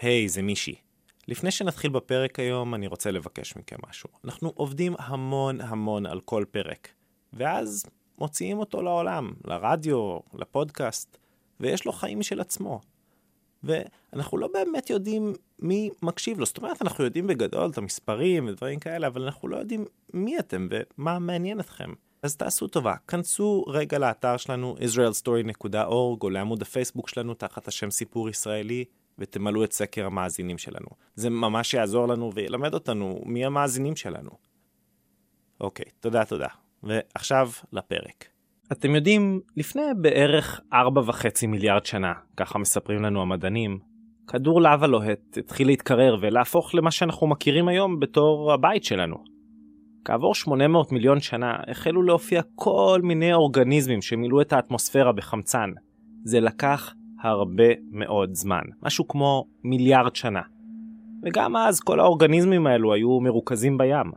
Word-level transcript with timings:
היי, 0.00 0.26
hey, 0.26 0.28
זה 0.28 0.42
מישי. 0.42 0.74
לפני 1.28 1.50
שנתחיל 1.50 1.90
בפרק 1.90 2.38
היום, 2.38 2.74
אני 2.74 2.86
רוצה 2.86 3.10
לבקש 3.10 3.56
מכם 3.56 3.76
משהו. 3.88 4.08
אנחנו 4.24 4.52
עובדים 4.54 4.94
המון 4.98 5.60
המון 5.60 6.06
על 6.06 6.20
כל 6.20 6.44
פרק, 6.50 6.88
ואז 7.32 7.86
מוציאים 8.18 8.58
אותו 8.58 8.82
לעולם, 8.82 9.32
לרדיו, 9.44 10.18
לפודקאסט, 10.34 11.18
ויש 11.60 11.84
לו 11.84 11.92
חיים 11.92 12.18
משל 12.18 12.40
עצמו. 12.40 12.80
ואנחנו 13.62 14.38
לא 14.38 14.48
באמת 14.52 14.90
יודעים 14.90 15.34
מי 15.58 15.90
מקשיב 16.02 16.38
לו. 16.38 16.46
זאת 16.46 16.58
אומרת, 16.58 16.82
אנחנו 16.82 17.04
יודעים 17.04 17.26
בגדול 17.26 17.70
את 17.70 17.78
המספרים 17.78 18.48
ודברים 18.48 18.78
כאלה, 18.78 19.06
אבל 19.06 19.22
אנחנו 19.22 19.48
לא 19.48 19.56
יודעים 19.56 19.84
מי 20.14 20.38
אתם 20.38 20.68
ומה 20.70 21.18
מעניין 21.18 21.60
אתכם. 21.60 21.92
אז 22.22 22.36
תעשו 22.36 22.68
טובה, 22.68 22.94
כנסו 23.08 23.64
רגע 23.68 23.98
לאתר 23.98 24.36
שלנו, 24.36 24.76
israelstory.org, 24.78 25.86
או 26.20 26.30
לעמוד 26.30 26.62
הפייסבוק 26.62 27.08
שלנו 27.08 27.34
תחת 27.34 27.68
השם 27.68 27.90
סיפור 27.90 28.28
ישראלי, 28.28 28.84
ותמלאו 29.18 29.64
את 29.64 29.72
סקר 29.72 30.06
המאזינים 30.06 30.58
שלנו. 30.58 30.86
זה 31.14 31.30
ממש 31.30 31.74
יעזור 31.74 32.08
לנו 32.08 32.32
וילמד 32.34 32.74
אותנו 32.74 33.20
מי 33.26 33.44
המאזינים 33.44 33.96
שלנו. 33.96 34.30
אוקיי, 35.60 35.86
תודה 36.00 36.24
תודה. 36.24 36.48
ועכשיו 36.82 37.50
לפרק. 37.72 38.24
אתם 38.72 38.94
יודעים, 38.94 39.40
לפני 39.56 39.82
בערך 40.00 40.60
4.5 40.72 41.46
מיליארד 41.48 41.86
שנה, 41.86 42.12
ככה 42.36 42.58
מספרים 42.58 43.02
לנו 43.02 43.22
המדענים, 43.22 43.78
כדור 44.26 44.60
לבה 44.60 44.86
לוהט 44.86 45.38
התחיל 45.38 45.66
להתקרר 45.66 46.16
ולהפוך 46.20 46.74
למה 46.74 46.90
שאנחנו 46.90 47.26
מכירים 47.26 47.68
היום 47.68 48.00
בתור 48.00 48.52
הבית 48.52 48.84
שלנו. 48.84 49.16
כעבור 50.04 50.34
800 50.34 50.92
מיליון 50.92 51.20
שנה 51.20 51.56
החלו 51.70 52.02
להופיע 52.02 52.42
כל 52.54 53.00
מיני 53.02 53.34
אורגניזמים 53.34 54.02
שמילאו 54.02 54.40
את 54.40 54.52
האטמוספירה 54.52 55.12
בחמצן. 55.12 55.70
זה 56.24 56.40
לקח 56.40 56.94
הרבה 57.22 57.68
מאוד 57.90 58.34
זמן, 58.34 58.62
משהו 58.82 59.08
כמו 59.08 59.44
מיליארד 59.64 60.16
שנה. 60.16 60.40
וגם 61.22 61.56
אז 61.56 61.80
כל 61.80 62.00
האורגניזמים 62.00 62.66
האלו 62.66 62.94
היו 62.94 63.20
מרוכזים 63.20 63.78
בים. 63.78 64.12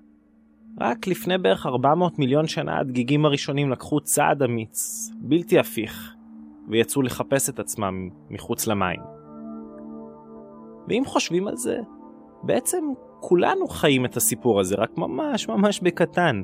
רק 0.81 1.07
לפני 1.07 1.37
בערך 1.37 1.65
400 1.65 2.19
מיליון 2.19 2.47
שנה 2.47 2.79
הדגיגים 2.79 3.25
הראשונים 3.25 3.69
לקחו 3.69 3.99
צעד 3.99 4.43
אמיץ, 4.43 5.09
בלתי 5.21 5.59
הפיך, 5.59 6.15
ויצאו 6.67 7.01
לחפש 7.01 7.49
את 7.49 7.59
עצמם 7.59 8.09
מחוץ 8.29 8.67
למים. 8.67 8.99
ואם 10.87 11.03
חושבים 11.05 11.47
על 11.47 11.55
זה, 11.55 11.77
בעצם 12.43 12.85
כולנו 13.19 13.67
חיים 13.67 14.05
את 14.05 14.17
הסיפור 14.17 14.59
הזה, 14.59 14.75
רק 14.75 14.97
ממש 14.97 15.49
ממש 15.49 15.79
בקטן. 15.79 16.41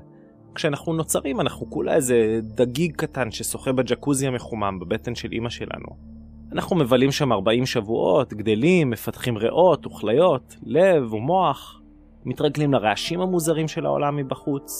כשאנחנו 0.56 0.94
נוצרים 0.94 1.42
אנחנו 1.42 1.70
כולה 1.70 1.96
איזה 1.96 2.40
דגיג 2.42 2.96
קטן 2.96 3.32
ששוחה 3.32 3.72
בג'קוזי 3.72 4.28
המחומם 4.28 4.80
בבטן 4.80 5.16
של 5.16 5.30
אמא 5.34 5.50
שלנו. 5.50 6.15
אנחנו 6.52 6.76
מבלים 6.76 7.12
שם 7.12 7.32
40 7.32 7.66
שבועות, 7.66 8.34
גדלים, 8.34 8.90
מפתחים 8.90 9.38
ריאות 9.38 9.86
וכליות, 9.86 10.56
לב 10.64 11.14
ומוח, 11.14 11.82
מתרגלים 12.26 12.74
לרעשים 12.74 13.22
המוזרים 13.22 13.68
של 13.68 13.86
העולם 13.86 14.16
מבחוץ, 14.16 14.72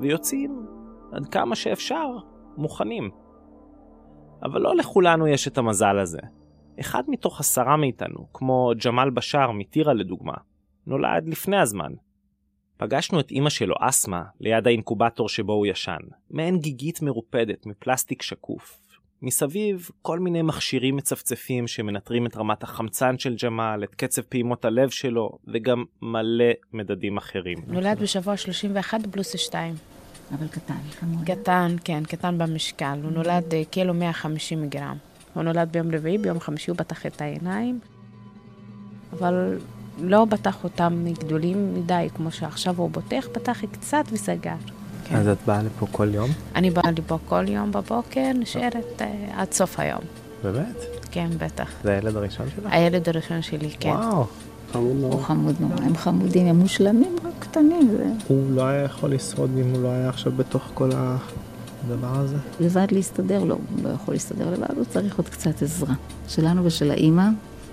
ויוצאים 0.00 0.66
עד 1.12 1.26
כמה 1.26 1.56
שאפשר 1.56 2.06
מוכנים. 2.56 3.10
אבל 4.42 4.60
לא 4.60 4.76
לכולנו 4.76 5.26
יש 5.26 5.48
את 5.48 5.58
המזל 5.58 5.98
הזה. 5.98 6.20
אחד 6.80 7.02
מתוך 7.08 7.40
עשרה 7.40 7.76
מאיתנו, 7.76 8.26
כמו 8.32 8.72
ג'מאל 8.86 9.10
בשאר 9.10 9.50
מטירה 9.50 9.94
לדוגמה, 9.94 10.34
נולד 10.86 11.28
לפני 11.28 11.56
הזמן. 11.56 11.92
פגשנו 12.76 13.20
את 13.20 13.32
אמא 13.32 13.50
שלו, 13.50 13.74
אסמה, 13.80 14.22
ליד 14.40 14.66
האינקובטור 14.66 15.28
שבו 15.28 15.52
הוא 15.52 15.66
ישן. 15.66 16.00
מעין 16.30 16.58
גיגית 16.58 17.02
מרופדת 17.02 17.66
מפלסטיק 17.66 18.22
שקוף. 18.22 18.81
מסביב 19.22 19.90
כל 20.02 20.18
מיני 20.18 20.42
מכשירים 20.42 20.96
מצפצפים 20.96 21.68
שמנטרים 21.68 22.26
את 22.26 22.36
רמת 22.36 22.62
החמצן 22.62 23.18
של 23.18 23.34
ג'מאל, 23.44 23.84
את 23.84 23.94
קצב 23.94 24.22
פעימות 24.22 24.64
הלב 24.64 24.90
שלו, 24.90 25.30
וגם 25.48 25.84
מלא 26.02 26.44
מדדים 26.72 27.16
אחרים. 27.16 27.58
נולד 27.66 28.00
בשבוע 28.00 28.36
31 28.36 29.00
פלוס 29.10 29.36
2. 29.36 29.74
אבל 30.34 30.48
קטן, 30.48 30.74
כמובן. 31.00 31.24
קטן, 31.24 31.76
כן, 31.84 32.02
קטן 32.04 32.38
במשקל. 32.38 32.98
הוא 33.02 33.10
נולד 33.10 33.54
אה, 33.54 33.62
קילו 33.70 33.94
150 33.94 34.68
גרם. 34.68 34.96
הוא 35.34 35.42
נולד 35.42 35.72
ביום 35.72 35.94
רביעי, 35.94 36.18
ביום 36.18 36.40
חמישי 36.40 36.70
הוא 36.70 36.78
פתח 36.78 37.06
את 37.06 37.20
העיניים, 37.20 37.80
אבל 39.12 39.58
לא 39.98 40.26
פתח 40.30 40.64
אותם 40.64 41.04
גדולים 41.18 41.74
מדי, 41.74 42.08
כמו 42.14 42.30
שעכשיו 42.30 42.76
הוא 42.76 42.90
פותח, 42.92 43.28
פתח 43.32 43.60
קצת 43.72 44.04
וסגר. 44.12 44.56
כן. 45.12 45.18
אז 45.18 45.28
את 45.28 45.38
באה 45.46 45.62
לפה 45.62 45.86
כל 45.92 46.08
יום? 46.14 46.30
אני 46.54 46.70
באה 46.70 46.90
לפה 46.98 47.18
כל 47.28 47.48
יום 47.48 47.72
בבוקר, 47.72 48.30
נשארת 48.34 48.74
uh, 48.98 49.02
עד 49.36 49.52
סוף 49.52 49.80
היום. 49.80 50.00
באמת? 50.42 50.76
כן, 51.10 51.28
בטח. 51.38 51.70
זה 51.84 51.92
הילד 51.92 52.16
הראשון 52.16 52.46
שלך? 52.56 52.64
הילד 52.72 53.08
הראשון 53.08 53.42
שלי, 53.42 53.70
כן. 53.80 53.90
וואו, 53.90 54.24
חמוד 54.72 54.96
מאוד. 54.96 55.12
הוא 55.12 55.22
חמוד 55.22 55.54
מאוד, 55.60 55.80
הם 55.82 55.96
חמודים, 55.96 56.46
הם 56.46 56.56
מושלמים, 56.56 57.16
רק 57.24 57.32
קטנים. 57.38 57.88
זה... 57.96 58.06
הוא 58.28 58.50
לא 58.50 58.62
היה 58.62 58.82
יכול 58.82 59.14
לשרוד 59.14 59.50
אם 59.60 59.70
הוא 59.74 59.82
לא 59.82 59.88
היה 59.88 60.08
עכשיו 60.08 60.32
בתוך 60.36 60.62
כל 60.74 60.90
הדבר 60.94 62.16
הזה? 62.18 62.36
לבד 62.60 62.86
להסתדר, 62.92 63.44
לא, 63.44 63.54
הוא 63.54 63.84
לא 63.84 63.88
יכול 63.88 64.14
להסתדר 64.14 64.50
לבד, 64.50 64.76
הוא 64.76 64.84
צריך 64.84 65.18
עוד 65.18 65.28
קצת 65.28 65.62
עזרה. 65.62 65.94
שלנו 66.28 66.64
ושל 66.64 66.90
האימא. 66.90 67.28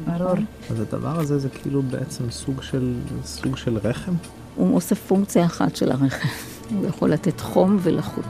ברור. 0.06 0.36
אז 0.72 0.80
הדבר 0.80 1.20
הזה 1.20 1.40
זה 1.40 1.50
כאילו 1.50 1.82
בעצם 1.82 2.32
סוג 2.32 2.62
של, 2.62 2.94
סוג 3.24 3.58
של 3.58 3.78
רחם? 3.78 4.14
הוא 4.56 4.76
עושה 4.76 4.96
פונקציה 4.96 5.46
אחת 5.46 5.76
של 5.76 5.92
הרחם. 5.92 6.28
הוא 6.76 6.86
יכול 6.88 7.10
לתת 7.10 7.40
חום 7.40 7.78
ולחות. 7.82 8.26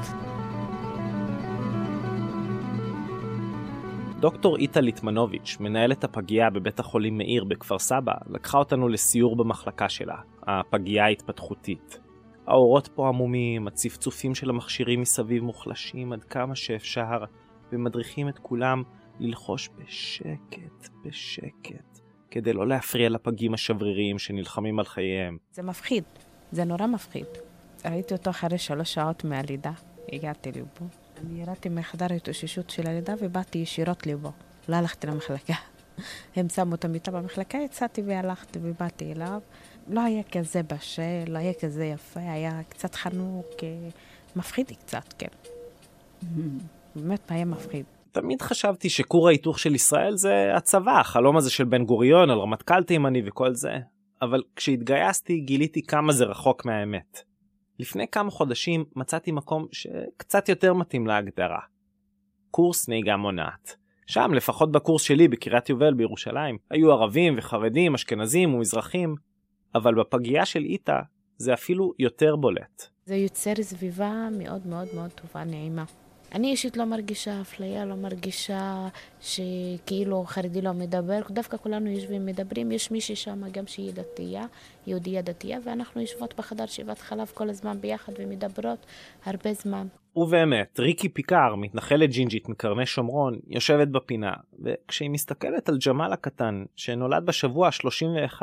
דוקטור 4.19 4.57
איטה 4.57 4.81
ליטמנוביץ', 4.81 5.57
מנהלת 5.59 6.03
הפגייה 6.03 6.49
בבית 6.49 6.79
החולים 6.79 7.17
מאיר 7.17 7.43
בכפר 7.43 7.79
סבא, 7.79 8.13
לקחה 8.29 8.57
אותנו 8.57 8.87
לסיור 8.87 9.35
במחלקה 9.35 9.89
שלה, 9.89 10.15
הפגייה 10.47 11.05
ההתפתחותית. 11.05 11.99
האורות 12.47 12.87
פה 12.87 13.07
עמומים, 13.07 13.67
הצפצופים 13.67 14.35
של 14.35 14.49
המכשירים 14.49 15.01
מסביב 15.01 15.43
מוחלשים 15.43 16.13
עד 16.13 16.23
כמה 16.23 16.55
שאפשר, 16.55 17.23
ומדריכים 17.71 18.29
את 18.29 18.39
כולם 18.39 18.83
ללחוש 19.19 19.69
בשקט, 19.77 20.89
בשקט, 21.05 21.99
כדי 22.31 22.53
לא 22.53 22.67
להפריע 22.67 23.09
לפגים 23.09 23.53
השבריריים 23.53 24.19
שנלחמים 24.19 24.79
על 24.79 24.85
חייהם. 24.85 25.37
זה 25.51 25.63
מפחיד, 25.63 26.03
זה 26.51 26.63
נורא 26.63 26.87
מפחיד. 26.87 27.48
ראיתי 27.85 28.13
אותו 28.13 28.29
אחרי 28.29 28.57
שלוש 28.57 28.93
שעות 28.93 29.23
מהלידה, 29.23 29.71
הגעתי 30.13 30.51
לבו. 30.51 30.85
אני 31.17 31.41
ירדתי 31.41 31.69
מחדר 31.69 32.07
ההתאוששות 32.09 32.69
של 32.69 32.87
הלידה 32.87 33.13
ובאתי 33.19 33.57
ישירות 33.57 34.07
לבו. 34.07 34.31
לא 34.69 34.75
הלכתי 34.75 35.07
למחלקה. 35.07 35.53
הם 36.35 36.49
שמו 36.49 36.75
את 36.75 36.85
המיטה 36.85 37.11
במחלקה, 37.11 37.57
יצאתי 37.57 38.01
והלכתי 38.01 38.59
ובאתי 38.61 39.13
אליו. 39.13 39.41
לא 39.87 40.01
היה 40.01 40.23
כזה 40.23 40.63
בשל, 40.63 41.23
לא 41.27 41.37
היה 41.37 41.53
כזה 41.53 41.85
יפה, 41.85 42.19
היה 42.19 42.63
קצת 42.69 42.95
חנוק, 42.95 43.47
אה, 43.63 43.89
מפחיד 44.35 44.71
קצת, 44.79 45.13
כן. 45.17 45.27
באמת 46.95 47.31
היה 47.31 47.45
מפחיד. 47.45 47.85
תמיד 48.11 48.41
חשבתי 48.41 48.89
שכור 48.89 49.27
ההיתוך 49.27 49.59
של 49.59 49.75
ישראל 49.75 50.17
זה 50.17 50.55
הצבא, 50.55 50.99
החלום 50.99 51.37
הזה 51.37 51.49
של 51.49 51.63
בן 51.63 51.85
גוריון 51.85 52.29
על 52.29 52.39
רמטכ"ל 52.39 52.83
תימני 52.83 53.21
וכל 53.25 53.55
זה. 53.55 53.71
אבל 54.21 54.43
כשהתגייסתי 54.55 55.39
גיליתי 55.39 55.81
כמה 55.81 56.13
זה 56.13 56.25
רחוק 56.25 56.65
מהאמת. 56.65 57.28
לפני 57.79 58.07
כמה 58.07 58.31
חודשים 58.31 58.85
מצאתי 58.95 59.31
מקום 59.31 59.67
שקצת 59.71 60.49
יותר 60.49 60.73
מתאים 60.73 61.07
להגדרה. 61.07 61.59
קורס 62.51 62.89
נהיגה 62.89 63.17
מונעת. 63.17 63.75
שם, 64.07 64.31
לפחות 64.33 64.71
בקורס 64.71 65.01
שלי 65.01 65.27
בקריית 65.27 65.69
יובל 65.69 65.93
בירושלים, 65.93 66.57
היו 66.69 66.91
ערבים 66.91 67.35
וחרדים, 67.37 67.93
אשכנזים 67.93 68.53
ומזרחים, 68.53 69.15
אבל 69.75 69.95
בפגייה 69.95 70.45
של 70.45 70.63
איטה 70.63 71.01
זה 71.37 71.53
אפילו 71.53 71.93
יותר 71.99 72.35
בולט. 72.35 72.87
זה 73.05 73.15
יוצר 73.15 73.53
סביבה 73.61 74.27
מאוד 74.31 74.67
מאוד 74.67 74.87
מאוד 74.95 75.09
טובה, 75.11 75.43
נעימה. 75.43 75.83
אני 76.33 76.51
אישית 76.51 76.77
לא 76.77 76.85
מרגישה 76.85 77.41
אפליה, 77.41 77.85
לא 77.85 77.95
מרגישה 77.95 78.87
שכאילו 79.21 80.23
חרדי 80.25 80.61
לא 80.61 80.73
מדבר, 80.73 81.19
דווקא 81.29 81.57
כולנו 81.57 81.89
יושבים 81.89 82.25
מדברים, 82.25 82.71
יש 82.71 82.91
מישהי 82.91 83.15
שם 83.15 83.41
גם 83.51 83.67
שהיא 83.67 83.93
דתייה, 83.93 84.45
יהודייה 84.87 85.21
דתייה, 85.21 85.59
ואנחנו 85.63 86.01
יושבות 86.01 86.33
בחדר 86.37 86.65
שאיבת 86.65 86.99
חלב 86.99 87.31
כל 87.33 87.49
הזמן 87.49 87.81
ביחד 87.81 88.13
ומדברות 88.19 88.85
הרבה 89.25 89.53
זמן. 89.53 89.87
ובאמת, 90.15 90.79
ריקי 90.79 91.09
פיקר, 91.09 91.55
מתנחלת 91.57 92.09
ג'ינג'ית 92.09 92.49
מקרני 92.49 92.85
שומרון, 92.85 93.39
יושבת 93.47 93.87
בפינה, 93.87 94.31
וכשהיא 94.63 95.09
מסתכלת 95.09 95.69
על 95.69 95.77
ג'מאל 95.87 96.13
הקטן, 96.13 96.63
שנולד 96.75 97.25
בשבוע 97.25 97.67
ה-31, 97.67 98.41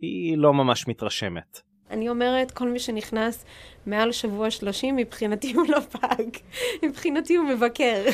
היא 0.00 0.38
לא 0.38 0.54
ממש 0.54 0.88
מתרשמת. 0.88 1.67
אני 1.90 2.08
אומרת, 2.08 2.50
כל 2.50 2.68
מי 2.68 2.78
שנכנס 2.78 3.44
מעל 3.86 4.12
שבוע 4.12 4.50
שלושים, 4.50 4.96
מבחינתי 4.96 5.52
הוא 5.52 5.66
לא 5.68 5.80
פג. 5.80 6.24
מבחינתי 6.84 7.36
הוא 7.36 7.46
מבקר. 7.46 8.04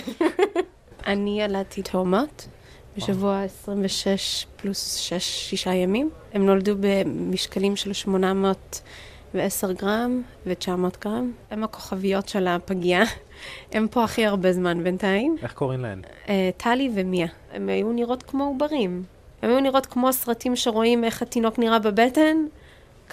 אני 1.06 1.42
ילדתי 1.42 1.82
תאומות 1.82 2.48
בשבוע 2.96 3.42
26 3.42 4.46
פלוס 4.56 4.96
6, 4.96 5.50
6 5.50 5.66
ימים. 5.66 6.10
הם 6.32 6.46
נולדו 6.46 6.74
במשקלים 6.80 7.76
של 7.76 7.92
810 7.92 9.72
גרם 9.72 10.22
ו-900 10.46 10.98
גרם. 11.00 11.32
הם 11.50 11.64
הכוכביות 11.64 12.28
של 12.28 12.46
הפגייה. 12.46 13.04
הם 13.72 13.88
פה 13.90 14.04
הכי 14.04 14.26
הרבה 14.26 14.52
זמן 14.52 14.84
בינתיים. 14.84 15.36
איך 15.42 15.52
קוראים 15.52 15.80
להן? 15.80 16.02
אה, 16.28 16.50
טלי 16.56 16.90
ומיה. 16.94 17.26
הם 17.52 17.68
היו 17.68 17.92
נראות 17.92 18.22
כמו 18.22 18.44
עוברים. 18.44 19.02
הן 19.42 19.50
היו 19.50 19.60
נראות 19.60 19.86
כמו 19.86 20.08
הסרטים 20.08 20.56
שרואים 20.56 21.04
איך 21.04 21.22
התינוק 21.22 21.58
נראה 21.58 21.78
בבטן, 21.78 22.36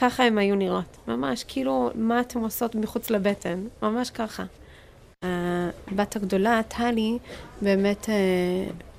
ככה 0.01 0.23
הן 0.23 0.37
היו 0.37 0.55
נראות. 0.55 0.97
ממש, 1.07 1.43
כאילו, 1.47 1.91
מה 1.95 2.21
אתן 2.21 2.39
עושות 2.39 2.75
מחוץ 2.75 3.09
לבטן? 3.09 3.63
ממש 3.81 4.09
ככה. 4.09 4.43
הבת 5.21 6.15
הגדולה, 6.15 6.61
טלי, 6.67 7.17
באמת 7.61 8.09
אה, 8.09 8.15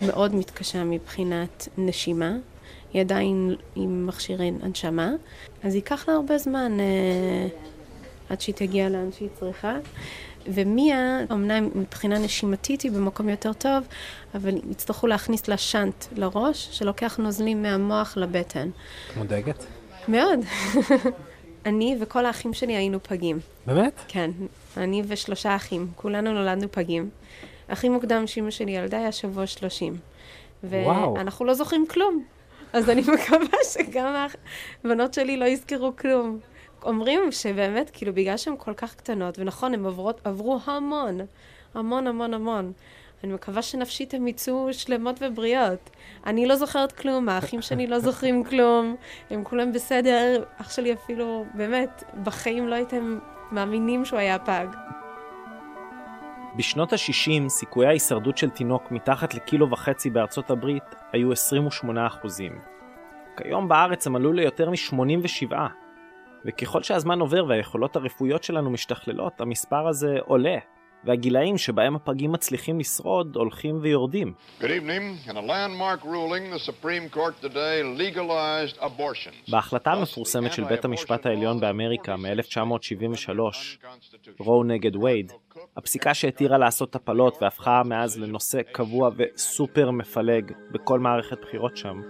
מאוד 0.06 0.34
מתקשה 0.34 0.84
מבחינת 0.84 1.69
נשימה. 1.78 2.32
היא 2.93 3.00
עדיין 3.00 3.54
עם 3.76 4.06
מכשירי 4.06 4.52
הנשמה, 4.62 5.12
אז 5.62 5.75
ייקח 5.75 6.08
לה 6.08 6.14
הרבה 6.14 6.38
זמן 6.38 6.81
אה, 6.81 7.49
עד 8.28 8.40
שהיא 8.40 8.54
תגיע 8.54 8.88
לאן 8.88 9.12
שהיא 9.12 9.28
צריכה. 9.34 9.76
ומיה, 10.46 11.20
אמנם 11.32 11.69
מבחינה 11.75 12.19
נשימתית 12.19 12.82
היא 12.82 12.93
במקום 12.93 13.28
יותר 13.28 13.52
טוב, 13.52 13.84
אבל 14.34 14.54
יצטרכו 14.70 15.06
להכניס 15.06 15.49
לה 15.49 15.56
שאנט 15.56 16.04
לראש, 16.16 16.69
שלוקח 16.72 17.16
נוזלים 17.16 17.62
מהמוח 17.62 18.16
לבטן. 18.16 18.70
מודאגת? 19.16 19.66
מאוד. 20.08 20.40
אני 21.66 21.96
וכל 22.00 22.26
האחים 22.26 22.52
שלי 22.54 22.72
היינו 22.72 23.02
פגים. 23.02 23.38
באמת? 23.66 24.00
כן, 24.08 24.31
אני 24.76 25.02
ושלושה 25.06 25.56
אחים, 25.56 25.88
כולנו 25.96 26.32
נולדנו 26.32 26.72
פגים. 26.72 27.10
הכי 27.69 27.88
מוקדם 27.88 28.26
שאימא 28.26 28.50
שלי 28.50 28.72
ילדה 28.72 28.99
היה 28.99 29.12
שבוע 29.12 29.46
שלושים. 29.46 29.96
ואנחנו 30.62 31.44
לא 31.44 31.54
זוכרים 31.54 31.87
כלום. 31.87 32.25
אז 32.72 32.90
אני 32.90 33.00
מקווה 33.14 33.58
שגם 33.72 34.26
הבנות 34.84 35.14
שלי 35.14 35.37
לא 35.37 35.44
יזכרו 35.44 35.93
כלום. 35.96 36.38
אומרים 36.82 37.32
שבאמת, 37.32 37.90
כאילו, 37.93 38.14
בגלל 38.14 38.37
שהן 38.37 38.54
כל 38.58 38.75
כך 38.75 38.94
קטנות, 38.94 39.38
ונכון, 39.38 39.75
הן 39.75 39.87
עברו 40.25 40.58
המון, 40.64 41.20
המון 41.75 42.06
המון 42.06 42.34
המון. 42.34 42.72
אני 43.25 43.33
מקווה 43.33 43.63
שנפשית 43.63 44.15
הן 44.15 44.29
יצאו 44.29 44.73
שלמות 44.73 45.21
ובריאות. 45.21 45.91
אני 46.27 46.47
לא 46.47 46.57
זוכרת 46.57 46.93
כלום, 46.93 47.29
האחים 47.29 47.63
שלי 47.63 47.87
לא 47.87 47.99
זוכרים 47.99 48.45
כלום, 48.45 48.97
הם 49.31 49.45
כולם 49.45 49.73
בסדר. 49.73 50.45
אח 50.61 50.71
שלי 50.71 50.93
אפילו, 50.93 51.45
באמת, 51.55 52.05
בחיים 52.23 52.69
לא 52.69 52.75
הייתם 52.75 53.19
מאמינים 53.53 54.05
שהוא 54.05 54.19
היה 54.19 54.39
פג. 54.39 54.67
בשנות 56.57 56.93
ה-60 56.93 57.49
סיכויי 57.49 57.89
ההישרדות 57.89 58.39
של 58.39 58.51
תינוק 58.51 58.91
מתחת 58.91 59.35
לקילו 59.35 59.71
וחצי 59.71 60.11
בארצות 60.11 60.51
הברית 60.51 60.95
היו 61.13 61.33
28 61.33 62.07
אחוזים. 62.07 62.59
כיום 63.37 63.69
בארץ 63.69 64.07
הם 64.07 64.17
עלו 64.17 64.33
ליותר 64.33 64.71
מ-87, 64.71 65.53
וככל 66.45 66.83
שהזמן 66.83 67.21
עובר 67.21 67.45
והיכולות 67.49 67.97
הרפואיות 67.97 68.43
שלנו 68.43 68.71
משתכללות, 68.71 69.41
המספר 69.41 69.89
הזה 69.89 70.17
עולה, 70.25 70.57
והגילאים 71.04 71.58
שבהם 71.58 71.96
הפגים 71.96 72.32
מצליחים 72.32 72.78
לשרוד 72.78 73.37
הולכים 73.37 73.78
ויורדים. 73.82 74.32
בהחלטה 79.49 79.93
המפורסמת 79.93 80.52
של 80.52 80.64
בית 80.64 80.84
המשפט 80.84 81.26
העליון 81.26 81.60
באמריקה 81.60 82.16
מ-1973, 82.16 83.38
רו 84.40 84.64
נגד 84.64 84.96
וייד, 84.96 85.32
הפסיקה 85.76 86.14
שהתירה 86.14 86.58
לעשות 86.58 86.94
הפלות 86.94 87.38
והפכה 87.43 87.82
מאז 87.84 88.19
לנושא 88.19 88.62
קבוע 88.72 89.10
וסופר 89.16 89.90
מפלג 89.90 90.52
בכל 90.72 91.00
מערכת 91.00 91.40
בחירות 91.43 91.76
שם, 91.76 92.00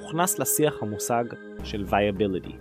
הוכנס 0.00 0.38
לשיח 0.38 0.82
המושג 0.82 1.24
של 1.64 1.84
viability. 1.90 2.54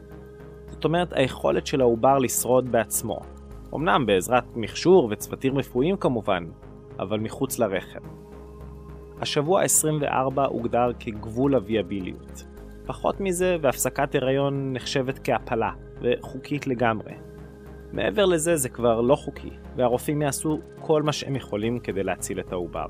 זאת 0.68 0.86
אומרת, 0.86 1.14
היכולת 1.14 1.68
של 1.68 1.82
העובר 1.82 2.18
לשרוד 2.18 2.72
בעצמו. 2.72 3.41
אמנם 3.76 4.06
בעזרת 4.06 4.44
מכשור 4.56 5.08
וצוותים 5.12 5.58
רפואיים 5.58 5.98
כמובן, 5.98 6.44
אבל 7.00 7.20
מחוץ 7.20 7.60
לרחם. 7.60 8.00
השבוע 9.22 9.62
ה-24 9.62 10.42
הוגדר 10.42 10.92
כגבול 11.00 11.56
הוויאביליות. 11.56 12.44
פחות 12.86 13.20
מזה, 13.20 13.58
והפסקת 13.62 14.16
הריון 14.16 14.74
נחשבת 14.74 15.20
כהפלה, 15.24 15.72
וחוקית 16.02 16.68
לגמרי. 16.68 17.14
מעבר 17.92 18.26
לזה 18.26 18.56
זה 18.56 18.70
כבר 18.70 19.02
לא 19.02 19.16
חוקי, 19.16 19.52
והרופאים 19.76 20.22
יעשו 20.22 20.60
כל 20.80 21.04
מה 21.04 21.12
שהם 21.14 21.36
יכולים 21.36 21.80
כדי 21.80 22.04
להציל 22.04 22.40
את 22.40 22.52
העובר. 22.52 22.86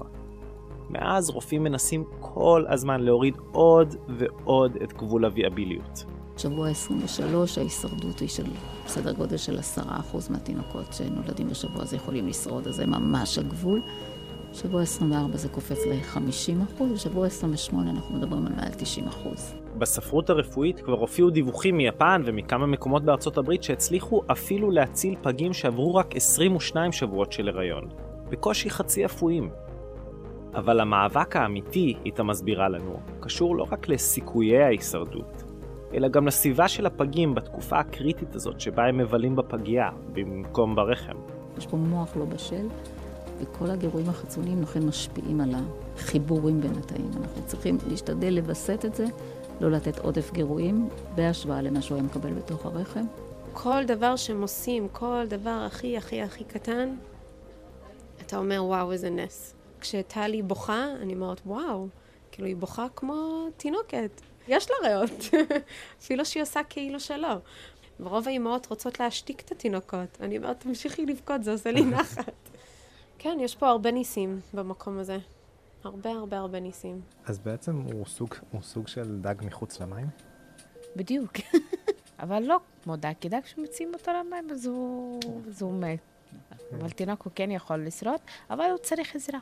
מאז 0.89 1.29
רופאים 1.29 1.63
מנסים 1.63 2.03
כל 2.19 2.65
הזמן 2.69 3.01
להוריד 3.01 3.37
עוד 3.51 3.95
ועוד 4.09 4.77
את 4.83 4.93
גבול 4.93 5.25
הוויאביליות. 5.25 6.05
שבוע 6.37 6.69
23 6.69 7.57
ההישרדות 7.57 8.19
היא 8.19 8.29
של 8.29 8.45
סדר 8.87 9.11
גודל 9.13 9.37
של 9.37 9.59
10% 9.77 9.81
מהתינוקות 10.29 10.93
שנולדים 10.93 11.49
בשבוע 11.49 11.81
הזה 11.81 11.95
יכולים 11.95 12.27
לשרוד, 12.27 12.67
אז 12.67 12.75
זה 12.75 12.85
ממש 12.85 13.37
הגבול. 13.37 13.81
שבוע 14.53 14.81
24 14.81 15.37
זה 15.37 15.49
קופץ 15.49 15.85
ל-50%, 15.85 16.83
ושבוע 16.93 17.27
28 17.27 17.91
אנחנו 17.91 18.15
מדברים 18.15 18.47
על 18.47 18.53
מעל 18.53 18.71
90%. 19.07 19.27
בספרות 19.77 20.29
הרפואית 20.29 20.79
כבר 20.79 20.99
הופיעו 20.99 21.29
דיווחים 21.29 21.77
מיפן 21.77 22.21
ומכמה 22.25 22.65
מקומות 22.65 23.03
בארצות 23.03 23.37
הברית 23.37 23.63
שהצליחו 23.63 24.21
אפילו 24.31 24.71
להציל 24.71 25.15
פגים 25.21 25.53
שעברו 25.53 25.95
רק 25.95 26.15
22 26.15 26.91
שבועות 26.91 27.31
של 27.31 27.47
הריון. 27.47 27.89
בקושי 28.29 28.69
חצי 28.69 29.05
אפויים. 29.05 29.49
אבל 30.55 30.79
המאבק 30.79 31.35
האמיתי, 31.35 31.93
איתה 32.05 32.23
מסבירה 32.23 32.69
לנו, 32.69 32.99
קשור 33.19 33.55
לא 33.55 33.65
רק 33.71 33.87
לסיכויי 33.87 34.63
ההישרדות, 34.63 35.43
אלא 35.93 36.07
גם 36.07 36.27
לסביבה 36.27 36.67
של 36.67 36.85
הפגים 36.85 37.35
בתקופה 37.35 37.79
הקריטית 37.79 38.35
הזאת 38.35 38.59
שבה 38.59 38.83
הם 38.83 38.97
מבלים 38.97 39.35
בפגייה, 39.35 39.89
במקום 40.13 40.75
ברחם. 40.75 41.15
יש 41.57 41.67
פה 41.67 41.77
מוח 41.77 42.17
לא 42.17 42.25
בשל, 42.25 42.67
וכל 43.39 43.69
הגירויים 43.69 44.09
החיצוניים 44.09 44.61
לכן 44.61 44.85
משפיעים 44.85 45.41
על 45.41 45.55
החיבורים 45.95 46.61
בין 46.61 46.73
התאים. 46.77 47.11
אנחנו 47.21 47.45
צריכים 47.45 47.77
להשתדל 47.89 48.33
לווסת 48.33 48.85
את 48.85 48.95
זה, 48.95 49.05
לא 49.61 49.71
לתת 49.71 49.99
עודף 49.99 50.31
גירויים, 50.33 50.89
בהשוואה 51.15 51.61
למה 51.61 51.81
שהוא 51.81 51.95
היה 51.95 52.05
מקבל 52.05 52.33
בתוך 52.33 52.65
הרחם. 52.65 53.05
כל 53.53 53.83
דבר 53.88 54.15
שהם 54.15 54.41
עושים, 54.41 54.88
כל 54.91 55.23
דבר 55.27 55.63
הכי 55.67 55.97
הכי 55.97 56.21
הכי 56.21 56.43
קטן, 56.43 56.95
אתה 58.25 58.38
אומר, 58.38 58.63
וואו, 58.65 58.91
איזה 58.91 59.09
נס. 59.09 59.55
כשטלי 59.81 60.41
בוכה, 60.41 60.85
אני 61.01 61.13
אומרת, 61.13 61.41
וואו, 61.45 61.88
כאילו, 62.31 62.47
היא 62.47 62.55
בוכה 62.55 62.85
כמו 62.95 63.47
תינוקת. 63.57 64.21
יש 64.47 64.67
לה 64.69 64.89
ריאות, 64.89 65.09
אפילו 66.01 66.25
שהיא 66.25 66.43
עושה 66.43 66.63
כאילו 66.69 66.99
שלא. 66.99 67.35
ורוב 67.99 68.27
האימהות 68.27 68.65
רוצות 68.65 68.99
להשתיק 68.99 69.41
את 69.41 69.51
התינוקות. 69.51 70.17
אני 70.21 70.38
אומרת, 70.38 70.59
תמשיכי 70.59 71.05
לבכות, 71.05 71.43
זה 71.43 71.51
עושה 71.51 71.71
לי 71.71 71.85
נחת. 71.91 72.49
כן, 73.19 73.38
יש 73.41 73.55
פה 73.55 73.67
הרבה 73.67 73.91
ניסים 73.91 74.39
במקום 74.53 74.97
הזה. 74.97 75.17
הרבה 75.83 76.09
הרבה 76.09 76.38
הרבה 76.38 76.59
ניסים. 76.59 77.01
אז 77.25 77.39
בעצם 77.39 77.75
הוא 77.75 78.05
סוג, 78.05 78.35
הוא 78.51 78.61
סוג 78.61 78.88
של 78.88 79.17
דג 79.21 79.35
מחוץ 79.41 79.79
למים? 79.79 80.07
בדיוק. 80.95 81.33
אבל 82.19 82.43
לא 82.43 82.60
כמו 82.83 82.95
דג, 82.95 83.13
כי 83.19 83.29
דג 83.29 83.41
שמציעים 83.45 83.93
אותו 83.93 84.12
למים 84.12 84.50
אז 84.51 84.65
הוא, 84.65 85.19
אז 85.48 85.62
הוא 85.62 85.74
מת. 85.74 86.00
אבל 86.79 86.89
תינוק 86.89 87.21
הוא 87.21 87.31
כן 87.36 87.51
יכול 87.51 87.86
לשרוד, 87.86 88.19
אבל 88.50 88.65
הוא 88.65 88.77
צריך 88.77 89.15
עזרה. 89.15 89.39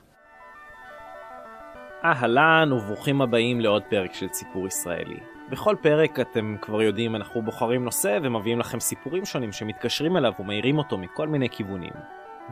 אהלן 2.05 2.71
וברוכים 2.71 3.21
הבאים 3.21 3.61
לעוד 3.61 3.83
פרק 3.89 4.13
של 4.13 4.27
סיפור 4.31 4.67
ישראלי. 4.67 5.19
בכל 5.49 5.75
פרק 5.81 6.19
אתם 6.19 6.55
כבר 6.61 6.81
יודעים 6.81 7.15
אנחנו 7.15 7.41
בוחרים 7.41 7.83
נושא 7.83 8.19
ומביאים 8.23 8.59
לכם 8.59 8.79
סיפורים 8.79 9.25
שונים 9.25 9.51
שמתקשרים 9.51 10.17
אליו 10.17 10.33
ומאירים 10.39 10.77
אותו 10.77 10.97
מכל 10.97 11.27
מיני 11.27 11.49
כיוונים. 11.49 11.93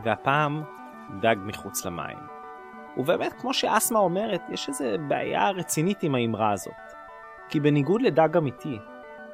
והפעם 0.03 0.63
דג 1.21 1.35
מחוץ 1.39 1.85
למים. 1.85 2.17
ובאמת 2.97 3.33
כמו 3.33 3.53
שאסמה 3.53 3.99
אומרת 3.99 4.41
יש 4.49 4.69
איזה 4.69 4.95
בעיה 5.07 5.49
רצינית 5.49 6.03
עם 6.03 6.15
האמרה 6.15 6.51
הזאת. 6.51 6.73
כי 7.49 7.59
בניגוד 7.59 8.01
לדג 8.01 8.37
אמיתי, 8.37 8.79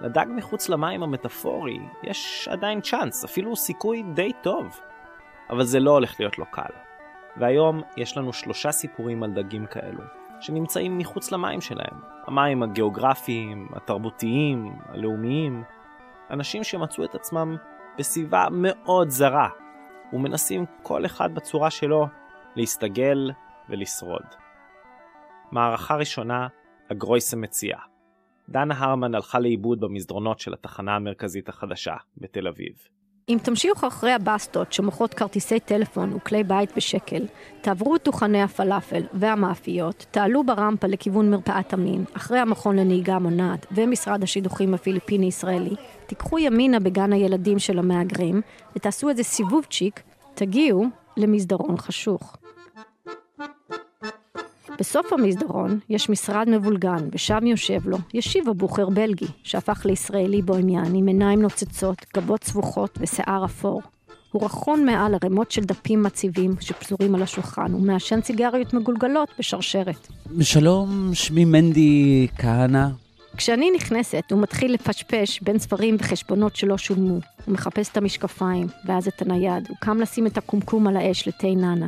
לדג 0.01 0.25
מחוץ 0.29 0.70
למים 0.70 1.03
המטאפורי 1.03 1.79
יש 2.03 2.48
עדיין 2.51 2.82
צ'אנס, 2.82 3.24
אפילו 3.24 3.55
סיכוי 3.55 4.03
די 4.13 4.32
טוב. 4.41 4.79
אבל 5.50 5.63
זה 5.63 5.79
לא 5.79 5.91
הולך 5.91 6.20
להיות 6.20 6.38
לו 6.38 6.46
קל. 6.46 6.92
והיום 7.38 7.82
יש 7.98 8.18
לנו 8.18 8.34
שלושה 8.34 8.72
סיפורים 8.72 9.24
על 9.24 9.32
דגים 9.32 9.66
כאלו, 9.66 10.04
שנמצאים 10.40 10.98
מחוץ 10.98 11.32
למים 11.32 11.62
שלהם. 11.62 12.02
המים 12.28 12.63
הגיאוגרפיים, 12.63 13.68
התרבותיים, 13.74 14.75
הלאומיים. 14.86 15.63
אנשים 16.32 16.63
שמצאו 16.63 17.04
את 17.04 17.16
עצמם 17.16 17.58
בסביבה 17.98 18.48
מאוד 18.52 19.10
זרה, 19.10 19.50
ומנסים 20.13 20.66
כל 20.84 21.06
אחד 21.06 21.36
בצורה 21.36 21.70
שלו 21.70 22.08
להסתגל 22.56 23.32
ולשרוד. 23.70 24.25
מערכה 25.52 25.96
ראשונה, 25.96 26.48
הגרויסה 26.90 27.38
מציאה. 27.38 27.80
דנה 28.50 28.74
הרמן 28.78 29.16
הלכה 29.16 29.40
לאיבוד 29.40 29.80
במסדרונות 29.80 30.40
של 30.40 30.54
התחנה 30.54 30.96
המרכזית 30.96 31.50
החדשה, 31.50 31.96
בתל 32.18 32.48
אביב. 32.48 32.74
אם 33.30 33.38
תמשיכו 33.44 33.88
אחרי 33.88 34.12
הבסטות 34.12 34.74
שמוכרות 34.74 35.13
כרטיסי 35.13 35.60
טלפון 35.60 36.13
וכלי 36.13 36.44
בית 36.44 36.75
בשקל, 36.75 37.25
תעברו 37.62 37.96
את 37.96 38.01
דוכני 38.06 38.42
הפלאפל 38.42 39.03
והמאפיות, 39.13 40.06
תעלו 40.12 40.44
ברמפה 40.44 40.88
לכיוון 40.88 41.32
מרפאת 41.32 41.74
המין, 41.74 42.06
אחרי 42.13 42.39
המכון 42.39 42.75
לנהיגה 42.75 43.20
מונעת 43.20 43.65
ומשרד 43.72 44.24
השידוכים 44.24 44.74
הפיליפיני-ישראלי, 44.74 45.75
תיקחו 46.08 46.39
ימינה 46.39 46.80
בגן 46.80 47.13
הילדים 47.13 47.60
של 47.60 47.80
המהגרים 47.80 48.42
ותעשו 48.75 49.10
איזה 49.10 49.24
סיבוב 49.24 49.65
צ'יק, 49.72 50.01
תגיעו 50.34 50.86
למסדרון 51.18 51.77
חשוך. 51.77 52.38
בסוף 54.80 55.13
המסדרון 55.13 55.80
יש 55.89 56.10
משרד 56.10 56.50
מבולגן, 56.50 57.10
ושם 57.12 57.46
יושב 57.46 57.88
לו 57.88 57.98
ישיבה 58.13 58.53
בוכר 58.53 58.89
בלגי, 58.89 59.25
שהפך 59.44 59.86
לישראלי 59.86 60.42
בוהמיין, 60.42 60.96
עם 60.96 61.08
עיניים 61.08 61.42
נוצצות, 61.42 62.06
גבות 62.15 62.44
סבוכות 62.44 62.98
ושיער 63.01 63.46
אפור. 63.46 63.82
הוא 64.32 64.46
רכון 64.46 64.86
מעל 64.86 65.15
ערימות 65.22 65.51
של 65.51 65.62
דפים 65.62 66.03
מציבים 66.03 66.51
שפזורים 66.60 67.15
על 67.15 67.22
השולחן, 67.22 67.75
ומעשן 67.75 68.22
סיגריות 68.22 68.74
מגולגלות 68.74 69.30
בשרשרת. 69.39 70.08
שלום, 70.42 71.10
שמי 71.13 71.46
מנדי 71.46 72.27
כהנא. 72.38 72.88
כשאני 73.38 73.72
נכנסת, 73.75 74.24
הוא 74.32 74.42
מתחיל 74.42 74.74
לפשפש 74.74 75.42
בין 75.42 75.60
ספרים 75.60 75.96
וחשבונות 76.00 76.56
שלא 76.56 76.77
שולמו. 76.77 77.13
הוא 77.46 77.53
מחפש 77.53 77.89
את 77.89 77.98
המשקפיים, 77.98 78.68
ואז 78.86 79.08
את 79.08 79.22
הנייד. 79.22 79.68
הוא 79.70 79.77
קם 79.80 80.01
לשים 80.01 80.27
את 80.27 80.38
הקומקום 80.38 80.88
על 80.88 80.98
האש 80.98 81.27
לתה 81.27 81.48
נאנה. 81.48 81.88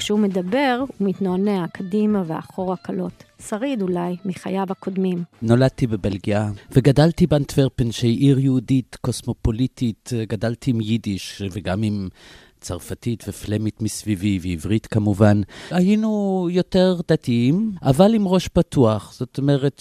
וכשהוא 0.00 0.18
מדבר, 0.18 0.84
הוא 0.98 1.08
מתנוענע 1.08 1.64
קדימה 1.72 2.22
ואחורה 2.26 2.76
קלות. 2.76 3.24
שריד 3.48 3.82
אולי 3.82 4.16
מחייו 4.24 4.66
הקודמים. 4.70 5.22
נולדתי 5.42 5.86
בבלגיה, 5.86 6.50
וגדלתי 6.72 7.26
באנטוורפן, 7.26 7.92
שהיא 7.92 8.18
עיר 8.18 8.38
יהודית, 8.38 8.96
קוסמופוליטית. 9.00 10.10
גדלתי 10.28 10.70
עם 10.70 10.80
יידיש, 10.80 11.42
וגם 11.52 11.82
עם 11.82 12.08
צרפתית 12.60 13.24
ופלמית 13.28 13.82
מסביבי, 13.82 14.38
ועברית 14.42 14.86
כמובן. 14.86 15.40
היינו 15.70 16.48
יותר 16.50 17.00
דתיים, 17.08 17.72
אבל 17.82 18.14
עם 18.14 18.28
ראש 18.28 18.48
פתוח. 18.48 19.12
זאת 19.12 19.38
אומרת 19.38 19.78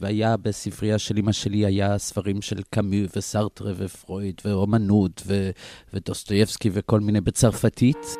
שהיה 0.00 0.36
בספרייה 0.36 0.98
של 0.98 1.18
אמא 1.18 1.32
שלי, 1.32 1.66
היה 1.66 1.98
ספרים 1.98 2.42
של 2.42 2.62
קאמי 2.70 3.06
וסרטרה 3.16 3.72
ופרויד 3.76 4.34
ואומנות 4.44 5.22
ו... 5.26 5.50
ודוסטויבסקי 5.94 6.70
וכל 6.72 7.00
מיני 7.00 7.20
בצרפתית. 7.20 8.16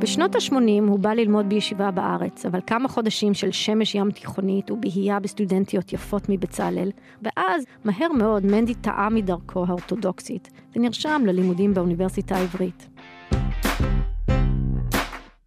בשנות 0.00 0.34
ה-80 0.34 0.88
הוא 0.88 0.98
בא 0.98 1.12
ללמוד 1.12 1.48
בישיבה 1.48 1.90
בארץ, 1.90 2.46
אבל 2.46 2.60
כמה 2.66 2.88
חודשים 2.88 3.34
של 3.34 3.52
שמש 3.52 3.94
ים 3.94 4.10
תיכונית 4.10 4.70
ובהייה 4.70 5.20
בסטודנטיות 5.20 5.92
יפות 5.92 6.28
מבצלאל, 6.28 6.90
ואז, 7.22 7.64
מהר 7.84 8.12
מאוד, 8.12 8.46
מנדי 8.46 8.74
טעה 8.74 9.08
מדרכו 9.10 9.64
האורתודוקסית, 9.68 10.50
ונרשם 10.76 11.22
ללימודים 11.26 11.74
באוניברסיטה 11.74 12.36
העברית. 12.36 12.88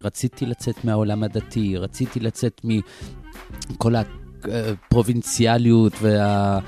רציתי 0.02 0.46
לצאת 0.46 0.84
מהעולם 0.84 1.22
הדתי, 1.22 1.76
רציתי 1.76 2.20
לצאת 2.20 2.60
מכל 2.64 3.94
הפרובינציאליות 3.94 5.92
וה... 6.02 6.58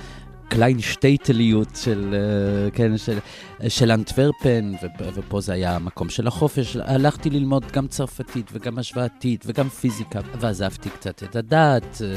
קליינשטייטליות 0.49 1.69
של, 1.75 2.15
אה, 2.15 2.71
כן, 2.71 2.99
של, 2.99 3.19
של 3.69 3.91
אנטוורפן, 3.91 4.73
ופה 5.15 5.41
זה 5.41 5.53
היה 5.53 5.77
המקום 5.77 6.09
של 6.09 6.27
החופש. 6.27 6.77
הלכתי 6.77 7.31
ללמוד 7.31 7.65
גם 7.73 7.89
צרפתית 7.89 8.51
וגם 8.53 8.79
השוואתית 8.79 9.45
וגם 9.47 9.69
פיזיקה, 9.69 10.21
ועזבתי 10.41 10.91
קצת 10.91 11.23
את 11.23 11.37
הדת. 11.37 12.03
אה, 12.05 12.17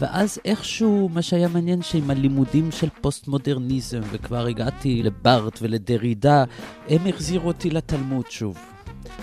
ואז 0.00 0.38
איכשהו, 0.44 1.10
מה 1.12 1.22
שהיה 1.22 1.48
מעניין, 1.48 1.82
שעם 1.82 2.10
הלימודים 2.10 2.70
של 2.70 2.88
פוסט-מודרניזם, 3.00 4.00
וכבר 4.10 4.46
הגעתי 4.46 5.02
לבארט 5.02 5.58
ולדרידה, 5.62 6.44
הם 6.88 7.06
החזירו 7.06 7.48
אותי 7.48 7.70
לתלמוד 7.70 8.30
שוב. 8.30 8.58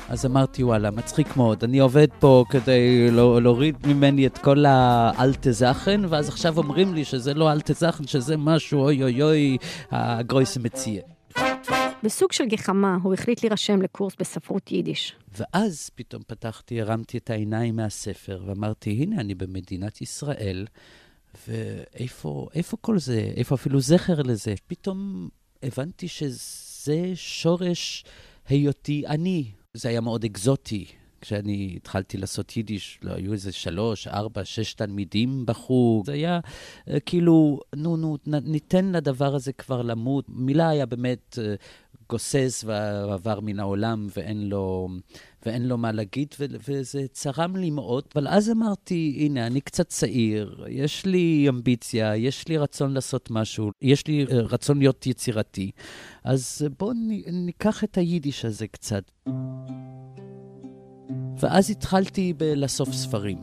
אז 0.10 0.26
אמרתי, 0.26 0.64
וואלה, 0.64 0.92
מצחיק 0.92 1.38
מאוד. 1.38 1.64
אני 1.64 1.80
עובד 1.80 2.08
פה 2.20 2.44
כדי 2.50 3.12
לא, 3.12 3.42
להוריד 3.42 3.76
ממני 3.88 4.28
את 4.28 4.38
כל 4.38 4.66
האלטה 4.66 5.52
זכן, 5.52 6.02
ואז 6.10 6.30
עכשיו 6.30 6.58
אומרים 6.58 6.94
לי 6.94 7.06
שזה 7.06 7.34
לא 7.34 7.52
אלטה 7.52 7.74
זכן, 7.74 8.08
שזה 8.08 8.38
משהו, 8.38 8.80
אוי 8.80 9.04
אוי 9.04 9.24
אוי, 9.24 9.58
הגרויס 9.92 10.58
מציע. 10.58 11.02
בסוג 12.04 12.32
של 12.32 12.46
גחמה, 12.46 12.98
הוא 13.04 13.14
החליט 13.14 13.44
להירשם 13.44 13.82
לקורס 13.82 14.14
בספרות 14.20 14.72
יידיש. 14.72 15.16
ואז 15.38 15.90
פתאום 15.96 16.24
פתחתי, 16.28 16.82
הרמתי 16.82 17.18
את 17.18 17.30
העיניים 17.30 17.76
מהספר, 17.76 18.44
ואמרתי, 18.46 18.90
הנה, 18.90 19.22
אני 19.22 19.36
במדינת 19.36 20.02
ישראל, 20.02 20.66
ואיפה 21.48 22.78
כל 22.82 23.00
זה? 23.00 23.32
איפה 23.36 23.56
אפילו 23.56 23.80
זכר 23.80 24.22
לזה? 24.22 24.54
פתאום 24.68 25.30
הבנתי 25.64 26.08
שזה 26.08 27.12
שורש 27.16 28.06
היותי 28.50 29.04
אני, 29.08 29.52
זה 29.74 29.90
היה 29.90 30.02
מאוד 30.02 30.24
אקזוטי. 30.24 30.86
כשאני 31.22 31.74
התחלתי 31.76 32.18
לעשות 32.18 32.58
יידיש, 32.58 33.00
לא, 33.04 33.14
היו 33.14 33.34
איזה 33.34 33.52
שלוש, 33.52 34.08
ארבע, 34.08 34.46
שש 34.46 34.74
תלמידים 34.74 35.46
בחוג. 35.46 36.06
זה 36.06 36.12
היה 36.12 36.40
uh, 36.40 37.00
כאילו, 37.06 37.60
נו, 37.76 37.98
נו, 37.98 38.18
ניתן 38.26 38.92
לדבר 38.92 39.36
הזה 39.36 39.54
כבר 39.54 39.82
למות. 39.82 40.26
מילה 40.30 40.70
היה 40.70 40.86
באמת 40.86 41.38
uh, 41.38 41.42
גוסס 42.10 42.64
ועבר 42.68 43.40
מן 43.40 43.60
העולם 43.60 44.08
ואין 44.18 44.50
לו, 44.50 44.88
ואין 45.48 45.68
לו 45.68 45.78
מה 45.78 45.92
להגיד, 45.92 46.28
ו- 46.40 46.46
וזה 46.68 47.06
צרם 47.12 47.56
לי 47.56 47.70
מאוד. 47.70 48.04
אבל 48.16 48.28
אז 48.28 48.50
אמרתי, 48.50 49.18
הנה, 49.20 49.48
אני 49.48 49.62
קצת 49.62 49.88
צעיר, 49.88 50.66
יש 50.70 51.06
לי 51.06 51.46
אמביציה, 51.50 52.16
יש 52.16 52.48
לי 52.48 52.58
רצון 52.58 52.94
לעשות 52.94 53.32
משהו, 53.32 53.72
יש 53.82 54.08
לי 54.08 54.26
uh, 54.26 54.34
רצון 54.34 54.80
להיות 54.80 55.08
יצירתי, 55.08 55.72
אז 56.24 56.68
בואו 56.80 56.92
ניקח 57.32 57.84
את 57.84 57.98
היידיש 57.98 58.46
הזה 58.46 58.68
קצת. 58.68 59.04
ואז 61.40 61.70
התחלתי 61.70 62.34
לאסוף 62.56 62.94
ספרים. 62.94 63.38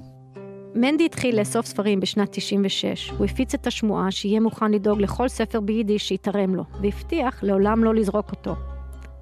מנדי 0.75 1.05
התחיל 1.05 1.41
לאסוף 1.41 1.67
ספרים 1.67 2.01
בשנת 2.01 2.29
96. 2.33 3.11
הוא 3.11 3.27
הפיץ 3.27 3.55
את 3.55 3.67
השמועה 3.67 4.11
שיהיה 4.11 4.41
מוכן 4.41 4.71
לדאוג 4.71 5.01
לכל 5.01 5.29
ספר 5.29 5.61
ביידיש 5.61 6.09
שיתרם 6.09 6.55
לו, 6.55 6.65
והבטיח 6.81 7.43
לעולם 7.43 7.85
לא 7.85 7.95
לזרוק 7.95 8.31
אותו. 8.31 8.74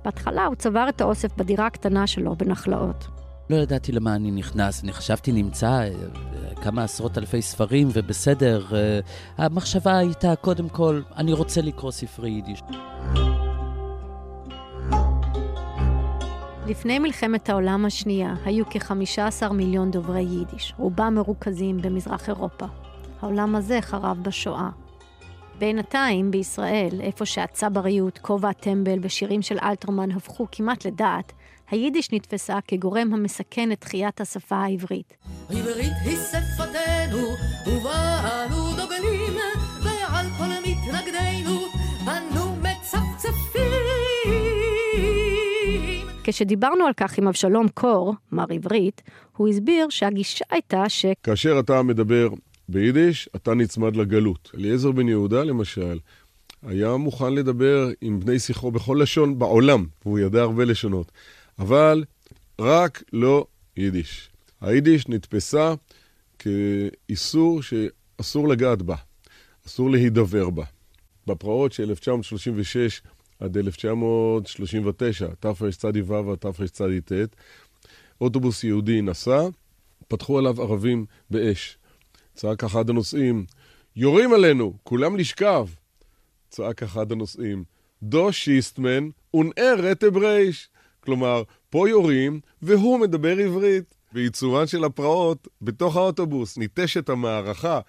בהתחלה 0.04 0.46
הוא 0.46 0.54
צבר 0.54 0.88
את 0.88 1.00
האוסף 1.00 1.36
בדירה 1.36 1.66
הקטנה 1.66 2.06
שלו 2.06 2.36
בנחלאות. 2.36 3.06
לא 3.50 3.56
ידעתי 3.56 3.92
למה 3.92 4.14
אני 4.14 4.30
נכנס, 4.30 4.82
אני 4.84 4.92
חשבתי 4.92 5.32
נמצא 5.32 5.66
אה, 5.66 5.90
כמה 6.62 6.84
עשרות 6.84 7.18
אלפי 7.18 7.42
ספרים 7.42 7.88
ובסדר. 7.92 8.64
אה, 8.72 9.00
המחשבה 9.36 9.98
הייתה 9.98 10.36
קודם 10.36 10.68
כל, 10.68 11.02
אני 11.16 11.32
רוצה 11.32 11.60
לקרוא 11.60 11.90
ספרי 11.90 12.30
יידיש. 12.30 12.62
לפני 16.66 16.98
מלחמת 16.98 17.48
העולם 17.48 17.84
השנייה 17.84 18.34
היו 18.44 18.64
כ-15 18.70 19.52
מיליון 19.52 19.90
דוברי 19.90 20.22
יידיש, 20.22 20.74
רובם 20.78 21.14
מרוכזים 21.14 21.82
במזרח 21.82 22.28
אירופה. 22.28 22.66
העולם 23.22 23.56
הזה 23.56 23.78
חרב 23.80 24.18
בשואה. 24.22 24.68
בינתיים, 25.62 26.30
בישראל, 26.30 27.00
איפה 27.00 27.26
שהצבריות, 27.26 28.18
כובע 28.18 28.48
הטמבל 28.48 28.98
ושירים 29.02 29.42
של 29.42 29.58
אלתרמן 29.62 30.10
הפכו 30.10 30.46
כמעט 30.52 30.86
לדעת, 30.86 31.32
היידיש 31.70 32.12
נתפסה 32.12 32.58
כגורם 32.68 33.14
המסכן 33.14 33.72
את 33.72 33.80
תחיית 33.80 34.20
השפה 34.20 34.56
העברית. 34.56 35.14
העברית 35.50 35.92
היא 36.04 36.16
שפתנו, 36.16 37.28
ובאנו 37.66 38.70
דוגלים, 38.76 39.34
ועל 39.84 40.26
כל 40.38 40.44
מתנגדינו, 40.44 41.60
אנו 42.08 42.56
מצפצפים. 42.56 43.62
כשדיברנו 46.24 46.86
על 46.86 46.92
כך 46.96 47.18
עם 47.18 47.28
אבשלום 47.28 47.68
קור, 47.68 48.14
מר 48.32 48.46
עברית, 48.50 49.02
הוא 49.36 49.48
הסביר 49.48 49.86
שהגישה 49.90 50.44
הייתה 50.50 50.88
ש... 50.88 51.06
כאשר 51.22 51.60
אתה 51.60 51.82
מדבר 51.82 52.28
ביידיש, 52.72 53.28
אתה 53.36 53.54
נצמד 53.54 53.96
לגלות. 53.96 54.50
אליעזר 54.54 54.92
בן 54.92 55.08
יהודה, 55.08 55.44
למשל, 55.44 55.98
היה 56.62 56.96
מוכן 56.96 57.34
לדבר 57.34 57.88
עם 58.00 58.20
בני 58.20 58.38
שיחו 58.38 58.70
בכל 58.70 58.98
לשון 59.02 59.38
בעולם, 59.38 59.86
והוא 60.04 60.18
ידע 60.18 60.42
הרבה 60.42 60.64
לשונות, 60.64 61.12
אבל 61.58 62.04
רק 62.58 63.02
לא 63.12 63.46
יידיש. 63.76 64.30
היידיש 64.60 65.08
נתפסה 65.08 65.74
כאיסור 66.38 67.60
שאסור 67.62 68.48
לגעת 68.48 68.82
בה, 68.82 68.96
אסור 69.66 69.90
להידבר 69.90 70.50
בה. 70.50 70.64
בפרעות 71.26 71.72
של 71.72 71.90
1936 71.90 73.02
עד 73.40 73.56
1939, 73.56 75.28
תרצ"ו 75.40 76.30
עד 76.30 76.38
תרצ"ט, 76.38 77.12
אוטובוס 78.20 78.64
יהודי 78.64 79.02
נסע, 79.02 79.48
פתחו 80.08 80.38
עליו 80.38 80.62
ערבים 80.62 81.04
באש. 81.30 81.78
צעק 82.34 82.64
אחד 82.64 82.90
הנוסעים, 82.90 83.44
יורים 83.96 84.32
עלינו, 84.32 84.74
כולם 84.82 85.16
לשכב. 85.16 85.66
צעק 86.50 86.82
אחד 86.82 87.12
הנוסעים, 87.12 87.64
דו 88.02 88.32
שיסטמן 88.32 89.08
אונער 89.34 89.74
רטה 89.78 90.10
ברייש. 90.10 90.68
כלומר, 91.00 91.42
פה 91.70 91.88
יורים 91.88 92.40
והוא 92.62 93.00
מדבר 93.00 93.38
עברית. 93.38 93.94
בעיצורן 94.12 94.66
של 94.66 94.84
הפרעות, 94.84 95.48
בתוך 95.62 95.96
האוטובוס 95.96 96.58
ניטשת 96.58 97.08
המערכה 97.08 97.80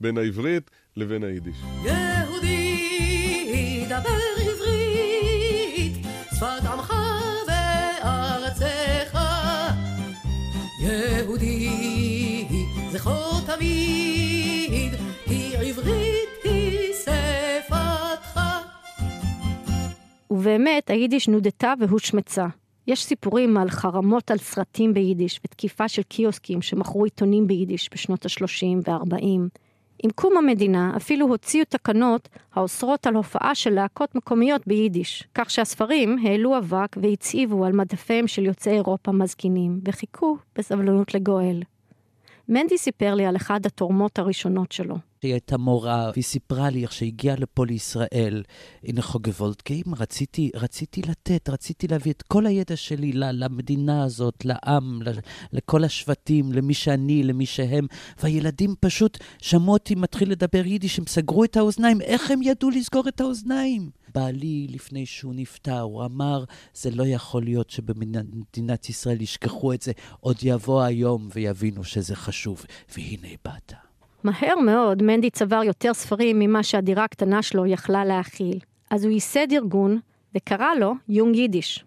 בין 0.00 0.18
העברית 0.18 0.70
לבין 0.96 1.24
היידיש. 1.24 1.56
יהודי, 1.84 3.84
דבר 3.88 4.31
תמיד, 13.62 14.92
כי 15.24 15.56
עברית 15.56 16.28
היא 16.44 16.92
שפתך. 17.02 18.40
ובאמת, 20.30 20.90
היידיש 20.90 21.28
נודתה 21.28 21.72
והושמצה. 21.78 22.46
יש 22.86 23.04
סיפורים 23.04 23.56
על 23.56 23.70
חרמות 23.70 24.30
על 24.30 24.38
סרטים 24.38 24.94
ביידיש 24.94 25.40
ותקיפה 25.44 25.88
של 25.88 26.02
קיוסקים 26.02 26.62
שמכרו 26.62 27.04
עיתונים 27.04 27.46
ביידיש 27.46 27.88
בשנות 27.92 28.26
ה-30 28.26 28.90
וה-40. 28.90 29.48
עם 30.02 30.10
קום 30.14 30.36
המדינה 30.36 30.92
אפילו 30.96 31.26
הוציאו 31.26 31.64
תקנות 31.64 32.28
האוסרות 32.54 33.06
על 33.06 33.14
הופעה 33.14 33.54
של 33.54 33.70
להקות 33.70 34.14
מקומיות 34.14 34.66
ביידיש, 34.66 35.24
כך 35.34 35.50
שהספרים 35.50 36.18
העלו 36.22 36.58
אבק 36.58 36.96
והציבו 36.96 37.64
על 37.64 37.72
מדפיהם 37.72 38.26
של 38.26 38.44
יוצאי 38.44 38.72
אירופה 38.72 39.12
מזקינים, 39.12 39.80
וחיכו 39.84 40.36
בסבלנות 40.56 41.14
לגואל. 41.14 41.62
מנדי 42.54 42.78
סיפר 42.78 43.14
לי 43.14 43.26
על 43.26 43.36
אחד 43.36 43.66
התורמות 43.66 44.18
הראשונות 44.18 44.72
שלו. 44.72 44.96
היא 45.22 45.32
הייתה 45.32 45.58
מורה, 45.58 46.10
והיא 46.12 46.24
סיפרה 46.24 46.70
לי 46.70 46.82
איך 46.82 46.92
שהגיעה 46.92 47.36
לפה 47.36 47.66
לישראל, 47.66 48.42
הנה 48.84 49.02
חוגה 49.02 49.30
וולדקיים, 49.30 49.84
רציתי, 49.96 50.50
רציתי 50.54 51.02
לתת, 51.02 51.48
רציתי 51.48 51.88
להביא 51.88 52.12
את 52.12 52.22
כל 52.22 52.46
הידע 52.46 52.76
שלי 52.76 53.12
למדינה 53.12 54.04
הזאת, 54.04 54.44
לעם, 54.44 55.00
לכל 55.52 55.84
השבטים, 55.84 56.52
למי 56.52 56.74
שאני, 56.74 57.22
למי 57.22 57.46
שהם, 57.46 57.86
והילדים 58.22 58.74
פשוט 58.80 59.18
שמעו 59.38 59.72
אותי 59.72 59.94
מתחיל 59.94 60.30
לדבר 60.30 60.66
יידיש, 60.66 60.98
הם 60.98 61.06
סגרו 61.06 61.44
את 61.44 61.56
האוזניים, 61.56 62.00
איך 62.00 62.30
הם 62.30 62.42
ידעו 62.42 62.70
לסגור 62.70 63.08
את 63.08 63.20
האוזניים? 63.20 63.90
בעלי, 64.14 64.66
לפני 64.70 65.06
שהוא 65.06 65.34
נפטר, 65.36 65.80
הוא 65.80 66.04
אמר, 66.04 66.44
זה 66.74 66.90
לא 66.90 67.06
יכול 67.06 67.44
להיות 67.44 67.70
שבמדינת 67.70 68.88
ישראל 68.88 69.22
ישכחו 69.22 69.72
את 69.72 69.82
זה, 69.82 69.92
עוד 70.20 70.36
יבוא 70.42 70.82
היום 70.82 71.28
ויבינו 71.34 71.84
שזה 71.84 72.16
חשוב. 72.16 72.64
והנה 72.96 73.28
באת. 73.44 73.72
מהר 74.24 74.58
מאוד 74.64 75.02
מנדי 75.02 75.30
צבר 75.30 75.62
יותר 75.64 75.94
ספרים 75.94 76.38
ממה 76.38 76.62
שהדירה 76.62 77.04
הקטנה 77.04 77.42
שלו 77.42 77.66
יכלה 77.66 78.04
להכיל. 78.04 78.58
אז 78.90 79.04
הוא 79.04 79.12
ייסד 79.12 79.52
ארגון 79.52 79.98
וקרא 80.34 80.74
לו 80.80 80.92
יונג 81.08 81.36
יידיש. 81.36 81.84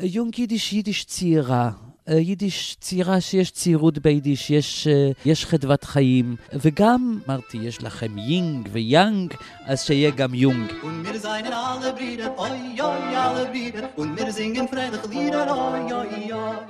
יונג 0.00 0.38
יידיש, 0.38 0.72
יידיש 0.72 1.04
צעירה. 1.04 1.70
אה, 2.08 2.14
יידיש 2.14 2.76
צעירה 2.80 3.20
שיש 3.20 3.50
צעירות 3.50 3.98
ביידיש, 3.98 4.50
יש, 4.50 4.86
אה, 4.86 5.10
יש 5.24 5.46
חדוות 5.46 5.84
חיים, 5.84 6.36
וגם, 6.52 7.18
אמרתי, 7.28 7.58
יש 7.58 7.82
לכם 7.82 8.18
יינג 8.18 8.68
ויאנג, 8.72 9.34
אז 9.66 9.82
שיהיה 9.82 10.10
גם 10.10 10.34
יונג. 10.34 10.72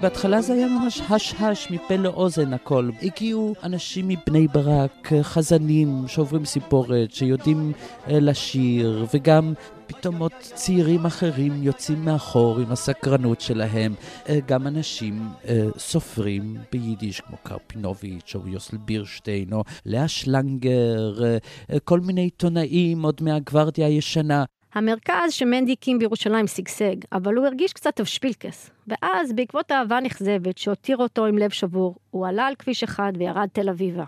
בהתחלה 0.00 0.42
זה 0.42 0.52
היה 0.52 0.66
ממש 0.66 1.00
הש-הש 1.08 1.70
מפה 1.70 1.96
לאוזן 1.96 2.52
הכל. 2.52 2.90
הגיעו 3.02 3.54
אנשים 3.62 4.08
מבני 4.08 4.49
ברק, 4.49 5.12
חזנים 5.22 6.04
שעוברים 6.08 6.44
סיפורת, 6.44 7.12
שיודעים 7.12 7.72
אה, 8.08 8.20
לשיר, 8.20 9.06
וגם 9.14 9.52
פתאום 9.90 10.18
עוד 10.18 10.32
צעירים 10.40 11.06
אחרים 11.06 11.62
יוצאים 11.62 12.04
מאחור 12.04 12.59
עם 12.59 12.73
הסקרנות 12.73 13.40
שלהם. 13.40 13.94
אה, 14.28 14.38
גם 14.47 14.66
אנשים 14.66 15.28
אה, 15.49 15.66
סופרים 15.78 16.56
ביידיש, 16.73 17.20
כמו 17.20 17.37
קרפינוביץ' 17.42 18.35
או 18.35 18.49
יוסל 18.49 18.76
בירשטיין, 18.76 19.52
או 19.52 19.62
לאה 19.87 20.09
שלנגר, 20.09 21.25
אה, 21.25 21.80
כל 21.85 22.00
מיני 22.00 22.20
עיתונאים 22.20 23.02
עוד 23.02 23.20
מהגוורדיה 23.23 23.87
הישנה. 23.87 24.44
המרכז 24.75 25.32
שמנדי 25.32 25.73
הקים 25.73 25.99
בירושלים 25.99 26.47
שגשג, 26.47 26.97
אבל 27.12 27.35
הוא 27.35 27.47
הרגיש 27.47 27.73
קצת 27.73 27.97
תבשפילקס. 27.97 28.70
ואז, 28.88 29.32
בעקבות 29.32 29.73
אהבה 29.73 30.00
נכזבת 30.00 30.59
שהותיר 30.59 30.97
אותו 30.97 31.26
עם 31.26 31.38
לב 31.38 31.50
שבור, 31.50 31.97
הוא 32.11 32.26
עלה 32.26 32.47
על 32.47 32.54
כביש 32.54 32.82
אחד 32.82 33.12
וירד 33.18 33.49
תל 33.52 33.68
אביבה. 33.68 34.04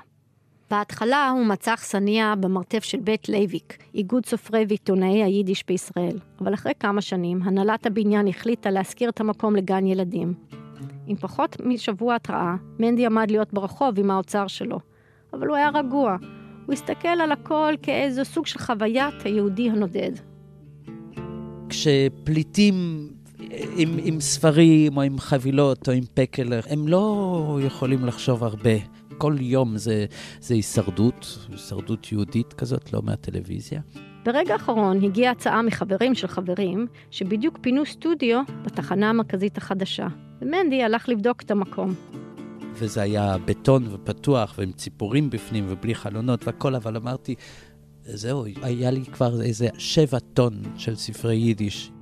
בהתחלה 0.73 1.31
הוא 1.31 1.47
מצא 1.47 1.75
אכסניה 1.75 2.35
במרתף 2.41 2.85
של 2.85 2.99
בית 2.99 3.29
לייביק, 3.29 3.77
איגוד 3.95 4.27
סופרי 4.27 4.65
ועיתונאי 4.69 5.23
היידיש 5.23 5.65
בישראל, 5.69 6.19
אבל 6.41 6.55
אחרי 6.55 6.73
כמה 6.81 7.01
שנים, 7.01 7.43
הנהלת 7.43 7.87
הבניין 7.87 8.29
החליטה 8.29 8.71
להשכיר 8.71 9.09
את 9.09 9.21
המקום 9.21 9.57
לגן 9.57 9.87
ילדים. 9.87 10.35
עם 11.07 11.17
פחות 11.17 11.57
משבוע 11.65 12.15
התראה, 12.15 12.55
מנדי 12.79 13.07
עמד 13.07 13.31
להיות 13.31 13.53
ברחוב 13.53 13.99
עם 13.99 14.11
האוצר 14.11 14.47
שלו, 14.47 14.79
אבל 15.33 15.49
הוא 15.49 15.57
היה 15.57 15.71
רגוע. 15.75 16.17
הוא 16.67 16.73
הסתכל 16.73 17.09
על 17.09 17.33
הכל 17.33 17.75
כאיזו 17.83 18.25
סוג 18.25 18.47
של 18.47 18.59
חוויית 18.59 19.15
היהודי 19.25 19.71
הנודד. 19.71 20.13
כשפליטים 21.69 23.09
עם, 23.77 23.99
עם 24.03 24.21
ספרים 24.21 24.97
או 24.97 25.03
עם 25.03 25.19
חבילות 25.19 25.89
או 25.89 25.93
עם 25.93 26.05
פקל, 26.15 26.53
הם 26.71 26.89
לא 26.89 27.59
יכולים 27.63 28.05
לחשוב 28.05 28.45
הרבה. 28.45 29.02
כל 29.23 29.37
יום 29.41 29.77
זה, 29.77 30.07
זה 30.41 30.55
הישרדות, 30.55 31.39
הישרדות 31.53 32.13
יהודית 32.13 32.53
כזאת, 32.53 32.93
לא 32.93 33.03
מהטלוויזיה. 33.03 33.81
ברגע 34.25 34.53
האחרון 34.53 35.05
הגיעה 35.05 35.33
הצעה 35.33 35.63
מחברים 35.63 36.15
של 36.15 36.27
חברים, 36.27 36.87
שבדיוק 37.11 37.59
פינו 37.61 37.87
סטודיו 37.87 38.43
בתחנה 38.65 39.11
המרכזית 39.11 39.59
החדשה, 39.59 40.07
ומנדי 40.41 40.83
הלך 40.83 41.09
לבדוק 41.09 41.43
את 41.43 41.51
המקום. 41.51 41.95
וזה 42.75 43.03
היה 43.03 43.37
בטון 43.45 43.85
ופתוח, 43.91 44.55
ועם 44.59 44.73
ציפורים 44.73 45.31
בפנים 45.31 45.65
ובלי 45.69 45.95
חלונות 45.95 46.47
והכל, 46.47 46.75
אבל 46.75 46.97
אמרתי, 46.97 47.35
זהו, 48.05 48.45
היה 48.63 48.91
לי 48.91 49.05
כבר 49.05 49.43
איזה 49.43 49.69
שבע 49.79 50.19
טון 50.19 50.53
של 50.77 50.95
ספרי 50.95 51.37
יידיש. 51.37 51.93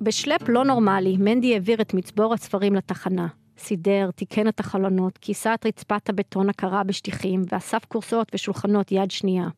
בשלפ 0.00 0.48
לא 0.48 0.64
נורמלי, 0.64 1.16
מנדי 1.16 1.54
העביר 1.54 1.80
את 1.80 1.94
מצבור 1.94 2.34
הספרים 2.34 2.74
לתחנה. 2.74 3.26
סידר, 3.58 4.10
תיקן 4.14 4.48
את 4.48 4.60
החלונות, 4.60 5.18
כיסה 5.18 5.54
את 5.54 5.66
רצפת 5.66 6.08
הבטון 6.08 6.48
הקרה 6.48 6.84
בשטיחים, 6.84 7.42
ואסף 7.52 7.84
כורסאות 7.88 8.30
ושולחנות 8.34 8.92
יד 8.92 9.10
שנייה. 9.10 9.48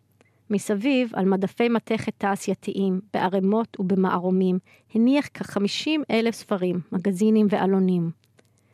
מסביב, 0.51 1.11
על 1.15 1.25
מדפי 1.25 1.69
מתכת 1.69 2.13
תעשייתיים, 2.19 3.01
בערימות 3.15 3.77
ובמערומים, 3.81 4.59
הניח 4.95 5.29
כ-50 5.35 5.91
אלף 6.11 6.35
ספרים, 6.35 6.81
מגזינים 6.93 7.47
ועלונים. 7.51 8.11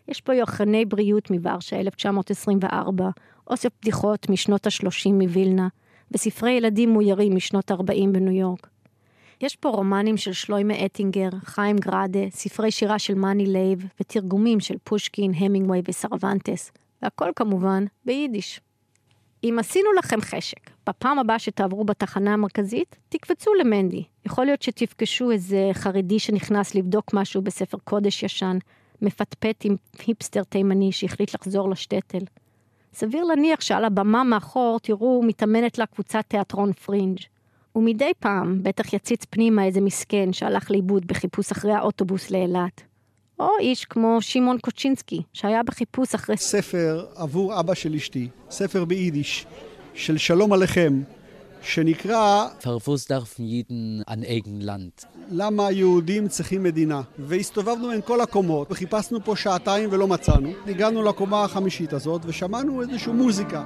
יש 0.09 0.21
פה 0.21 0.35
ירחוני 0.35 0.85
בריאות 0.85 1.31
מוורשה 1.31 1.81
1924, 1.81 3.11
אוסף 3.47 3.69
בדיחות 3.83 4.31
משנות 4.31 4.67
ה-30 4.67 5.13
מווילנה, 5.13 5.69
וספרי 6.11 6.51
ילדים 6.51 6.91
מאוירים 6.91 7.37
משנות 7.37 7.71
ה-40 7.71 8.09
בניו 8.13 8.33
יורק. 8.33 8.69
יש 9.43 9.57
פה 9.57 9.69
רומנים 9.69 10.17
של 10.17 10.33
שלוימה 10.33 10.85
אטינגר, 10.87 11.29
חיים 11.45 11.77
גראדה, 11.77 12.31
ספרי 12.31 12.71
שירה 12.71 12.99
של 12.99 13.15
מאני 13.15 13.47
לייב, 13.47 13.87
ותרגומים 14.01 14.61
של 14.61 14.75
פושקין, 14.85 15.33
המינגווי 15.37 15.83
וסרבנטס, 15.89 16.73
והכל 17.03 17.31
כמובן 17.37 17.85
ביידיש. 18.05 18.61
אם 19.45 19.57
עשינו 19.61 19.93
לכם 19.99 20.21
חשק, 20.21 20.71
בפעם 20.89 21.19
הבאה 21.19 21.39
שתעברו 21.39 21.85
בתחנה 21.85 22.35
המרכזית, 22.35 22.97
תקפצו 23.09 23.55
למנדי. 23.55 24.05
יכול 24.27 24.45
להיות 24.45 24.63
שתפגשו 24.63 25.31
איזה 25.31 25.71
חרדי 25.73 26.19
שנכנס 26.19 26.75
לבדוק 26.75 27.15
משהו 27.15 27.43
בספר 27.43 27.79
קודש 27.85 28.23
ישן, 28.23 28.59
מפטפט 29.03 29.65
עם 29.65 29.77
היפסטר 30.07 30.43
תימני 30.43 30.93
שהחליט 30.93 31.35
לחזור 31.35 31.71
לשטטל. 31.71 32.25
סביר 32.95 33.25
להניח 33.25 33.61
שעל 33.61 33.85
הבמה 33.85 34.25
מאחור 34.25 34.79
תראו 34.83 35.23
מתאמנת 35.23 35.79
לה 35.79 35.87
קבוצת 35.87 36.25
תיאטרון 36.29 36.73
פרינג'. 36.73 37.19
ומדי 37.77 38.13
פעם 38.19 38.63
בטח 38.63 38.93
יציץ 38.93 39.25
פנימה 39.25 39.65
איזה 39.65 39.81
מסכן 39.81 40.33
שהלך 40.33 40.71
לאיבוד 40.71 41.07
בחיפוש 41.07 41.51
אחרי 41.51 41.73
האוטובוס 41.73 42.31
לאילת. 42.31 42.83
או 43.41 43.49
איש 43.61 43.85
כמו 43.85 44.19
שמעון 44.21 44.59
קוצ'ינסקי, 44.59 45.23
שהיה 45.33 45.63
בחיפוש 45.63 46.15
אחרי... 46.15 46.37
ספר 46.37 47.07
עבור 47.15 47.61
אבא 47.61 47.75
של 47.75 47.95
אשתי, 47.95 48.29
ספר 48.51 48.85
ביידיש, 48.85 49.47
של 49.95 50.19
שלום 50.19 50.53
עליכם, 50.53 51.03
שנקרא... 51.63 52.49
פרבוס 52.63 53.09
דרפן 53.09 53.43
יידן 53.43 54.01
אן 54.09 54.23
אייגן 54.23 54.59
לנד. 54.61 54.91
למה 55.31 55.67
היהודים 55.67 56.29
צריכים 56.29 56.63
מדינה. 56.63 57.03
והסתובבנו 57.19 57.89
בין 57.89 58.01
כל 58.01 58.21
הקומות, 58.21 58.73
וחיפשנו 58.73 59.25
פה 59.25 59.37
שעתיים 59.37 59.89
ולא 59.93 60.09
מצאנו. 60.09 60.51
הגענו 60.67 61.03
לקומה 61.03 61.45
החמישית 61.45 61.93
הזאת, 61.93 62.23
ושמענו 62.25 62.83
איזושהי 62.83 63.13
מוזיקה. 63.13 63.65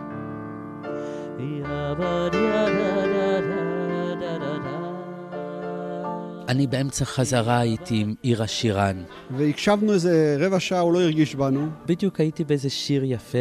אני 6.48 6.66
באמצע 6.66 7.04
חזרה 7.04 7.58
הייתי 7.58 8.00
עם 8.00 8.14
עיר 8.22 8.42
השירן. 8.42 9.02
והקשבנו 9.30 9.92
איזה 9.92 10.36
רבע 10.40 10.60
שעה, 10.60 10.80
הוא 10.80 10.92
לא 10.92 11.00
הרגיש 11.00 11.34
בנו. 11.34 11.68
בדיוק 11.86 12.20
הייתי 12.20 12.44
באיזה 12.44 12.70
שיר 12.70 13.04
יפה, 13.04 13.38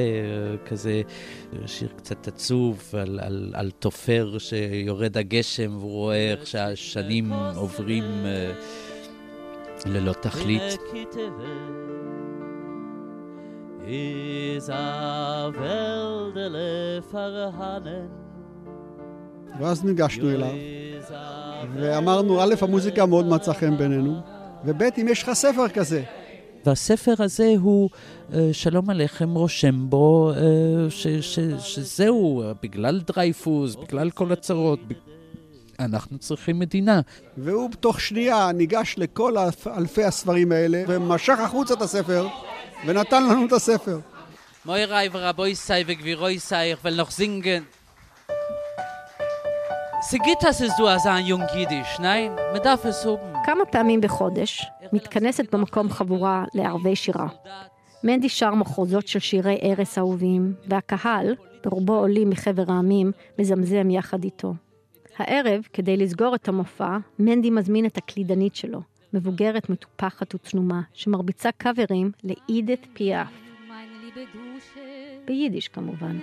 כזה 0.66 1.02
שיר 1.66 1.90
קצת 1.98 2.28
עצוב, 2.28 2.92
על, 2.94 3.20
על, 3.24 3.54
על 3.56 3.72
תופר 3.72 4.38
שיורד 4.38 5.18
הגשם 5.18 5.78
והוא 5.78 5.92
רואה 5.92 6.32
איך 6.32 6.48
שהשנים 6.48 7.34
עוברים 7.56 8.04
uh, 8.04 9.90
ללא 9.90 10.14
תכלית. 10.14 10.62
ואז 19.60 19.86
ניגשנו 19.86 20.32
אליו. 20.32 20.56
ואמרנו, 21.74 22.42
א', 22.42 22.56
המוזיקה 22.62 23.06
מאוד 23.06 23.26
מצאה 23.28 23.54
חן 23.54 23.78
בינינו, 23.78 24.20
וב', 24.66 24.82
אם 24.82 25.08
יש 25.10 25.24
לך 25.24 25.34
ספר 25.34 25.70
כזה. 25.70 26.04
והספר 26.66 27.14
הזה 27.20 27.54
הוא 27.60 27.90
אה, 28.34 28.50
שלום 28.52 28.90
עליכם 28.90 29.30
רושם 29.30 29.90
בו 29.90 30.32
אה, 30.32 30.90
ש, 30.90 31.08
ש, 31.08 31.40
שזהו, 31.60 32.44
בגלל 32.64 33.02
דרייפוס, 33.08 33.76
בגלל 33.76 34.10
כל 34.10 34.32
הצרות, 34.32 34.80
אנחנו 35.80 36.18
צריכים 36.18 36.60
מדינה. 36.60 37.02
והוא 37.38 37.70
בתוך 37.70 38.02
שנייה 38.02 38.52
ניגש 38.52 38.96
לכל 38.98 39.36
אלפי 39.78 40.04
הספרים 40.04 40.52
האלה, 40.52 40.84
ומשך 40.88 41.40
החוצה 41.40 41.74
את 41.74 41.82
הספר, 41.82 42.28
ונתן 42.88 43.24
לנו 43.24 43.46
את 43.46 43.52
הספר. 43.52 44.00
מויריי 44.66 45.10
ורבויסאי 45.12 45.84
וגבירויסאי, 45.88 46.74
ולנוך 46.84 47.12
זינגן. 47.12 47.64
סיגיטס 50.10 50.62
איז 50.62 50.72
דו 50.78 50.90
אז 50.90 51.08
יונג 51.26 51.44
יידיש, 51.56 52.00
ניין? 52.00 52.32
מדף 52.56 52.86
אסובן. 52.90 53.34
כמה 53.46 53.66
פעמים 53.66 54.02
בחודש 54.02 54.66
מתכנסת 54.94 55.56
במקום 55.56 55.90
חבורה 55.90 56.46
לערבי 56.54 56.96
שירה. 56.96 57.28
מנדי 58.04 58.30
שר 58.30 58.56
מחוזות 58.56 59.08
של 59.08 59.20
שירי 59.20 59.58
ערש 59.62 59.98
אהובים, 59.98 60.54
והקהל, 60.68 61.36
ברובו 61.64 61.96
עולים 61.96 62.30
מחבר 62.30 62.64
העמים, 62.68 63.12
מזמזם 63.40 63.90
יחד 63.90 64.24
איתו. 64.24 64.54
הערב, 65.18 65.68
כדי 65.74 65.98
לסגור 65.98 66.36
את 66.36 66.48
המופע, 66.48 66.98
מנדי 67.20 67.50
מזמין 67.50 67.86
את 67.86 67.98
הקלידנית 67.98 68.56
שלו, 68.56 68.82
מבוגרת, 69.14 69.70
מטופחת 69.70 70.36
וצנומה, 70.36 70.82
שמרביצה 70.94 71.50
קאברים 71.58 72.12
לאידית 72.24 72.88
פיאף. 72.94 73.28
ביידיש 75.26 75.68
כמובן. 75.68 76.18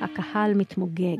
הקהל 0.00 0.54
מתמוגג. 0.54 1.16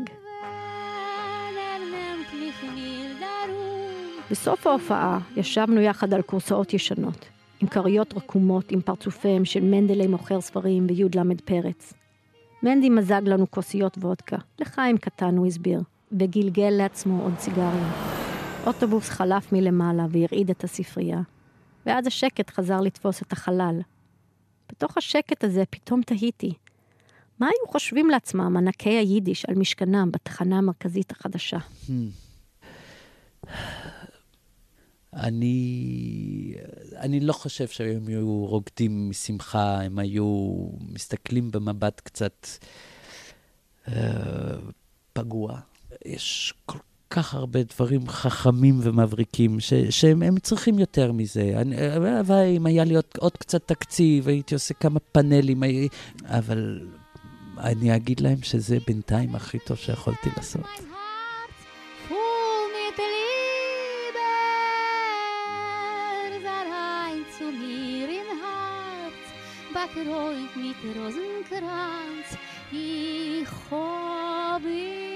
בסוף 4.30 4.66
ההופעה 4.66 5.18
ישבנו 5.36 5.80
יחד 5.80 6.14
על 6.14 6.22
כורסאות 6.22 6.74
ישנות, 6.74 7.28
עם 7.60 7.68
כריות 7.68 8.14
רקומות 8.14 8.72
עם 8.72 8.80
פרצופיהם 8.80 9.44
של 9.44 9.60
מנדלי 9.60 10.06
מוכר 10.06 10.40
ספרים 10.40 10.86
וי"ל 10.88 11.34
פרץ. 11.44 11.92
מנדי 12.62 12.90
מזג 12.90 13.22
לנו 13.24 13.50
כוסיות 13.50 13.98
וודקה, 13.98 14.36
לחיים 14.58 14.98
קטן 14.98 15.36
הוא 15.36 15.46
הסביר, 15.46 15.80
וגלגל 16.12 16.70
לעצמו 16.70 17.22
עוד 17.22 17.38
סיגריה. 17.38 18.25
אוטובוס 18.66 19.08
חלף 19.08 19.52
מלמעלה 19.52 20.06
והרעיד 20.10 20.50
את 20.50 20.64
הספרייה, 20.64 21.20
ואז 21.86 22.06
השקט 22.06 22.50
חזר 22.50 22.80
לתפוס 22.80 23.22
את 23.22 23.32
החלל. 23.32 23.80
בתוך 24.68 24.98
השקט 24.98 25.44
הזה 25.44 25.64
פתאום 25.70 26.02
תהיתי, 26.02 26.52
מה 27.38 27.46
היו 27.46 27.72
חושבים 27.72 28.10
לעצמם 28.10 28.56
ענקי 28.56 28.90
היידיש 28.90 29.44
על 29.44 29.54
משכנם 29.54 30.10
בתחנה 30.12 30.58
המרכזית 30.58 31.10
החדשה? 31.10 31.58
אני, 35.14 36.54
אני 36.96 37.20
לא 37.20 37.32
חושב 37.32 37.68
שהם 37.68 38.06
היו 38.06 38.46
רוקדים 38.46 39.10
משמחה, 39.10 39.82
הם 39.82 39.98
היו 39.98 40.56
מסתכלים 40.80 41.50
במבט 41.50 42.00
קצת 42.00 42.46
אה, 43.88 44.56
פגוע. 45.12 45.60
יש 46.04 46.54
כל 46.66 46.78
כך 47.10 47.34
הרבה 47.34 47.60
דברים 47.62 48.08
חכמים 48.08 48.78
ומבריקים, 48.82 49.60
ש, 49.60 49.72
שהם 49.90 50.38
צריכים 50.38 50.78
יותר 50.78 51.12
מזה. 51.12 51.52
אבל 52.20 52.44
אם 52.56 52.66
היה 52.66 52.84
לי 52.84 52.94
עוד, 52.94 53.04
עוד 53.18 53.36
קצת 53.36 53.68
תקציב, 53.68 54.28
הייתי 54.28 54.54
עושה 54.54 54.74
כמה 54.74 55.00
פאנלים, 55.00 55.62
אבל 56.24 56.80
אני 57.58 57.96
אגיד 57.96 58.20
להם 58.20 58.42
שזה 58.42 58.78
בינתיים 58.86 59.34
הכי 59.34 59.58
טוב 59.58 59.76
שיכולתי 59.76 60.28
לעשות. 60.36 60.66
mit 70.56 70.96
Rosenkranz, 70.96 72.28
ich 72.72 73.48
hab 73.70 74.64
ihm 74.64 75.15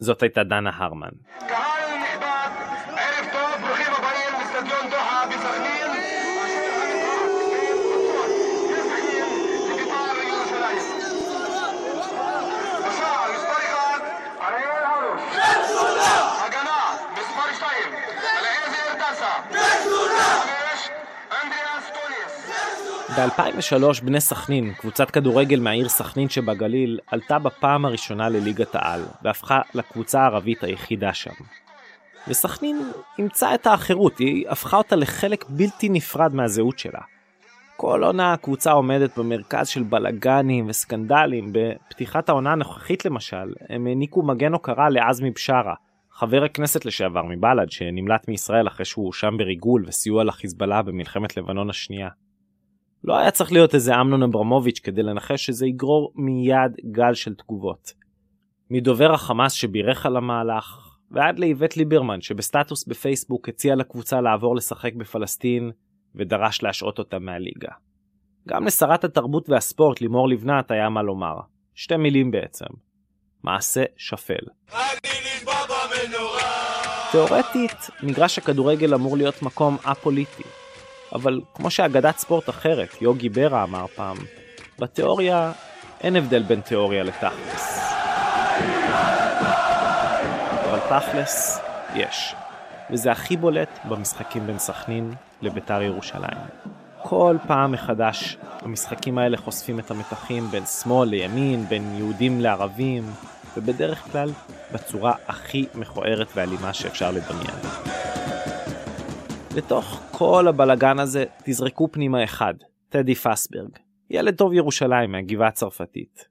זאת 0.00 0.22
הייתה 0.22 0.44
דנה 0.44 0.70
הרמן. 0.74 1.08
קהל 1.48 1.98
נכבד, 1.98 2.48
ערב 2.96 3.26
טוב, 3.32 3.66
ברוכים 3.66 3.92
הבאים 3.98 4.40
לסטדיון 4.40 4.90
דוחה 4.90 5.24
בסכנין. 5.30 5.76
ב-2003 23.16 24.04
בני 24.04 24.20
סכנין, 24.20 24.72
קבוצת 24.74 25.10
כדורגל 25.10 25.60
מהעיר 25.60 25.88
סכנין 25.88 26.28
שבגליל, 26.28 26.98
עלתה 27.06 27.38
בפעם 27.38 27.84
הראשונה 27.84 28.28
לליגת 28.28 28.74
העל, 28.74 29.00
והפכה 29.22 29.60
לקבוצה 29.74 30.20
הערבית 30.20 30.64
היחידה 30.64 31.14
שם. 31.14 31.30
וסכנין 32.28 32.90
אימצה 33.18 33.54
את 33.54 33.66
האחרות, 33.66 34.18
היא 34.18 34.48
הפכה 34.48 34.76
אותה 34.76 34.96
לחלק 34.96 35.44
בלתי 35.48 35.88
נפרד 35.88 36.34
מהזהות 36.34 36.78
שלה. 36.78 37.00
כל 37.76 38.04
עונה 38.04 38.32
הקבוצה 38.32 38.72
עומדת 38.72 39.18
במרכז 39.18 39.68
של 39.68 39.82
בלאגנים 39.82 40.68
וסקנדלים, 40.68 41.52
בפתיחת 41.52 42.28
העונה 42.28 42.52
הנוכחית 42.52 43.04
למשל, 43.04 43.52
הם 43.68 43.86
העניקו 43.86 44.22
מגן 44.22 44.52
הוקרה 44.52 44.88
לעזמי 44.88 45.30
בשארה, 45.30 45.74
חבר 46.12 46.44
הכנסת 46.44 46.84
לשעבר 46.84 47.22
מבל"ד 47.22 47.70
שנמלט 47.70 48.28
מישראל 48.28 48.68
אחרי 48.68 48.84
שהוא 48.84 49.04
הואשם 49.04 49.36
בריגול 49.38 49.84
וסיוע 49.86 50.24
לחיזבאללה 50.24 50.82
במלחמת 50.82 51.36
לבנון 51.36 51.70
השנייה. 51.70 52.08
לא 53.04 53.18
היה 53.18 53.30
צריך 53.30 53.52
להיות 53.52 53.74
איזה 53.74 53.94
אמנון 54.00 54.22
אברמוביץ' 54.22 54.78
כדי 54.78 55.02
לנחש 55.02 55.46
שזה 55.46 55.66
יגרור 55.66 56.12
מיד 56.14 56.76
גל 56.90 57.14
של 57.14 57.34
תגובות. 57.34 57.92
מדובר 58.70 59.12
החמאס 59.14 59.52
שבירך 59.52 60.06
על 60.06 60.16
המהלך, 60.16 60.96
ועד 61.10 61.38
לאיווט 61.38 61.76
ליברמן 61.76 62.20
שבסטטוס 62.20 62.84
בפייסבוק 62.84 63.48
הציע 63.48 63.74
לקבוצה 63.74 64.20
לעבור 64.20 64.56
לשחק 64.56 64.94
בפלסטין 64.94 65.70
ודרש 66.14 66.62
להשעות 66.62 66.98
אותה 66.98 67.18
מהליגה. 67.18 67.72
גם 68.48 68.66
לשרת 68.66 69.04
התרבות 69.04 69.50
והספורט 69.50 70.00
לימור 70.00 70.28
לבנת 70.28 70.70
היה 70.70 70.88
מה 70.88 71.02
לומר. 71.02 71.34
שתי 71.74 71.96
מילים 71.96 72.30
בעצם. 72.30 72.66
מעשה 73.42 73.84
שפל. 73.96 74.44
תאורטית, 77.12 77.90
מגרש 78.02 78.38
הכדורגל 78.38 78.94
אמור 78.94 79.16
להיות 79.16 79.42
מקום 79.42 79.76
א-פוליטי, 79.84 80.42
אבל 81.12 81.40
כמו 81.54 81.70
שאגדת 81.70 82.18
ספורט 82.18 82.48
אחרת, 82.48 83.02
יוגי 83.02 83.28
ברה 83.28 83.62
אמר 83.62 83.86
פעם, 83.86 84.16
בתיאוריה 84.78 85.52
אין 86.00 86.16
הבדל 86.16 86.42
בין 86.42 86.60
תיאוריה 86.60 87.02
לתכלס. 87.02 87.92
אבל 90.70 90.78
תכלס 90.88 91.60
יש, 91.94 92.34
וזה 92.90 93.12
הכי 93.12 93.36
בולט 93.36 93.78
במשחקים 93.84 94.46
בין 94.46 94.58
סכנין 94.58 95.14
לביתר 95.42 95.82
ירושלים. 95.82 96.38
כל 97.02 97.36
פעם 97.46 97.72
מחדש 97.72 98.36
המשחקים 98.62 99.18
האלה 99.18 99.36
חושפים 99.36 99.78
את 99.78 99.90
המתחים 99.90 100.46
בין 100.50 100.66
שמאל 100.66 101.08
לימין, 101.08 101.66
בין 101.68 101.94
יהודים 101.96 102.40
לערבים, 102.40 103.10
ובדרך 103.56 103.98
כלל 104.12 104.30
בצורה 104.72 105.14
הכי 105.28 105.66
מכוערת 105.74 106.28
ואלימה 106.34 106.72
שאפשר 106.72 107.10
לדמיין. 107.10 107.95
לתוך 109.56 110.00
כל 110.10 110.48
הבלגן 110.48 110.98
הזה 110.98 111.24
תזרקו 111.44 111.88
פנימה 111.92 112.24
אחד, 112.24 112.54
טדי 112.88 113.14
פסברג, 113.14 113.70
ילד 114.10 114.34
טוב 114.34 114.52
ירושלים 114.52 115.12
מהגבעה 115.12 115.48
הצרפתית. 115.48 116.28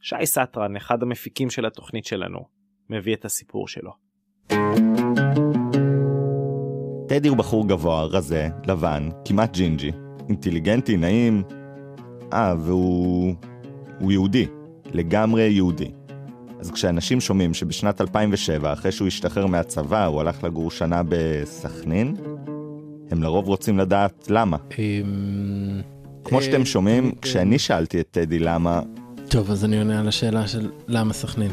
שי 0.00 0.26
סטרן, 0.26 0.76
אחד 0.76 1.02
המפיקים 1.02 1.50
של 1.50 1.66
התוכנית 1.66 2.04
שלנו, 2.04 2.38
מביא 2.90 3.14
את 3.14 3.24
הסיפור 3.24 3.68
שלו. 3.68 3.90
טדי 7.08 7.28
הוא 7.28 7.36
בחור 7.36 7.68
גבוה, 7.68 8.04
רזה, 8.04 8.48
לבן, 8.66 9.08
כמעט 9.24 9.52
ג'ינג'י, 9.52 9.92
אינטליגנטי, 10.28 10.96
נעים. 10.96 11.42
אה, 12.32 12.54
והוא... 12.58 13.34
הוא 14.00 14.12
יהודי, 14.12 14.46
לגמרי 14.92 15.42
יהודי. 15.42 15.90
אז 16.60 16.70
כשאנשים 16.70 17.20
שומעים 17.20 17.54
שבשנת 17.54 18.00
2007, 18.00 18.72
אחרי 18.72 18.92
שהוא 18.92 19.08
השתחרר 19.08 19.46
מהצבא, 19.46 20.04
הוא 20.04 20.20
הלך 20.20 20.44
לגור 20.44 20.70
שנה 20.70 21.02
בסכנין, 21.08 22.16
הם 23.14 23.22
לרוב 23.22 23.48
רוצים 23.48 23.78
לדעת 23.78 24.26
למה. 24.30 24.56
אמ, 24.78 25.80
כמו 26.24 26.42
שאתם 26.42 26.60
אה, 26.60 26.66
שומעים, 26.66 27.06
אה, 27.06 27.10
כשאני 27.22 27.58
שאלתי 27.58 28.00
את 28.00 28.06
טדי 28.10 28.38
למה... 28.38 28.80
טוב, 29.28 29.50
אז 29.50 29.64
אני 29.64 29.78
עונה 29.78 30.00
על 30.00 30.08
השאלה 30.08 30.48
של 30.48 30.70
למה 30.88 31.12
סכנין. 31.12 31.50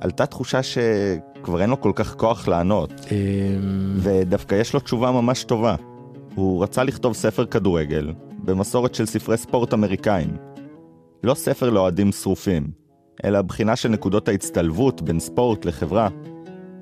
עלתה 0.00 0.26
תחושה 0.26 0.60
שכבר 0.62 1.62
אין 1.62 1.70
לו 1.70 1.80
כל 1.80 1.92
כך 1.94 2.14
כוח 2.14 2.48
לענות, 2.48 2.92
אמ, 2.92 3.16
ודווקא 3.96 4.54
יש 4.54 4.74
לו 4.74 4.80
תשובה 4.80 5.10
ממש 5.10 5.44
טובה. 5.44 5.74
הוא 6.34 6.62
רצה 6.62 6.84
לכתוב 6.84 7.14
ספר 7.14 7.46
כדורגל, 7.46 8.12
במסורת 8.44 8.94
של 8.94 9.06
ספרי 9.06 9.36
ספורט 9.36 9.74
אמריקאים. 9.74 10.36
לא 11.24 11.34
ספר 11.34 11.70
לאוהדים 11.70 12.12
שרופים, 12.12 12.70
אלא 13.24 13.42
בחינה 13.42 13.76
של 13.76 13.88
נקודות 13.88 14.28
ההצטלבות 14.28 15.02
בין 15.02 15.20
ספורט 15.20 15.64
לחברה, 15.64 16.08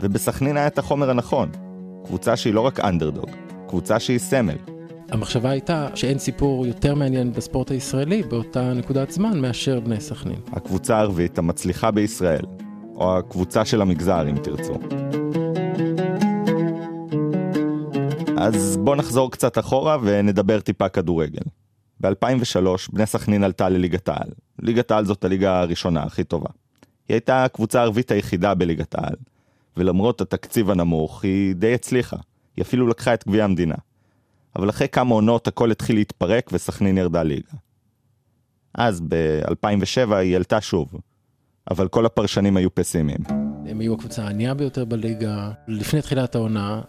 ובסכנין 0.00 0.56
היה 0.56 0.66
את 0.66 0.78
החומר 0.78 1.10
הנכון. 1.10 1.48
קבוצה 2.04 2.36
שהיא 2.36 2.54
לא 2.54 2.60
רק 2.60 2.80
אנדרדוג, 2.80 3.30
קבוצה 3.74 4.00
שהיא 4.00 4.18
סמל. 4.18 4.56
המחשבה 5.10 5.50
הייתה 5.50 5.88
שאין 5.94 6.18
סיפור 6.18 6.66
יותר 6.66 6.94
מעניין 6.94 7.32
בספורט 7.32 7.70
הישראלי 7.70 8.22
באותה 8.22 8.72
נקודת 8.72 9.10
זמן 9.10 9.40
מאשר 9.40 9.80
בני 9.80 10.00
סכנין. 10.00 10.40
הקבוצה 10.52 10.96
הערבית 10.96 11.38
המצליחה 11.38 11.90
בישראל, 11.90 12.44
או 12.94 13.18
הקבוצה 13.18 13.64
של 13.64 13.82
המגזר 13.82 14.28
אם 14.30 14.38
תרצו. 14.38 14.74
אז 18.36 18.76
בואו 18.76 18.96
נחזור 18.96 19.30
קצת 19.30 19.58
אחורה 19.58 19.96
ונדבר 20.02 20.60
טיפה 20.60 20.88
כדורגל. 20.88 21.44
ב-2003 22.00 22.66
בני 22.92 23.06
סכנין 23.06 23.44
עלתה 23.44 23.68
לליגת 23.68 24.08
העל. 24.08 24.28
ליגת 24.62 24.90
העל 24.90 25.04
זאת 25.04 25.24
הליגה 25.24 25.60
הראשונה 25.60 26.02
הכי 26.02 26.24
טובה. 26.24 26.50
היא 27.08 27.14
הייתה 27.14 27.44
הקבוצה 27.44 27.80
הערבית 27.80 28.10
היחידה 28.10 28.54
בליגת 28.54 28.94
העל, 28.94 29.16
ולמרות 29.76 30.20
התקציב 30.20 30.70
הנמוך 30.70 31.24
היא 31.24 31.54
די 31.54 31.74
הצליחה. 31.74 32.16
היא 32.56 32.62
אפילו 32.62 32.86
לקחה 32.86 33.14
את 33.14 33.24
גביע 33.28 33.44
המדינה. 33.44 33.74
אבל 34.56 34.70
אחרי 34.70 34.88
כמה 34.88 35.14
עונות 35.14 35.48
הכל 35.48 35.70
התחיל 35.70 35.96
להתפרק 35.96 36.50
וסכנין 36.52 36.98
ירדה 36.98 37.22
ליגה. 37.22 37.52
אז 38.74 39.00
ב-2007 39.08 40.14
היא 40.14 40.36
עלתה 40.36 40.60
שוב, 40.60 40.88
אבל 41.70 41.88
כל 41.88 42.06
הפרשנים 42.06 42.56
היו 42.56 42.74
פסימיים. 42.74 43.18
הם 43.66 43.80
היו 43.80 43.94
הקבוצה 43.94 44.24
הענייה 44.24 44.54
ביותר 44.54 44.84
בליגה. 44.84 45.50
לפני 45.68 46.02
תחילת 46.02 46.34
העונה, 46.34 46.80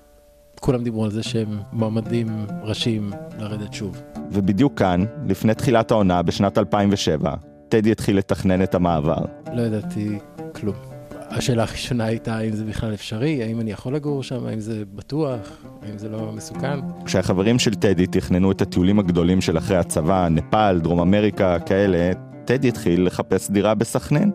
כולם 0.59 0.83
דיברו 0.83 1.05
על 1.05 1.11
זה 1.11 1.23
שהם 1.23 1.59
מועמדים 1.71 2.45
ראשיים 2.63 3.11
לרדת 3.39 3.73
שוב. 3.73 4.01
ובדיוק 4.31 4.79
כאן, 4.79 5.05
לפני 5.27 5.55
תחילת 5.55 5.91
העונה, 5.91 6.21
בשנת 6.21 6.57
2007, 6.57 7.35
טדי 7.69 7.91
התחיל 7.91 8.17
לתכנן 8.17 8.63
את 8.63 8.75
המעבר. 8.75 9.25
לא 9.53 9.61
ידעתי 9.61 10.19
כלום. 10.55 10.94
השאלה 11.37 11.63
הראשונה 11.63 12.05
הייתה 12.05 12.37
האם 12.37 12.53
זה 12.53 12.65
בכלל 12.65 12.93
אפשרי, 12.93 13.43
האם 13.43 13.59
אני 13.59 13.71
יכול 13.71 13.95
לגור 13.95 14.23
שם, 14.23 14.45
האם 14.45 14.59
זה 14.59 14.83
בטוח, 14.95 15.39
האם 15.81 15.97
זה 15.97 16.09
לא 16.09 16.31
מסוכן. 16.31 16.79
כשהחברים 17.05 17.59
של 17.59 17.75
טדי 17.75 18.07
תכננו 18.07 18.51
את 18.51 18.61
הטיולים 18.61 18.99
הגדולים 18.99 19.41
של 19.41 19.57
אחרי 19.57 19.77
הצבא, 19.77 20.27
נפאל, 20.29 20.79
דרום 20.79 20.99
אמריקה, 20.99 21.59
כאלה, 21.59 22.11
טדי 22.45 22.67
התחיל 22.67 23.05
לחפש 23.05 23.51
דירה 23.51 23.75
בסכנין. 23.75 24.31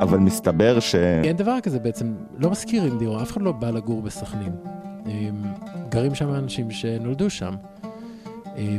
אבל 0.00 0.18
מסתבר 0.18 0.80
ש... 0.80 0.94
אין 0.94 1.36
דבר 1.36 1.60
כזה 1.62 1.78
בעצם, 1.78 2.14
לא 2.38 2.50
משכירים 2.50 2.98
דירה, 2.98 3.22
אף 3.22 3.32
אחד 3.32 3.42
לא 3.42 3.52
בא 3.52 3.70
לגור 3.70 4.02
בסכנין. 4.02 4.52
גרים 5.88 6.14
שם 6.14 6.34
אנשים 6.34 6.70
שנולדו 6.70 7.30
שם, 7.30 7.54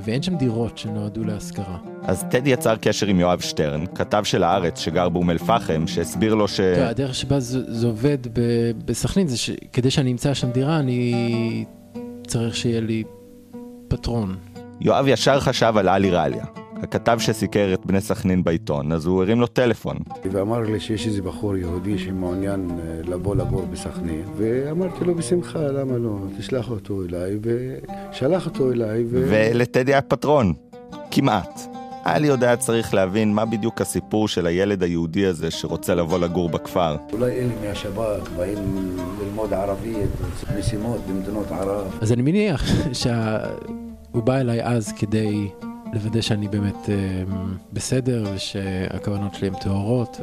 ואין 0.03 0.21
שם 0.21 0.35
דירות 0.35 0.77
שנועדו 0.77 1.23
להשכרה. 1.23 1.77
אז 2.03 2.25
טדי 2.29 2.49
יצר 2.49 2.75
קשר 2.75 3.07
עם 3.07 3.19
יואב 3.19 3.39
שטרן, 3.39 3.85
כתב 3.95 4.23
של 4.23 4.43
הארץ 4.43 4.79
שגר 4.79 5.09
באום 5.09 5.29
אל-פחם, 5.29 5.87
שהסביר 5.87 6.35
לו 6.35 6.47
ש... 6.47 6.59
הדרך 6.59 7.15
שבה 7.15 7.39
זה, 7.39 7.73
זה 7.73 7.87
עובד 7.87 8.17
בסכנין 8.85 9.27
זה 9.27 9.37
שכדי 9.37 9.91
שאני 9.91 10.11
אמצא 10.11 10.33
שם 10.33 10.51
דירה, 10.51 10.79
אני 10.79 11.65
צריך 12.27 12.55
שיהיה 12.55 12.81
לי 12.81 13.03
פטרון. 13.87 14.35
יואב 14.81 15.07
ישר 15.07 15.39
חשב 15.39 15.73
על 15.77 15.87
עלי 15.87 16.11
רליה, 16.11 16.45
הכתב 16.83 17.17
שסיקר 17.19 17.73
את 17.73 17.85
בני 17.85 18.01
סכנין 18.01 18.43
בעיתון, 18.43 18.91
אז 18.91 19.05
הוא 19.05 19.23
הרים 19.23 19.39
לו 19.39 19.47
טלפון. 19.47 19.97
ואמר 20.31 20.59
לי 20.59 20.79
שיש 20.79 21.07
איזה 21.07 21.21
בחור 21.21 21.57
יהודי 21.57 21.97
שמעוניין 21.97 22.69
אה, 22.69 23.01
לבוא 23.03 23.35
לגור 23.35 23.65
בסכנין, 23.71 24.23
ואמרתי 24.37 25.05
לו 25.05 25.15
בשמחה, 25.15 25.59
למה 25.59 25.97
לא? 25.97 26.17
תשלח 26.37 26.69
אותו 26.69 27.01
אליי, 27.03 27.37
ושלח 27.41 28.45
אותו 28.45 28.71
אליי. 28.71 29.03
ו... 29.09 29.27
ולטדי 29.29 29.93
היה 29.93 30.01
פטרון, 30.01 30.53
כמעט. 31.11 31.61
עלי 32.03 32.27
עוד 32.27 32.43
היה 32.43 32.57
צריך 32.57 32.93
להבין 32.93 33.33
מה 33.33 33.45
בדיוק 33.45 33.81
הסיפור 33.81 34.27
של 34.27 34.47
הילד 34.47 34.83
היהודי 34.83 35.25
הזה 35.25 35.51
שרוצה 35.51 35.95
לבוא 35.95 36.19
לגור 36.19 36.49
בכפר. 36.49 36.97
אולי 37.13 37.31
אלה 37.31 37.53
מהשב"כ 37.67 38.29
באים 38.37 38.97
ללמוד 39.21 39.53
ערבית, 39.53 40.09
משימות 40.59 40.99
במדינות 41.07 41.51
ערב. 41.51 41.97
אז 42.01 42.11
אני 42.11 42.21
מניח 42.21 42.63
שהוא 42.93 44.23
בא 44.23 44.37
אליי 44.37 44.63
אז 44.63 44.91
כדי 44.91 45.47
לוודא 45.93 46.21
שאני 46.21 46.47
באמת 46.47 46.89
אה, 46.89 47.23
בסדר 47.73 48.23
ושהכוונות 48.35 49.35
שלי 49.35 49.47
הן 49.47 49.53
טהורות 49.53 50.17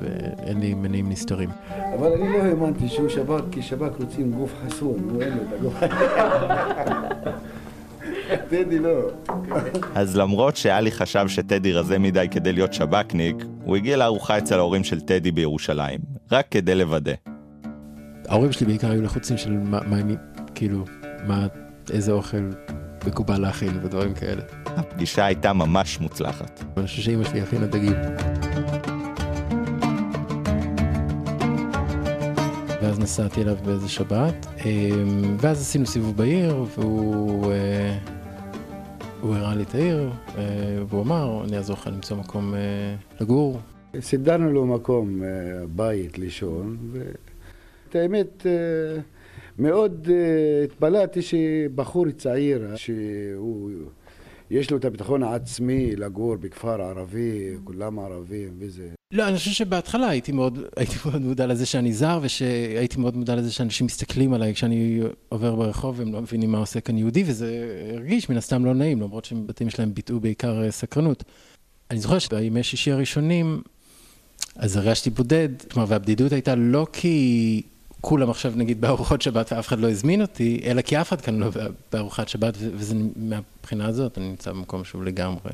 ואין 0.00 0.60
לי 0.60 0.74
מניעים 0.74 1.08
נסתרים. 1.08 1.50
אבל 1.98 2.12
אני 2.12 2.32
לא 2.32 2.38
האמנתי 2.38 2.88
שהוא 2.88 3.08
שב"כ, 3.08 3.40
כי 3.50 3.62
שב"כ 3.62 4.00
רוצים 4.00 4.32
גוף 4.32 4.54
חסון, 4.66 5.08
הוא 5.10 5.22
אין 5.22 5.32
לו 5.32 5.42
את 5.42 5.52
הגוף 5.52 5.74
טדי 8.48 8.78
לא. 8.78 9.10
אז 9.94 10.16
למרות 10.16 10.56
שאלי 10.56 10.90
חשב 10.90 11.24
שטדי 11.28 11.72
רזה 11.72 11.98
מדי 11.98 12.28
כדי 12.30 12.52
להיות 12.52 12.72
שב"כניק, 12.72 13.36
הוא 13.64 13.76
הגיע 13.76 13.96
לארוחה 13.96 14.38
אצל 14.38 14.58
ההורים 14.58 14.84
של 14.84 15.00
טדי 15.00 15.30
בירושלים, 15.30 16.00
רק 16.32 16.46
כדי 16.50 16.74
לוודא. 16.74 17.12
ההורים 18.28 18.52
שלי 18.52 18.66
בעיקר 18.66 18.90
היו 18.90 19.02
לחוצים 19.02 19.36
של 19.36 19.50
מה, 19.50 19.80
מה 19.86 19.96
כאילו, 20.54 20.84
מה, 21.26 21.46
איזה 21.90 22.12
אוכל 22.12 22.50
מקובל 23.06 23.40
להכין 23.40 23.80
ודברים 23.82 24.14
כאלה. 24.14 24.42
הפגישה 24.66 25.24
הייתה 25.24 25.52
ממש 25.52 26.00
מוצלחת. 26.00 26.64
אני 26.76 26.86
חושב 26.86 27.02
שאימא 27.02 27.24
שלי 27.24 27.40
הכינה 27.40 27.66
דגים. 27.66 27.94
ואז 32.82 32.98
נסעתי 32.98 33.42
אליו 33.42 33.56
באיזה 33.64 33.88
שבת, 33.88 34.46
אמ, 34.64 35.36
ואז 35.40 35.60
עשינו 35.60 35.86
סיבוב 35.86 36.16
בעיר, 36.16 36.64
והוא 36.78 37.52
אה, 37.52 37.98
הוא 39.20 39.34
הראה 39.34 39.54
לי 39.54 39.62
את 39.62 39.74
העיר, 39.74 40.10
אה, 40.38 40.42
והוא 40.88 41.02
אמר, 41.02 41.44
אני 41.44 41.56
אעזור 41.56 41.76
לך 41.76 41.86
למצוא 41.86 42.16
מקום 42.16 42.54
אה, 42.54 42.60
לגור. 43.20 43.60
סידרנו 44.00 44.52
לו 44.52 44.66
מקום, 44.66 45.22
בית 45.68 46.18
לישון, 46.18 46.76
ואת 46.92 47.96
האמת... 47.96 48.46
מאוד 49.58 50.06
uh, 50.06 50.64
התפלאתי 50.64 51.22
שבחור 51.22 52.10
צעיר, 52.10 52.76
שהוא, 52.76 53.70
יש 54.50 54.70
לו 54.70 54.76
את 54.76 54.84
הביטחון 54.84 55.22
העצמי 55.22 55.96
לגור 55.96 56.36
בכפר 56.36 56.82
ערבי, 56.82 57.56
כולם 57.64 57.98
ערבים 57.98 58.50
וזה. 58.58 58.88
לא, 59.12 59.28
אני 59.28 59.36
חושב 59.36 59.50
שבהתחלה 59.50 60.08
הייתי 60.08 60.32
מאוד, 60.32 60.58
הייתי 60.76 60.94
מאוד 61.06 61.22
מודע 61.22 61.46
לזה 61.46 61.66
שאני 61.66 61.92
זר, 61.92 62.18
ושהייתי 62.22 63.00
מאוד 63.00 63.16
מודע 63.16 63.36
לזה 63.36 63.52
שאנשים 63.52 63.86
מסתכלים 63.86 64.34
עליי 64.34 64.54
כשאני 64.54 65.00
עובר 65.28 65.54
ברחוב, 65.54 66.00
הם 66.00 66.12
לא 66.12 66.20
מבינים 66.20 66.52
מה 66.52 66.58
עושה 66.58 66.80
כאן 66.80 66.98
יהודי, 66.98 67.24
וזה 67.26 67.66
הרגיש 67.94 68.30
מן 68.30 68.36
הסתם 68.36 68.64
לא 68.64 68.74
נעים, 68.74 69.00
למרות 69.00 69.24
שבתים 69.24 69.70
שלהם 69.70 69.94
ביטאו 69.94 70.20
בעיקר 70.20 70.62
אה, 70.62 70.70
סקרנות. 70.70 71.24
אני 71.90 71.98
זוכר 71.98 72.18
שבימי 72.18 72.62
שישי 72.62 72.92
הראשונים, 72.92 73.62
אז 74.56 74.76
הרגשתי 74.76 75.10
בודד, 75.10 75.48
כלומר, 75.70 75.88
והבדידות 75.88 76.32
הייתה 76.32 76.54
לא 76.54 76.86
כי 76.92 77.62
כולם 78.04 78.30
עכשיו 78.30 78.52
נגיד 78.56 78.80
בארוחות 78.80 79.22
שבת 79.22 79.52
ואף 79.52 79.68
אחד 79.68 79.78
לא 79.78 79.90
הזמין 79.90 80.22
אותי, 80.22 80.60
אלא 80.64 80.82
כי 80.82 81.00
אף 81.00 81.08
אחד 81.08 81.20
כאן 81.20 81.38
לא 81.38 81.50
בארוחת 81.92 82.28
שבת, 82.28 82.54
וזה 82.58 82.94
מהבחינה 83.16 83.86
הזאת, 83.86 84.18
אני 84.18 84.28
נמצא 84.28 84.52
במקום 84.52 84.84
שהוא 84.84 85.04
לגמרי 85.04 85.52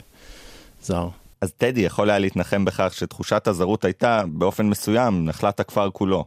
זר. 0.83 1.09
אז 1.41 1.53
טדי 1.53 1.81
יכול 1.81 2.11
היה 2.11 2.19
להתנחם 2.19 2.65
בכך 2.65 2.95
שתחושת 2.95 3.47
הזרות 3.47 3.85
הייתה, 3.85 4.23
באופן 4.33 4.67
מסוים, 4.67 5.25
נחלת 5.25 5.61
הכפר 5.61 5.91
כולו. 5.91 6.25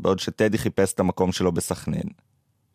בעוד 0.00 0.18
שטדי 0.18 0.58
חיפש 0.58 0.92
את 0.92 1.00
המקום 1.00 1.32
שלו 1.32 1.52
בסכנין. 1.52 2.08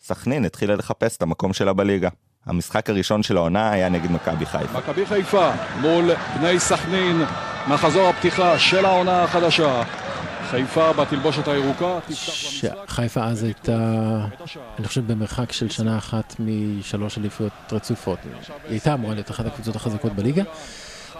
סכנין 0.01 0.45
התחילה 0.45 0.75
לחפש 0.75 1.17
את 1.17 1.21
המקום 1.21 1.53
שלה 1.53 1.73
בליגה. 1.73 2.09
המשחק 2.45 2.89
הראשון 2.89 3.23
של 3.23 3.37
העונה 3.37 3.71
היה 3.71 3.89
נגד 3.89 4.11
מכבי 4.11 4.45
חיפה. 4.45 4.77
מכבי 4.77 5.05
חיפה 5.05 5.51
מול 5.81 6.11
בני 6.39 6.59
סכנין, 6.59 7.21
מחזור 7.67 8.07
הפתיחה 8.07 8.59
של 8.59 8.85
העונה 8.85 9.23
החדשה. 9.23 9.83
חיפה 10.53 10.93
בתלבושת 10.93 11.47
הירוקה 11.47 11.99
חיפה 12.87 13.23
אז 13.23 13.43
הייתה, 13.43 13.77
אני 14.79 14.87
חושב, 14.87 15.11
במרחק 15.11 15.51
של 15.51 15.69
שנה 15.69 15.97
אחת 15.97 16.35
משלוש 16.39 17.17
אליפויות 17.17 17.53
רצופות. 17.71 18.19
היא 18.23 18.31
הייתה 18.69 18.93
אמורה 18.93 19.13
להיות 19.13 19.31
אחת 19.31 19.45
הקבוצות 19.45 19.75
החזקות 19.75 20.13
בליגה. 20.13 20.43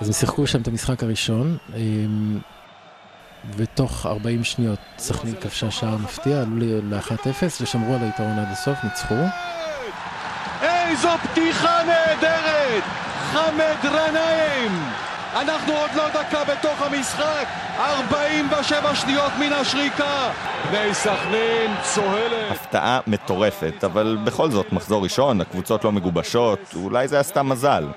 אז 0.02 0.08
הם 0.08 0.14
שיחקו 0.14 0.48
שם 0.48 0.62
את 0.62 0.68
המשחק 0.68 1.04
הראשון, 1.04 1.58
אמ, 1.76 2.40
ותוך 3.58 4.06
40 4.06 4.44
שניות 4.44 4.80
סכנין 4.98 5.36
כבשה 5.42 5.72
שער 5.72 5.98
מפתיע, 5.98 6.42
עלו 6.42 6.58
ל-1-0 6.60 7.62
ושמרו 7.62 7.94
על 7.94 8.04
היתרון 8.04 8.40
עד 8.40 8.48
הסוף, 8.52 8.78
ניצחו. 8.84 9.16
איזו 10.62 11.10
פתיחה 11.24 11.84
נהדרת! 11.84 12.84
חמד 13.32 13.86
רנאים! 13.86 15.13
אנחנו 15.42 15.74
עוד 15.74 15.90
לא 15.96 16.10
דקה 16.10 16.44
בתוך 16.44 16.82
המשחק, 16.82 17.48
47 17.78 18.96
שניות 18.96 19.32
מן 19.40 19.54
השריקה. 19.54 20.32
בני 20.72 20.94
סכנין 20.94 21.72
צוהלת. 21.94 22.52
הפתעה 22.52 23.00
מטורפת, 23.08 23.84
אבל 23.84 24.18
בכל 24.26 24.52
זאת, 24.52 24.74
מחזור 24.74 25.04
ראשון, 25.04 25.42
הקבוצות 25.42 25.84
לא 25.84 25.92
מגובשות, 25.92 26.60
אולי 26.76 27.08
זה 27.08 27.16
היה 27.16 27.24
סתם 27.24 27.50
מזל. 27.50 27.88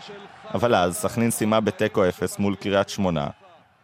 אבל 0.55 0.75
אז 0.75 0.97
סכנין 0.97 1.31
סיימה 1.31 1.61
בתיקו 1.61 2.09
אפס 2.09 2.39
מול 2.39 2.55
קריית 2.55 2.89
שמונה, 2.89 3.27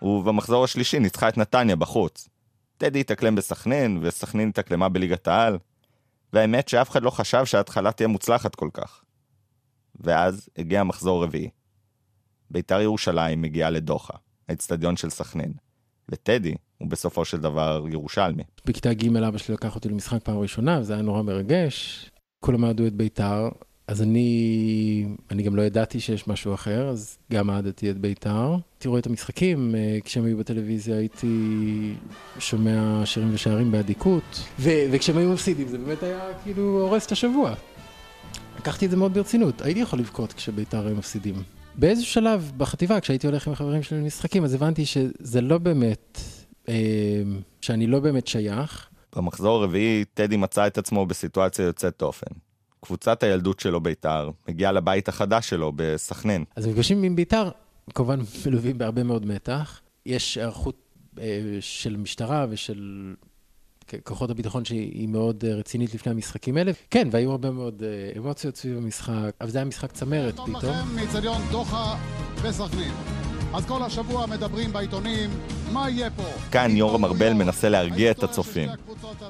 ובמחזור 0.03 0.65
השלישי 0.65 0.99
ניצחה 0.99 1.29
את 1.29 1.39
נתניה 1.39 1.77
בחוץ. 1.77 2.29
טדי 2.79 3.01
התאקלם 3.01 3.35
בסכנין, 3.35 3.99
וסכנין 4.03 4.49
התאקלמה 4.49 4.89
בליגת 4.89 5.29
העל, 5.29 5.59
והאמת 6.33 6.69
שאף 6.69 6.91
אחד 6.91 7.03
לא 7.03 7.11
חשב 7.11 7.45
שההתחלה 7.45 7.93
תהיה 7.93 8.09
מוצלחת 8.09 8.55
כל 8.55 8.69
כך. 8.73 9.03
ואז 10.01 10.49
הגיע 10.59 10.81
המחזור 10.81 11.25
רביעי. 11.25 11.62
בית"ר 12.53 12.81
ירושלים 12.81 13.43
מגיעה 13.43 13.71
לדוחה, 13.71 14.15
האצטדיון 14.49 14.97
של 14.97 15.11
סכנין, 15.11 15.53
וטדי 16.09 16.55
הוא 16.79 16.89
בסופו 16.89 17.25
של 17.25 17.41
דבר 17.41 17.85
ירושלמי. 17.91 18.43
בכיתה 18.65 18.95
ג' 18.95 19.17
אבא 19.17 19.39
שלי 19.39 19.55
לקח 19.55 19.75
אותי 19.75 19.89
למשחק 19.89 20.23
פעם 20.23 20.39
ראשונה, 20.39 20.79
וזה 20.81 20.93
היה 20.93 21.03
נורא 21.03 21.23
מרגש. 21.23 22.07
כולם 22.41 22.65
אהדו 22.65 22.87
את 22.87 22.93
בית"ר, 22.93 23.49
אז 23.87 24.03
אני, 24.03 25.07
אני 25.31 25.43
גם 25.43 25.57
לא 25.57 25.63
ידעתי 25.63 26.01
שיש 26.01 26.29
משהו 26.29 26.55
אחר, 26.55 26.89
אז 26.89 27.19
גם 27.33 27.51
אהדתי 27.51 27.91
את 27.91 27.99
בית"ר. 27.99 28.57
רואה 28.87 28.99
את 28.99 29.07
המשחקים, 29.07 29.75
אה, 29.75 29.99
כשהם 30.05 30.25
היו 30.25 30.39
בטלוויזיה 30.39 30.97
הייתי 30.97 31.95
שומע 32.39 33.03
שירים 33.05 33.31
ושערים 33.35 33.73
באדיקות, 33.73 34.45
ו- 34.59 34.85
וכשהם 34.93 35.19
היו 35.19 35.33
מפסידים 35.33 35.69
זה 35.69 35.79
באמת 35.79 36.03
היה 36.03 36.21
כאילו 36.43 36.63
הורס 36.63 37.07
את 37.07 37.13
השבוע. 37.13 37.55
לקחתי 38.59 38.87
את 38.87 38.91
זה 38.91 38.97
מאוד 38.97 39.15
ברצינות, 39.15 39.63
הייתי 39.63 39.81
יכול 39.81 39.99
לבכות 39.99 40.33
כשבית"ר 40.33 40.87
היו 40.87 40.97
מפסידים. 40.97 41.35
באיזשהו 41.75 42.13
שלב 42.13 42.53
בחטיבה, 42.57 43.01
כשהייתי 43.01 43.27
הולך 43.27 43.47
עם 43.47 43.53
החברים 43.53 43.83
שלי 43.83 43.99
למשחקים, 43.99 44.45
אז 44.45 44.55
הבנתי 44.55 44.87
שזה 44.87 45.41
לא 45.41 45.59
באמת, 45.59 46.19
אה, 46.69 47.23
שאני 47.61 47.87
לא 47.87 48.01
באמת 48.01 48.27
שייך. 48.27 48.89
במחזור 49.17 49.63
הרביעי, 49.63 50.05
טדי 50.15 50.37
מצא 50.37 50.67
את 50.67 50.79
עצמו 50.79 51.07
בסיטואציה 51.07 51.65
יוצאת 51.65 51.95
דופן. 51.99 52.35
קבוצת 52.81 53.23
הילדות 53.23 53.61
שלו 53.61 53.81
בית"ר 53.81 54.31
מגיעה 54.49 54.73
לבית 54.73 55.09
החדש 55.09 55.49
שלו 55.49 55.73
בסכנין. 55.77 56.45
אז 56.57 56.67
מפגשים 56.67 57.03
עם 57.03 57.17
בית"ר, 57.17 57.51
כמובן 57.95 58.21
מלווים 58.47 58.79
בהרבה 58.79 59.03
מאוד 59.03 59.27
מתח. 59.27 59.81
יש 60.07 60.39
היערכות 60.39 60.77
אה, 61.19 61.41
של 61.61 61.97
משטרה 61.97 62.47
ושל 62.51 63.15
כוחות 64.05 64.31
הביטחון 64.31 64.65
שהיא 64.65 65.09
מאוד 65.09 65.45
אה, 65.45 65.55
רצינית 65.55 65.95
לפני 65.95 66.13
המשחקים 66.13 66.57
האלה. 66.57 66.73
כן, 66.91 67.09
והיו 67.11 67.31
הרבה 67.31 67.51
מאוד 67.51 67.83
אה, 67.83 68.19
אמוציות 68.19 68.57
סביב 68.57 68.77
המשחק, 68.77 69.31
אבל 69.41 69.51
זה 69.51 69.59
היה 69.59 69.65
משחק 69.65 69.93
צמרת 69.93 70.35
פתאום. 70.35 70.47
טוב 70.47 70.57
לכם 70.57 71.51
דוחה 71.51 71.97
בסכנין. 72.45 73.22
אז 73.55 73.67
כל 73.67 73.83
השבוע 73.83 74.27
מדברים 74.27 74.73
בעיתונים, 74.73 75.31
מה 75.73 75.91
יהיה 75.91 76.11
פה? 76.11 76.23
כאן 76.51 76.77
יורם 76.77 77.05
ארבל 77.05 77.33
מנסה 77.33 77.69
להרגיע 77.69 78.11
את 78.11 78.23
הצופים. 78.23 78.69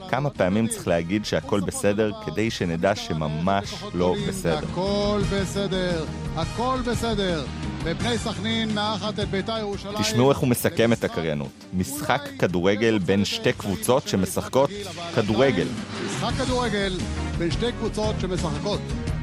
כמה 0.09 0.31
פעמים 0.31 0.67
צריך 0.69 0.89
להגיד 0.89 1.25
שהכל 1.25 1.61
בסדר 1.61 2.11
כדי 2.27 2.51
שנדע 2.51 2.97
שממש 2.97 3.75
לא 3.95 4.15
בסדר. 4.29 4.59
הכל 4.59 5.21
בסדר, 5.33 6.05
הכל 6.37 6.79
בסדר. 6.87 7.45
ובני 7.85 8.19
סכנין 8.19 8.75
מאחת 8.75 9.19
את 9.19 9.29
בית"ר 9.29 9.59
ירושלים. 9.59 9.99
תשמעו 9.99 10.31
איך 10.31 10.39
הוא 10.39 10.49
מסכם 10.49 10.93
את 10.93 11.05
הקריינות. 11.05 11.49
משחק 11.75 12.29
כדורגל 12.39 12.99
בין 12.99 13.25
שתי 13.25 13.53
קבוצות 13.53 14.09
שמשחקות 14.09 14.71
כדורגל. 15.15 15.67
משחק 16.07 16.33
כדורגל 16.45 16.99
בין 17.39 17.51
שתי 17.51 17.73
קבוצות 17.79 18.15
שמשחקות 18.21 18.81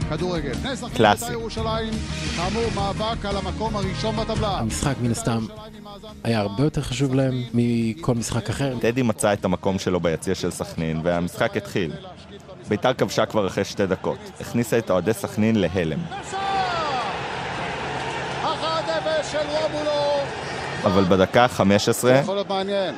כדורגל. 0.10 0.52
קלאסי. 0.98 1.34
כאמור 2.36 2.64
מאבק 2.76 3.26
על 3.26 3.38
המקום 3.38 3.76
הראשון 3.76 4.16
בטבלה. 4.16 4.58
המשחק 4.58 4.96
מן 5.02 5.12
הסתם 5.12 5.46
היה 6.24 6.40
הרבה 6.40 6.64
יותר 6.64 6.82
חשוב 6.82 7.16
להם 7.16 7.44
מכל 7.54 8.16
משחק 8.16 8.50
אחר. 8.50 8.76
טדי 8.82 9.02
מצא 9.02 9.34
את 9.34 9.46
המקום 9.46 9.80
שלו 9.80 10.00
ביציע 10.00 10.36
של 10.36 10.52
סכנין, 10.52 11.02
והמשחק 11.04 11.58
התחיל. 11.58 11.92
ביתר 12.68 12.94
כבשה 12.94 13.26
כבר 13.26 13.48
אחרי 13.48 13.66
שתי 13.66 13.86
דקות. 13.86 14.18
הכניסה 14.40 14.78
את 14.78 14.92
אוהדי 14.92 15.14
סכנין 15.14 15.56
להלם. 15.56 16.00
אבל 20.84 21.04
בדקה 21.04 21.44
ה-15... 21.44 21.92
זה 21.92 22.14
יכול 22.14 22.36
להיות 22.36 22.50
מעניין. 22.50 22.96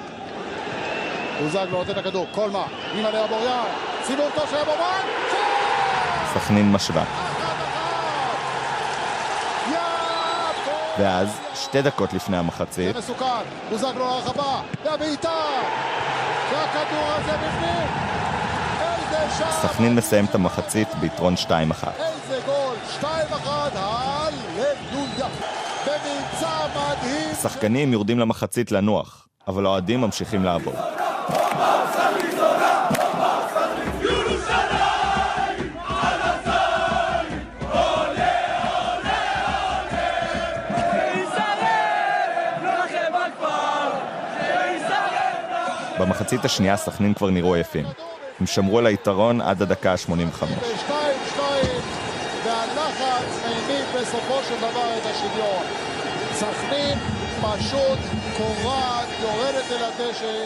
בוזגלו 1.44 1.78
נותן 1.78 1.92
את 1.92 1.98
הכדור, 1.98 2.28
קולמה, 2.32 2.64
עם 2.94 3.06
עליה 3.06 3.28
בוריאן, 3.28 3.66
סיבוב 4.04 4.32
טוב 4.36 4.46
של 4.50 4.56
אבומן, 4.56 5.02
סכנין 6.34 6.72
משווה. 6.72 7.04
ואז, 11.00 11.40
שתי 11.56 11.82
דקות 11.82 12.14
לפני 12.14 12.38
המחצית... 12.38 12.94
זה 12.94 13.00
מסוכן, 13.00 13.26
בוזגלו 13.70 14.06
לרחבה, 14.06 14.62
והבעיטה! 14.86 15.30
והכדור 16.52 17.04
הזה 17.08 17.32
בפנים! 17.32 17.88
איזה 18.82 19.36
שער! 19.38 19.52
סכנין 19.52 19.96
מסיים 19.96 20.26
את 20.26 20.36
המחצית 20.36 20.88
ביתרון 21.00 21.34
2-1. 21.34 21.50
איזה 21.50 22.40
גול! 22.46 22.76
2-1, 23.02 23.06
הללויה! 23.76 25.28
במבצע 25.86 26.68
מדהים! 26.70 27.30
השחקנים 27.32 27.94
יורדים 27.94 28.20
למחצית 28.20 28.72
לנוח, 28.72 29.28
אבל 29.48 29.66
האוהדים 29.66 30.02
ממשיכים 30.02 30.44
לעבוד. 30.44 30.76
במחצית 46.02 46.46
השנייה 46.46 46.78
סכנין 46.78 47.14
כבר 47.14 47.30
נראו 47.30 47.58
יפים. 47.58 47.86
הם 48.40 48.46
שמרו 48.46 48.80
על 48.80 48.86
היתרון 48.86 49.42
עד 49.42 49.62
הדקה 49.62 49.92
ה-85. 49.92 50.44
והלחץ 52.44 53.40
העמיד 53.46 53.86
בסופו 53.96 54.40
של 54.48 54.56
דבר 54.58 54.98
את 54.98 55.06
השוויון. 55.06 55.64
סכנין 56.34 57.00
פשוט 57.42 58.00
קורעת, 58.38 59.08
יורדת 59.22 59.72
אל 59.72 59.84
הדשא. 59.84 60.46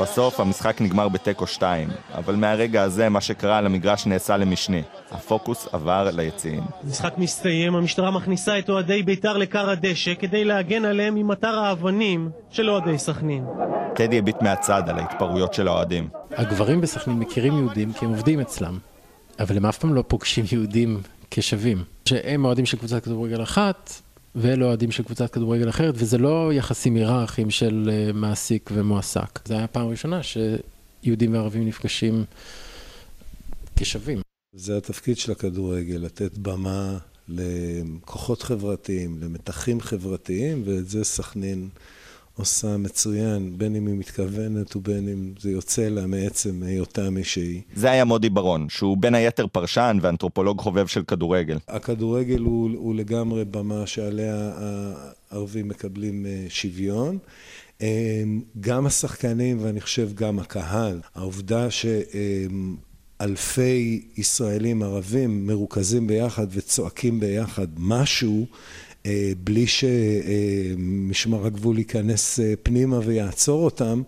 בסוף 0.00 0.40
המשחק 0.40 0.80
נגמר 0.80 1.08
בתיקו 1.08 1.46
2, 1.46 1.88
אבל 2.14 2.34
מהרגע 2.34 2.82
הזה 2.82 3.08
מה 3.08 3.20
שקרה 3.20 3.58
על 3.58 3.66
המגרש 3.66 4.06
נעשה 4.06 4.36
למשני. 4.36 4.82
הפוקוס 5.10 5.68
עבר 5.72 6.10
ליציעים. 6.12 6.62
המשחק 6.84 7.14
מסתיים, 7.18 7.74
המשטרה 7.74 8.10
מכניסה 8.10 8.58
את 8.58 8.70
אוהדי 8.70 9.02
בית"ר 9.02 9.36
לכר 9.36 9.70
הדשא 9.70 10.14
כדי 10.14 10.44
להגן 10.44 10.84
עליהם 10.84 11.14
ממטר 11.14 11.58
האבנים 11.58 12.30
של 12.50 12.70
אוהדי 12.70 12.98
סכנין. 12.98 13.44
טדי 13.94 14.18
הביט 14.18 14.36
מהצד 14.42 14.82
על 14.88 14.98
ההתפרעויות 14.98 15.54
של 15.54 15.68
האוהדים. 15.68 16.08
הגברים 16.30 16.80
בסכנין 16.80 17.18
מכירים 17.18 17.58
יהודים 17.58 17.92
כי 17.92 18.04
הם 18.04 18.10
עובדים 18.10 18.40
אצלם, 18.40 18.78
אבל 19.40 19.56
הם 19.56 19.66
אף 19.66 19.78
פעם 19.78 19.94
לא 19.94 20.04
פוגשים 20.08 20.44
יהודים 20.52 21.00
כשווים. 21.30 21.84
שהם 22.08 22.44
אוהדים 22.44 22.66
של 22.66 22.76
קבוצת 22.76 23.04
כדורגל 23.04 23.42
אחת, 23.42 23.90
ואלו 24.36 24.66
אוהדים 24.66 24.90
של 24.90 25.02
קבוצת 25.02 25.32
כדורגל 25.32 25.68
אחרת, 25.68 25.94
וזה 25.96 26.18
לא 26.18 26.52
יחסים 26.52 26.96
היררכיים 26.96 27.50
של 27.50 27.90
uh, 27.90 28.12
מעסיק 28.12 28.70
ומועסק. 28.74 29.40
זו 29.48 29.54
הייתה 29.54 29.66
פעם 29.66 29.88
ראשונה 29.88 30.20
שיהודים 30.22 31.34
וערבים 31.34 31.66
נפגשים 31.66 32.24
כשווים. 33.76 34.20
זה 34.56 34.76
התפקיד 34.76 35.18
של 35.18 35.32
הכדורגל, 35.32 35.96
לתת 35.96 36.38
במה 36.38 36.98
לכוחות 37.28 38.42
חברתיים, 38.42 39.18
למתחים 39.22 39.80
חברתיים, 39.80 40.62
ואת 40.64 40.88
זה 40.88 41.04
סכנין 41.04 41.68
עושה 42.38 42.76
מצוין, 42.76 43.58
בין 43.58 43.76
אם 43.76 43.86
היא 43.86 43.94
מתכוונת 43.94 44.76
ובין 44.76 45.08
אם 45.08 45.32
זה 45.40 45.50
יוצא 45.50 45.88
לה 45.88 46.06
מעצם 46.06 46.62
היותה 46.62 47.10
מי 47.10 47.24
שהיא. 47.24 47.60
זה 47.74 47.90
היה 47.90 48.04
מודי 48.04 48.30
ברון, 48.30 48.66
שהוא 48.68 48.96
בין 48.96 49.14
היתר 49.14 49.46
פרשן 49.46 49.98
ואנתרופולוג 50.02 50.60
חובב 50.60 50.86
של 50.86 51.02
כדורגל. 51.02 51.58
הכדורגל 51.68 52.40
הוא, 52.40 52.70
הוא 52.76 52.94
לגמרי 52.94 53.44
במה 53.44 53.86
שעליה 53.86 54.52
הערבים 55.30 55.68
מקבלים 55.68 56.26
אה, 56.26 56.46
שוויון. 56.48 57.18
גם 58.60 58.86
השחקנים 58.86 59.58
ואני 59.60 59.80
חושב 59.80 60.14
גם 60.14 60.38
הקהל, 60.38 61.00
העובדה 61.14 61.68
שאלפי 63.20 64.08
ישראלים 64.16 64.82
ערבים 64.82 65.46
מרוכזים 65.46 66.06
ביחד 66.06 66.46
וצועקים 66.50 67.20
ביחד 67.20 67.66
משהו, 67.76 68.46
בלי 69.44 69.66
שמשמר 69.66 71.46
הגבול 71.46 71.78
ייכנס 71.78 72.40
פנימה 72.62 72.98
ויעצור 73.04 73.64
אותם, 73.64 74.02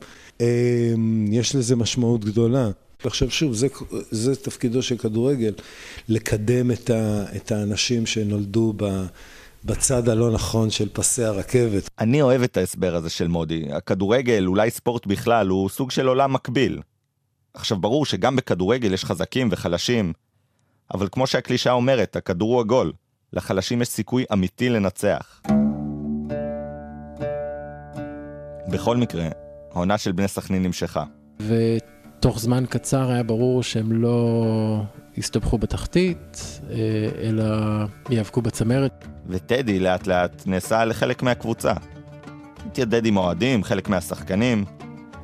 יש 1.30 1.54
לזה 1.54 1.76
משמעות 1.76 2.24
גדולה. 2.24 2.70
עכשיו 3.04 3.30
שוב, 3.30 3.54
זה, 3.54 3.68
זה 4.10 4.36
תפקידו 4.36 4.82
של 4.82 4.98
כדורגל, 4.98 5.52
לקדם 6.08 6.70
את, 6.70 6.90
ה, 6.90 7.24
את 7.36 7.52
האנשים 7.52 8.06
שנולדו 8.06 8.72
ב, 8.76 9.04
בצד 9.64 10.08
הלא 10.08 10.30
נכון 10.30 10.70
של 10.70 10.88
פסי 10.92 11.24
הרכבת. 11.24 11.90
אני 11.98 12.22
אוהב 12.22 12.42
את 12.42 12.56
ההסבר 12.56 12.94
הזה 12.94 13.10
של 13.10 13.28
מודי. 13.28 13.64
הכדורגל, 13.72 14.46
אולי 14.46 14.70
ספורט 14.70 15.06
בכלל, 15.06 15.48
הוא 15.48 15.68
סוג 15.68 15.90
של 15.90 16.06
עולם 16.06 16.32
מקביל. 16.32 16.80
עכשיו, 17.54 17.78
ברור 17.78 18.06
שגם 18.06 18.36
בכדורגל 18.36 18.92
יש 18.92 19.04
חזקים 19.04 19.48
וחלשים, 19.50 20.12
אבל 20.94 21.08
כמו 21.12 21.26
שהקלישה 21.26 21.72
אומרת, 21.72 22.16
הכדור 22.16 22.52
הוא 22.54 22.60
עגול. 22.60 22.92
לחלשים 23.32 23.82
יש 23.82 23.88
סיכוי 23.88 24.24
אמיתי 24.32 24.68
לנצח. 24.68 25.42
בכל 28.68 28.96
מקרה, 28.96 29.28
העונה 29.72 29.98
של 29.98 30.12
בני 30.12 30.28
סכנין 30.28 30.62
נמשכה. 30.62 31.04
ותוך 31.40 32.40
זמן 32.40 32.64
קצר 32.68 33.10
היה 33.10 33.22
ברור 33.22 33.62
שהם 33.62 33.92
לא 33.92 34.82
הסתבכו 35.18 35.58
בתחתית, 35.58 36.60
אה, 36.70 36.76
אלא 37.22 37.44
יאבקו 38.10 38.42
בצמרת. 38.42 39.06
וטדי 39.26 39.78
לאט 39.78 40.06
לאט 40.06 40.42
נעשה 40.46 40.84
לחלק 40.84 41.22
מהקבוצה. 41.22 41.72
התיידד 42.66 43.06
עם 43.06 43.16
אוהדים, 43.16 43.64
חלק 43.64 43.88
מהשחקנים, 43.88 44.64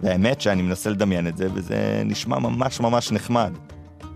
והאמת 0.03 0.41
שאני 0.41 0.63
מנסה 0.63 0.91
לדמיין 0.91 1.27
את 1.27 1.37
זה, 1.37 1.49
וזה 1.55 2.03
נשמע 2.05 2.39
ממש 2.39 2.81
ממש 2.81 3.13
נחמד. 3.13 3.53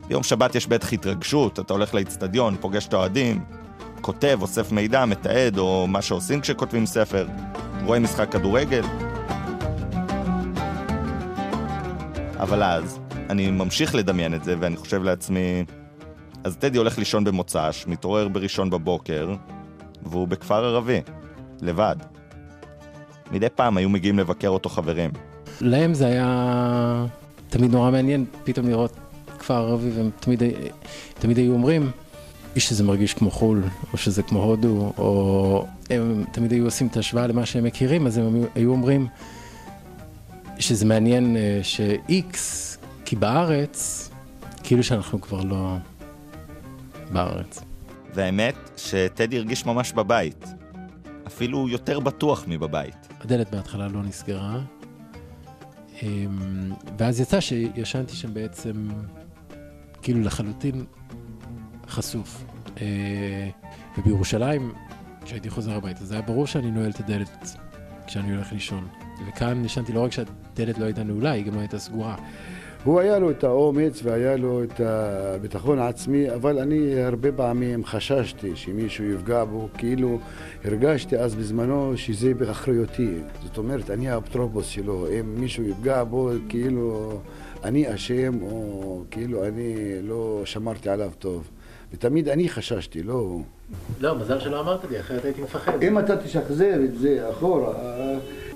ביום 0.08 0.22
שבת 0.22 0.54
יש 0.54 0.66
בטח 0.66 0.92
התרגשות, 0.92 1.60
אתה 1.60 1.72
הולך 1.72 1.94
לאצטדיון, 1.94 2.56
פוגש 2.60 2.86
את 2.86 2.92
האוהדים, 2.92 3.44
כותב, 4.00 4.38
אוסף 4.42 4.72
מידע, 4.72 5.04
מתעד, 5.04 5.58
או 5.58 5.86
מה 5.88 6.02
שעושים 6.02 6.40
כשכותבים 6.40 6.86
ספר, 6.86 7.26
רואה 7.84 7.98
משחק 7.98 8.32
כדורגל. 8.32 8.82
אבל 12.38 12.62
אז, 12.62 12.98
אני 13.30 13.50
ממשיך 13.50 13.94
לדמיין 13.94 14.34
את 14.34 14.44
זה, 14.44 14.54
ואני 14.60 14.76
חושב 14.76 15.02
לעצמי, 15.02 15.64
אז 16.44 16.56
טדי 16.56 16.78
הולך 16.78 16.98
לישון 16.98 17.24
במוצ"ש, 17.24 17.86
מתעורר 17.86 18.28
בראשון 18.28 18.70
בבוקר, 18.70 19.34
והוא 20.02 20.28
בכפר 20.28 20.64
ערבי, 20.64 21.00
לבד. 21.62 21.96
מדי 23.32 23.46
פעם 23.54 23.76
היו 23.76 23.88
מגיעים 23.88 24.18
לבקר 24.18 24.48
אותו 24.48 24.68
חברים. 24.68 25.10
להם 25.60 25.94
זה 25.94 26.06
היה 26.06 27.06
תמיד 27.48 27.72
נורא 27.72 27.90
מעניין 27.90 28.24
פתאום 28.44 28.68
לראות 28.68 28.96
כפר 29.38 29.54
ערבי, 29.54 29.90
והם 29.90 30.10
תמיד, 30.20 30.42
תמיד 31.18 31.36
היו 31.38 31.52
אומרים, 31.52 31.90
מי 32.58 32.62
שזה 32.62 32.84
מרגיש 32.84 33.14
כמו 33.14 33.30
חו"ל, 33.30 33.64
או 33.92 33.98
שזה 33.98 34.22
כמו 34.22 34.42
הודו, 34.42 34.92
או 34.98 35.66
הם 35.90 36.24
תמיד 36.32 36.52
היו 36.52 36.64
עושים 36.64 36.86
את 36.86 36.96
ההשוואה 36.96 37.26
למה 37.26 37.46
שהם 37.46 37.64
מכירים, 37.64 38.06
אז 38.06 38.18
הם 38.18 38.44
היו 38.54 38.70
אומרים 38.70 39.06
שזה 40.58 40.86
מעניין 40.86 41.36
אה, 41.36 41.60
ש-X, 41.62 42.36
כי 43.04 43.16
בארץ, 43.16 44.10
כאילו 44.62 44.82
שאנחנו 44.82 45.20
כבר 45.20 45.40
לא 45.44 45.76
בארץ. 47.12 47.60
והאמת 48.14 48.54
שטדי 48.76 49.36
הרגיש 49.36 49.66
ממש 49.66 49.92
בבית. 49.92 50.46
אפילו 51.26 51.68
יותר 51.68 52.00
בטוח 52.00 52.44
מבבית. 52.48 53.08
הדלת 53.20 53.50
בהתחלה 53.50 53.88
לא 53.88 54.02
נסגרה, 54.02 54.60
אמ, 56.02 56.72
ואז 56.98 57.20
יצא 57.20 57.40
שישנתי 57.40 58.16
שם 58.16 58.34
בעצם 58.34 58.88
כאילו 60.02 60.20
לחלוטין 60.20 60.84
חשוף. 61.88 62.47
אה, 62.82 63.48
ובירושלים, 63.98 64.72
כשהייתי 65.24 65.50
חוזר 65.50 65.72
הביתה, 65.72 66.04
זה 66.04 66.14
היה 66.14 66.22
ברור 66.22 66.46
שאני 66.46 66.70
נועל 66.70 66.90
את 66.90 67.00
הדלת 67.00 67.56
כשאני 68.06 68.34
הולך 68.34 68.52
לישון. 68.52 68.88
וכאן 69.28 69.64
ישנתי 69.64 69.92
לא 69.92 70.04
רק 70.04 70.12
שהדלת 70.12 70.78
לא 70.78 70.84
הייתה 70.84 71.02
נעולה, 71.02 71.30
היא 71.30 71.44
גם 71.44 71.54
לא 71.54 71.60
הייתה 71.60 71.78
סגורה. 71.78 72.16
הוא 72.84 73.00
היה 73.00 73.18
לו 73.18 73.30
את 73.30 73.44
האומץ 73.44 74.00
והיה 74.02 74.36
לו 74.36 74.62
את 74.64 74.80
הביטחון 74.80 75.78
העצמי, 75.78 76.34
אבל 76.34 76.58
אני 76.58 77.00
הרבה 77.00 77.32
פעמים 77.32 77.84
חששתי 77.84 78.56
שמישהו 78.56 79.04
יפגע 79.04 79.44
בו, 79.44 79.68
כאילו 79.78 80.18
הרגשתי 80.64 81.18
אז 81.18 81.34
בזמנו 81.34 81.92
שזה 81.96 82.34
באחריותי. 82.34 83.14
זאת 83.42 83.58
אומרת, 83.58 83.90
אני 83.90 84.10
האפוטרופוס 84.10 84.66
שלו, 84.66 85.06
אם 85.20 85.34
מישהו 85.40 85.64
יפגע 85.64 86.04
בו, 86.04 86.30
כאילו 86.48 87.20
אני 87.64 87.94
אשם, 87.94 88.42
או 88.42 89.02
כאילו 89.10 89.44
אני 89.44 89.74
לא 90.02 90.42
שמרתי 90.44 90.88
עליו 90.88 91.10
טוב. 91.18 91.50
ותמיד 91.92 92.28
אני 92.28 92.48
חששתי, 92.48 93.02
לא. 93.02 93.38
לא, 94.00 94.18
מזל 94.18 94.40
שלא 94.40 94.60
אמרת 94.60 94.84
לי, 94.90 95.00
אחרת 95.00 95.24
הייתי 95.24 95.42
מפחד. 95.42 95.82
אם 95.82 95.98
אתה 95.98 96.16
תשחזר 96.16 96.74
את 96.84 96.98
זה 96.98 97.30
אחורה, 97.30 97.74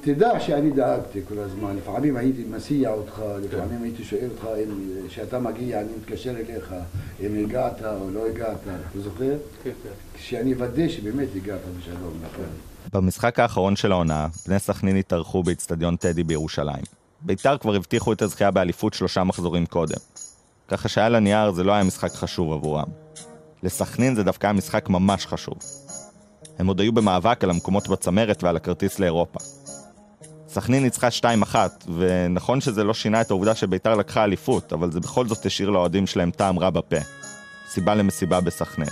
תדע 0.01 0.41
שאני 0.41 0.71
דאגתי 0.71 1.21
כל 1.29 1.39
הזמן. 1.39 1.77
לפעמים 1.77 2.17
הייתי 2.17 2.45
מסיע 2.51 2.91
אותך, 2.91 3.23
לפעמים 3.45 3.83
הייתי 3.83 4.05
שואל 4.05 4.29
אותך 4.31 4.47
אם 4.65 4.71
כשאתה 5.09 5.39
מגיע, 5.39 5.81
אני 5.81 5.89
מתקשר 6.01 6.31
אליך, 6.31 6.75
אם 7.21 7.45
הגעת 7.45 7.83
או 7.83 8.11
לא 8.11 8.27
הגעת. 8.27 8.59
אתה 8.91 9.01
זוכר? 9.01 9.35
כן, 9.63 9.71
כן. 9.83 9.89
כשאני 10.15 10.55
אוודא 10.55 10.89
שבאמת 10.89 11.29
הגעת 11.37 11.61
בשלום, 11.79 12.13
נכון. 12.25 12.45
במשחק 12.93 13.39
האחרון 13.39 13.77
של 13.77 13.93
העונה, 13.93 14.29
בני 14.47 14.59
סכנין 14.59 14.97
התארחו 14.97 15.43
באיצטדיון 15.43 15.97
טדי 15.97 16.25
בירושלים. 16.25 16.85
ביתר 17.21 17.59
כבר 17.59 17.75
הבטיחו 17.75 18.13
את 18.13 18.23
הזכייה 18.23 18.51
באליפות 18.51 18.95
שלושה 18.95 19.25
מחזורים 19.25 19.67
קודם. 19.67 19.97
ככה 20.73 20.89
שעל 20.89 21.15
הנייר 21.15 21.53
זה 21.53 21.65
לא 21.65 21.73
היה 21.73 21.85
משחק 21.85 22.13
חשוב 22.13 22.53
עבורם. 22.53 22.89
לסכנין 23.63 24.15
זה 24.15 24.23
דווקא 24.23 24.47
היה 24.47 24.53
משחק 24.53 24.89
ממש 24.89 25.27
חשוב. 25.27 25.55
הם 26.59 26.67
עוד 26.67 26.81
היו 26.81 26.93
במאבק 26.93 27.45
על 27.45 27.51
המקומות 27.51 27.89
בצמרת 27.89 28.43
ועל 28.43 28.57
הכרטיס 28.57 28.99
לאירופה. 28.99 29.39
סכנין 30.49 30.83
ניצחה 30.83 31.09
2-1, 31.53 31.57
ונכון 31.97 32.61
שזה 32.61 32.85
לא 32.85 32.95
שינה 32.95 33.21
את 33.21 33.31
העובדה 33.31 33.55
שביתר 33.55 33.95
לקחה 33.95 34.25
אליפות, 34.25 34.73
אבל 34.73 34.93
זה 34.93 35.01
בכל 35.01 35.29
זאת 35.29 35.47
השאיר 35.47 35.71
לאוהדים 35.71 36.07
שלהם 36.07 36.31
טעם 36.31 36.59
רע 36.59 36.71
בפה. 36.71 36.97
סיבה 37.69 37.95
למסיבה 37.95 38.41
בסכנין. 38.41 38.89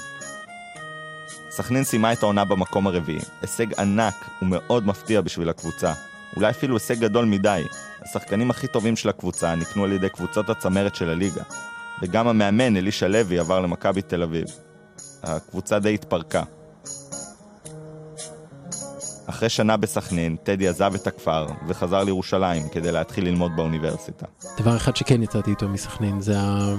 סכנין 1.50 1.84
סיימה 1.84 2.12
את 2.12 2.22
העונה 2.22 2.44
במקום 2.44 2.86
הרביעי, 2.86 3.20
הישג 3.42 3.80
ענק 3.80 4.14
ומאוד 4.42 4.86
מפתיע 4.86 5.20
בשביל 5.20 5.48
הקבוצה. 5.48 5.92
אולי 6.36 6.50
אפילו 6.50 6.76
הישג 6.76 7.00
גדול 7.00 7.24
מדי. 7.24 7.62
השחקנים 8.02 8.50
הכי 8.50 8.66
טובים 8.66 8.96
של 8.96 9.08
הקבוצה 9.08 9.54
נקנו 9.54 9.84
על 9.84 9.92
ידי 9.92 10.08
קבוצות 10.08 10.50
הצמרת 10.50 10.94
של 10.94 11.10
הליגה. 11.10 11.42
וגם 12.02 12.28
המאמן 12.28 12.76
אלישע 12.76 13.08
לוי 13.08 13.38
עבר 13.38 13.60
למכבי 13.60 14.02
תל 14.02 14.22
אביב. 14.22 14.44
הקבוצה 15.22 15.78
די 15.78 15.94
התפרקה. 15.94 16.42
אחרי 19.26 19.48
שנה 19.48 19.76
בסכנין, 19.76 20.36
טדי 20.42 20.68
עזב 20.68 20.94
את 20.94 21.06
הכפר 21.06 21.46
וחזר 21.68 22.04
לירושלים 22.04 22.68
כדי 22.68 22.92
להתחיל 22.92 23.24
ללמוד 23.24 23.52
באוניברסיטה. 23.56 24.26
דבר 24.58 24.76
אחד 24.76 24.96
שכן 24.96 25.22
יצאתי 25.22 25.50
איתו 25.50 25.68
מסכנין 25.68 26.20
זה 26.20 26.38
ה... 26.38 26.74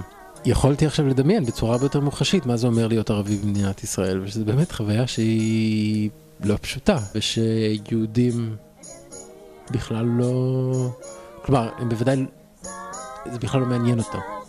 יכולתי 0.46 0.86
עכשיו 0.86 1.08
לדמיין 1.08 1.46
בצורה 1.46 1.74
הרבה 1.74 1.86
יותר 1.86 2.00
מוחשית 2.00 2.46
מה 2.46 2.58
זה 2.58 2.68
אומר 2.68 2.88
להיות 2.88 3.10
ערבי 3.10 3.38
במדינת 3.38 3.84
ישראל, 3.84 4.22
ושזו 4.24 4.46
באמת 4.46 4.72
חוויה 4.72 5.08
שהיא 5.08 6.10
לא 6.44 6.56
פשוטה, 6.62 6.98
ושיהודים 7.16 8.56
בכלל 9.72 10.06
לא... 10.06 10.90
כלומר, 11.46 11.70
הם 11.78 11.90
בוודאי... 11.90 12.26
זה 13.32 13.40
בכלל 13.40 13.62
לא 13.62 13.68
מעניין 13.68 14.00
אותו. 14.00 14.41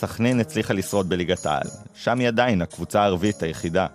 סכנין 0.00 0.40
הצליחה 0.40 0.74
לשרוד 0.74 1.08
בליגת 1.08 1.46
העל. 1.46 1.68
שם 1.94 2.18
היא 2.18 2.28
עדיין 2.28 2.62
הקבוצה 2.62 3.02
הערבית 3.02 3.42
היחידה. 3.42 3.86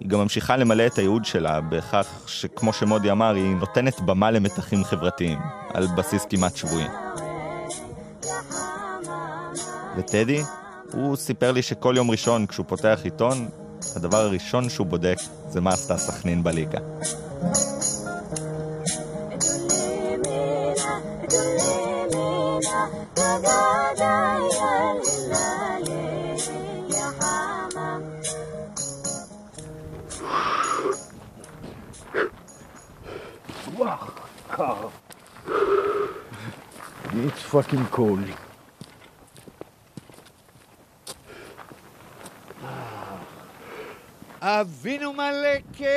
היא 0.00 0.08
גם 0.08 0.18
ממשיכה 0.18 0.56
למלא 0.56 0.86
את 0.86 0.98
הייעוד 0.98 1.24
שלה 1.24 1.60
בכך 1.60 2.06
שכמו 2.26 2.72
שמודי 2.72 3.10
אמר, 3.10 3.34
היא 3.34 3.56
נותנת 3.56 4.00
במה 4.00 4.30
למתחים 4.30 4.84
חברתיים, 4.84 5.38
על 5.74 5.86
בסיס 5.96 6.26
כמעט 6.30 6.56
שבועי. 6.56 6.86
וטדי, 9.96 10.42
הוא 10.92 11.16
סיפר 11.16 11.52
לי 11.52 11.62
שכל 11.62 11.94
יום 11.96 12.10
ראשון 12.10 12.46
כשהוא 12.46 12.66
פותח 12.68 13.00
עיתון, 13.04 13.48
הדבר 13.96 14.18
הראשון 14.18 14.68
שהוא 14.68 14.86
בודק 14.86 15.18
זה 15.48 15.60
מה 15.60 15.70
עשתה 15.70 15.96
סכנין 15.96 16.42
בליגה. 16.42 16.78
קר. 34.57 34.87
It's 37.13 37.43
fucking 37.51 37.85
cold. 37.95 38.27
אבינו 44.41 45.13
מלכנו. 45.13 45.87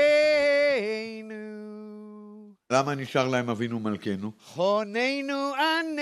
למה 2.71 2.95
נשאר 2.95 3.27
להם 3.27 3.49
אבינו 3.49 3.79
מלכנו? 3.79 4.31
חוננו 4.39 5.53
עננו. 5.55 6.01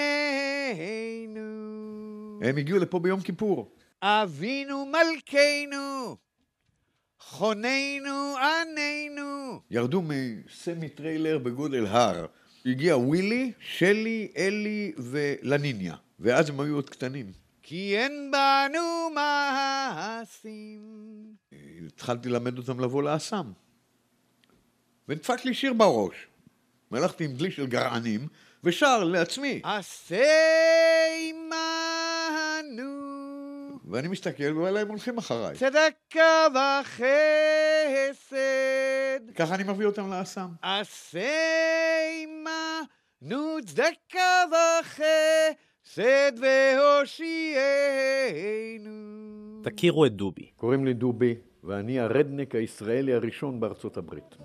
הם 2.43 2.57
הגיעו 2.57 2.79
לפה 2.79 2.99
ביום 2.99 3.21
כיפור. 3.21 3.71
אבינו 4.01 4.85
מלכנו. 4.85 6.17
חוננו 7.19 8.35
עננו. 8.37 9.61
ירדו 9.71 10.01
מסמי 10.01 10.89
טריילר 10.89 11.37
בגודל 11.37 11.85
הר. 11.85 12.25
הגיע 12.65 12.97
ווילי, 12.97 13.51
שלי, 13.59 14.31
אלי 14.37 14.93
ולניניה. 14.97 15.95
ואז 16.19 16.49
הם 16.49 16.59
היו 16.59 16.75
עוד 16.75 16.89
קטנים. 16.89 17.31
כי 17.61 17.97
אין 17.97 18.31
בנו 18.31 19.09
מעשים. 19.15 20.81
התחלתי 21.85 22.29
ללמד 22.29 22.57
אותם 22.57 22.79
לבוא 22.79 23.03
לאסם. 23.03 23.51
ונדפק 25.07 25.45
לי 25.45 25.53
שיר 25.53 25.73
בראש. 25.73 26.27
והלכתי 26.93 27.25
עם 27.25 27.33
דלי 27.33 27.51
של 27.51 27.67
גרענים, 27.67 28.27
ושר 28.63 29.03
לעצמי. 29.03 29.61
עשה 29.63 30.25
עמנו. 31.29 32.83
ואני 33.85 34.07
מסתכל, 34.07 34.57
ואלה 34.57 34.79
הם 34.79 34.87
הולכים 34.87 35.17
אחריי. 35.17 35.55
צדקה 35.55 36.47
וחסד. 36.81 38.33
ככה 39.35 39.55
אני 39.55 39.63
מביא 39.63 39.85
אותם 39.85 40.11
לאסם. 40.11 40.47
עשה 40.61 41.29
עמנו 42.23 43.57
צדקה 43.65 44.43
וחסד 44.81 46.31
והושיענו. 46.41 47.63
תכירו 49.63 50.05
את 50.05 50.15
דובי. 50.15 50.51
קוראים 50.55 50.85
לי 50.85 50.93
דובי, 50.93 51.35
ואני 51.63 51.99
הרדנק 51.99 52.55
הישראלי 52.55 53.13
הראשון 53.13 53.59
בארצות 53.59 53.97
הברית. 53.97 54.35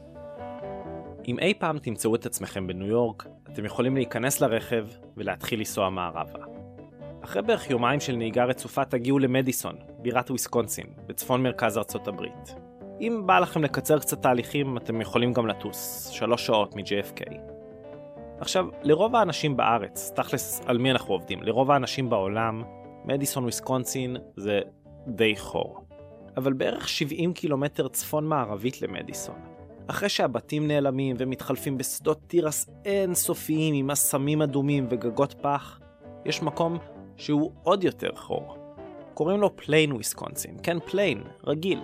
אם 1.29 1.39
אי 1.39 1.55
פעם 1.55 1.79
תמצאו 1.79 2.14
את 2.14 2.26
עצמכם 2.26 2.66
בניו 2.66 2.87
יורק, 2.87 3.26
אתם 3.53 3.64
יכולים 3.64 3.95
להיכנס 3.95 4.41
לרכב 4.41 4.87
ולהתחיל 5.16 5.59
לנסוע 5.59 5.91
מערבה. 5.91 6.45
אחרי 7.24 7.43
בערך 7.43 7.70
יומיים 7.70 8.01
של 8.01 8.16
נהיגה 8.16 8.45
רצופה 8.45 8.85
תגיעו 8.85 9.18
למדיסון, 9.18 9.76
בירת 9.99 10.31
וויסקונסין, 10.31 10.87
בצפון 11.07 11.43
מרכז 11.43 11.79
ארצות 11.79 12.09
הברית. 12.09 12.55
אם 13.01 13.22
בא 13.26 13.39
לכם 13.39 13.64
לקצר 13.64 13.99
קצת 13.99 14.22
תהליכים, 14.22 14.76
אתם 14.76 15.01
יכולים 15.01 15.33
גם 15.33 15.47
לטוס, 15.47 16.09
שלוש 16.09 16.47
שעות 16.47 16.76
מ-JFK. 16.76 17.35
עכשיו, 18.41 18.66
לרוב 18.83 19.16
האנשים 19.16 19.57
בארץ, 19.57 20.12
תכלס, 20.14 20.62
על 20.66 20.79
מי 20.79 20.91
אנחנו 20.91 21.14
עובדים? 21.14 21.43
לרוב 21.43 21.70
האנשים 21.70 22.11
בעולם, 22.11 22.62
מדיסון 23.05 23.43
וויסקונסין 23.43 24.16
זה 24.37 24.61
די 25.07 25.37
חור. 25.37 25.81
אבל 26.37 26.53
בערך 26.53 26.89
70 26.89 27.33
קילומטר 27.33 27.89
צפון 27.89 28.26
מערבית 28.26 28.83
למדיסון. 28.83 29.58
אחרי 29.91 30.09
שהבתים 30.09 30.68
נעלמים 30.68 31.16
ומתחלפים 31.18 31.78
בשדות 31.78 32.20
תירס 32.26 32.70
אינסופיים 32.84 33.74
עם 33.74 33.91
אסמים 33.91 34.43
אדומים 34.43 34.86
וגגות 34.91 35.34
פח, 35.43 35.80
יש 36.24 36.43
מקום 36.43 36.78
שהוא 37.16 37.53
עוד 37.62 37.84
יותר 37.84 38.11
חור. 38.14 38.57
קוראים 39.14 39.41
לו 39.41 39.57
פליין 39.57 39.93
וויסקונסין, 39.93 40.57
כן 40.62 40.80
plain, 40.81 41.22
רגיל. 41.47 41.80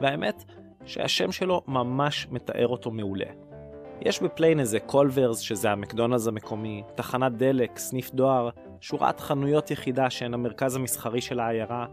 והאמת 0.00 0.44
שהשם 0.84 1.32
שלו 1.32 1.62
ממש 1.66 2.26
מתאר 2.30 2.68
אותו 2.68 2.90
מעולה. 2.90 3.26
יש 4.00 4.22
בפליין 4.22 4.60
איזה 4.60 4.80
Culver's, 4.80 5.38
שזה 5.38 5.70
המקדונלדס 5.70 6.26
המקומי, 6.26 6.82
תחנת 6.94 7.32
דלק, 7.32 7.78
סניף 7.78 8.10
דואר, 8.10 8.48
שורת 8.80 9.20
חנויות 9.20 9.70
יחידה 9.70 10.10
שהן 10.10 10.34
המרכז 10.34 10.76
המסחרי 10.76 11.20
של 11.20 11.40
העיירה, 11.40 11.86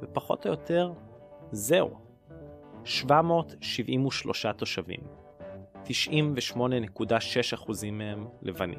ופחות 0.00 0.46
או 0.46 0.50
יותר, 0.50 0.92
זהו. 1.52 2.03
773 2.84 4.46
תושבים. 4.46 5.00
98.6% 5.84 7.90
מהם 7.92 8.26
לבנים. 8.42 8.78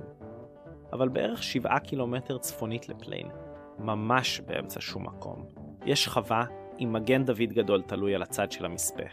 אבל 0.93 1.09
בערך 1.09 1.43
7 1.43 1.79
קילומטר 1.79 2.37
צפונית 2.37 2.89
לפליין, 2.89 3.27
ממש 3.79 4.39
באמצע 4.39 4.81
שום 4.81 5.07
מקום, 5.07 5.45
יש 5.85 6.07
חווה 6.07 6.45
עם 6.77 6.93
מגן 6.93 7.25
דוד 7.25 7.53
גדול 7.53 7.81
תלוי 7.81 8.15
על 8.15 8.21
הצד 8.21 8.51
של 8.51 8.65
המספה. 8.65 9.03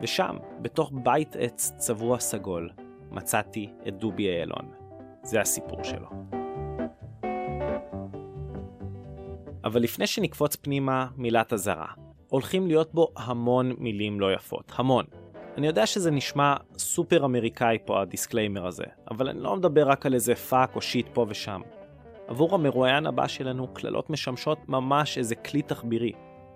ושם, 0.00 0.36
בתוך 0.62 0.92
בית 1.02 1.36
עץ 1.36 1.72
צבוע 1.76 2.18
סגול, 2.18 2.70
מצאתי 3.10 3.70
את 3.88 3.98
דובי 3.98 4.28
איילון. 4.28 4.72
זה 5.22 5.40
הסיפור 5.40 5.84
שלו. 5.84 6.08
אבל 9.64 9.82
לפני 9.82 10.06
שנקפוץ 10.06 10.56
פנימה, 10.56 11.06
מילת 11.16 11.52
אזהרה. 11.52 12.07
הולכים 12.28 12.66
להיות 12.66 12.94
בו 12.94 13.08
המון 13.16 13.74
מילים 13.78 14.20
לא 14.20 14.32
יפות, 14.32 14.72
המון. 14.76 15.04
אני 15.56 15.66
יודע 15.66 15.86
שזה 15.86 16.10
נשמע 16.10 16.54
סופר 16.78 17.24
אמריקאי 17.24 17.78
פה 17.84 18.02
ה 18.02 18.08
disclaimer 18.08 18.66
הזה, 18.66 18.84
אבל 19.10 19.28
אני 19.28 19.40
לא 19.40 19.56
מדבר 19.56 19.88
רק 19.88 20.06
על 20.06 20.14
איזה 20.14 20.34
fuck 20.34 20.76
או 20.76 20.80
shit 20.80 21.08
פה 21.12 21.26
ושם. 21.28 21.60
עבור 22.26 22.54
המרואיין 22.54 23.06
הבא 23.06 23.28
שלנו, 23.28 23.68
קללות 23.68 24.10
משמשות 24.10 24.58
ממש 24.68 25.18
איזה 25.18 25.34
כלי 25.34 25.62
תחבירי. 25.62 26.12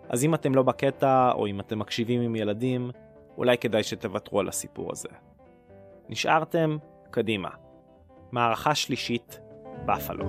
אז 0.08 0.24
אם 0.24 0.34
אתם 0.34 0.54
לא 0.54 0.62
בקטע, 0.62 1.32
או 1.32 1.46
אם 1.46 1.60
אתם 1.60 1.78
מקשיבים 1.78 2.20
עם 2.20 2.36
ילדים, 2.36 2.90
אולי 3.38 3.58
כדאי 3.58 3.82
שתוותרו 3.82 4.40
על 4.40 4.48
הסיפור 4.48 4.92
הזה. 4.92 5.08
נשארתם? 6.08 6.76
קדימה. 7.10 7.48
מערכה 8.32 8.74
שלישית, 8.74 9.40
בפלו. 9.86 10.24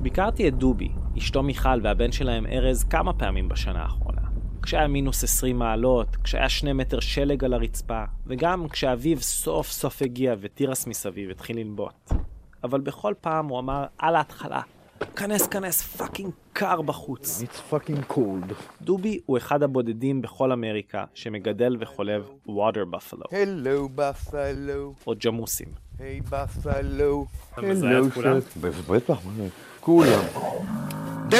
ביקרתי 0.00 0.48
את 0.48 0.54
דובי, 0.54 0.88
אשתו 1.18 1.42
מיכל 1.42 1.80
והבן 1.82 2.12
שלהם 2.12 2.46
ארז 2.46 2.84
כמה 2.84 3.12
פעמים 3.12 3.48
בשנה 3.48 3.82
האחרונה. 3.82 4.20
כשהיה 4.62 4.88
מינוס 4.88 5.24
20 5.24 5.58
מעלות, 5.58 6.16
כשהיה 6.24 6.48
שני 6.48 6.72
מטר 6.72 7.00
שלג 7.00 7.44
על 7.44 7.52
הרצפה, 7.54 8.04
וגם 8.26 8.68
כשהאביב 8.68 9.20
סוף 9.20 9.70
סוף 9.70 10.02
הגיע 10.02 10.34
ותירס 10.40 10.86
מסביב 10.86 11.30
התחיל 11.30 11.58
לנבוט. 11.58 12.12
אבל 12.64 12.80
בכל 12.80 13.14
פעם 13.20 13.46
הוא 13.48 13.58
אמר 13.58 13.84
על 13.98 14.16
ההתחלה, 14.16 14.60
כנס 15.16 15.46
כנס 15.46 15.82
fucking 15.82 16.30
קר 16.52 16.82
בחוץ. 16.82 17.42
It's 17.42 17.72
fucking 17.74 18.12
cold. 18.12 18.54
דובי 18.82 19.20
הוא 19.26 19.38
אחד 19.38 19.62
הבודדים 19.62 20.22
בכל 20.22 20.52
אמריקה 20.52 21.04
שמגדל 21.14 21.76
וחולב 21.80 22.28
water 22.46 22.84
buffalo, 22.84 23.22
Hello, 23.24 23.98
Buffalo. 23.98 25.06
או 25.06 25.12
ג'מוסים. 25.24 25.68
היי, 25.98 26.20
Buffalo. 26.30 27.26
אתה 27.52 27.62
מזהה 27.62 27.98
את 27.98 28.12
כולם? 28.12 28.38
בטח, 28.88 29.26
מה 29.26 29.32
זה? 29.36 29.48
כולם. 29.80 30.20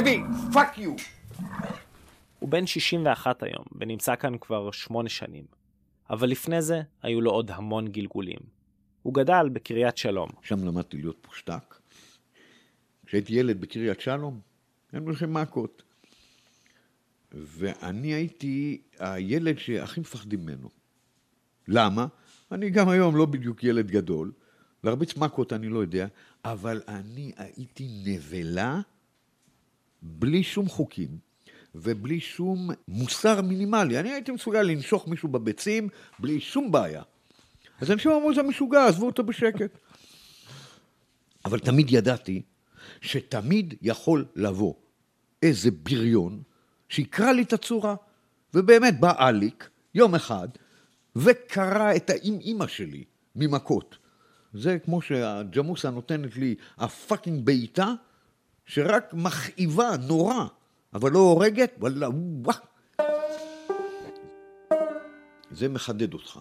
דבי, 0.01 0.21
fuck 0.53 0.79
you! 0.79 0.95
הוא 2.39 2.49
בן 2.49 2.67
61 2.67 3.43
היום, 3.43 3.65
ונמצא 3.73 4.17
כאן 4.17 4.39
כבר 4.39 4.71
שמונה 4.71 5.09
שנים. 5.09 5.45
אבל 6.11 6.29
לפני 6.29 6.63
זה, 6.63 6.83
היו 7.03 7.21
לו 7.21 7.31
עוד 7.31 7.51
המון 7.51 7.89
גלגולים. 7.89 8.39
הוא 9.03 9.15
גדל 9.15 9.49
בקריית 9.53 9.97
שלום. 9.97 10.29
שם 10.43 10.65
למדתי 10.65 10.97
להיות 10.97 11.17
פושטק. 11.21 11.75
כשהייתי 13.07 13.35
ילד 13.35 13.61
בקריית 13.61 14.01
שלום, 14.01 14.41
היינו 14.93 15.07
הולכים 15.07 15.35
מכות. 15.35 15.83
ואני 17.33 18.15
הייתי 18.15 18.83
הילד 18.99 19.59
שהכי 19.59 20.01
מפחדים 20.01 20.41
ממנו. 20.41 20.69
למה? 21.69 22.07
אני 22.53 22.71
גם 22.71 22.89
היום 22.89 23.17
לא 23.17 23.27
בדיוק 23.27 23.65
ילד 23.65 23.91
גדול, 23.91 24.33
להרביץ 24.85 25.17
מכות 25.17 25.53
אני 25.53 25.69
לא 25.69 25.79
יודע, 25.79 26.07
אבל 26.45 26.83
אני 26.89 27.33
הייתי 27.37 27.89
נבלה 28.05 28.81
בלי 30.05 30.43
שום 30.43 30.69
חוקים 30.69 31.19
ובלי 31.75 32.21
שום 32.21 32.71
מוסר 32.89 33.43
מינימלי. 33.43 34.01
אני 34.01 34.13
הייתי 34.13 34.33
מסוגל 34.33 34.63
לנשוך 34.63 35.09
מישהו 35.09 35.29
בביצים 35.29 35.89
בלי 36.19 36.41
שום 36.41 36.73
בעיה. 36.73 37.03
אז 37.81 37.91
אנשים 37.91 38.11
אמרו, 38.11 38.35
זה 38.35 38.43
משוגע, 38.43 38.87
עזבו 38.87 39.07
אותו 39.07 39.25
בשקט. 39.25 39.79
אבל 41.45 41.59
תמיד 41.59 41.87
ידעתי 41.91 42.43
שתמיד 43.01 43.75
יכול 43.83 44.25
לבוא 44.37 44.75
איזה 45.43 45.71
בריון 45.71 46.43
שיקרא 46.89 47.33
לי 47.33 47.43
את 47.43 47.53
הצורה. 47.53 47.95
ובאמת 48.55 49.01
בא 49.01 49.29
אליק, 49.29 49.69
יום 49.95 50.15
אחד, 50.15 50.49
וקרע 51.17 51.97
את 51.97 52.11
האם 52.11 52.39
אימא 52.41 52.67
שלי 52.67 53.05
ממכות. 53.37 53.99
זה 54.55 54.79
כמו 54.79 55.03
שהג'מוסה 55.03 55.91
נותנת 55.91 56.37
לי 56.37 56.55
הפאקינג 56.79 57.47
בעיטה, 57.47 57.95
שרק 58.67 59.15
מכאיבה 59.15 59.91
נורא, 60.09 60.45
אבל 60.95 61.13
לא 61.13 61.19
הורגת, 61.19 61.75
וואלה, 61.79 62.09
וואו. 62.45 62.59
זה 65.51 65.69
מחדד 65.69 66.15
אותך. 66.15 66.41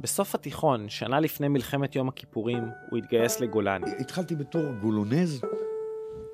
בסוף 0.00 0.34
התיכון, 0.34 0.88
שנה 0.88 1.20
לפני 1.20 1.48
מלחמת 1.48 1.96
יום 1.96 2.08
הכיפורים, 2.08 2.62
הוא 2.90 2.98
התגייס 2.98 3.40
לגולני. 3.40 3.90
התחלתי 3.98 4.34
בתור 4.34 4.72
גולונז, 4.80 5.40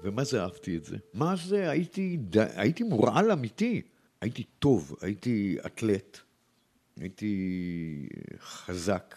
ומה 0.03 0.25
זה 0.25 0.43
אהבתי 0.43 0.77
את 0.77 0.85
זה? 0.85 0.97
מה 1.15 1.37
זה? 1.37 1.71
הייתי, 1.71 2.17
ד... 2.17 2.39
הייתי 2.39 2.83
מורעל 2.83 3.33
אמיתי. 3.33 3.83
הייתי 4.21 4.43
טוב, 4.59 4.97
הייתי 5.01 5.57
אתלט, 5.67 6.19
הייתי 7.01 8.09
חזק. 8.41 9.15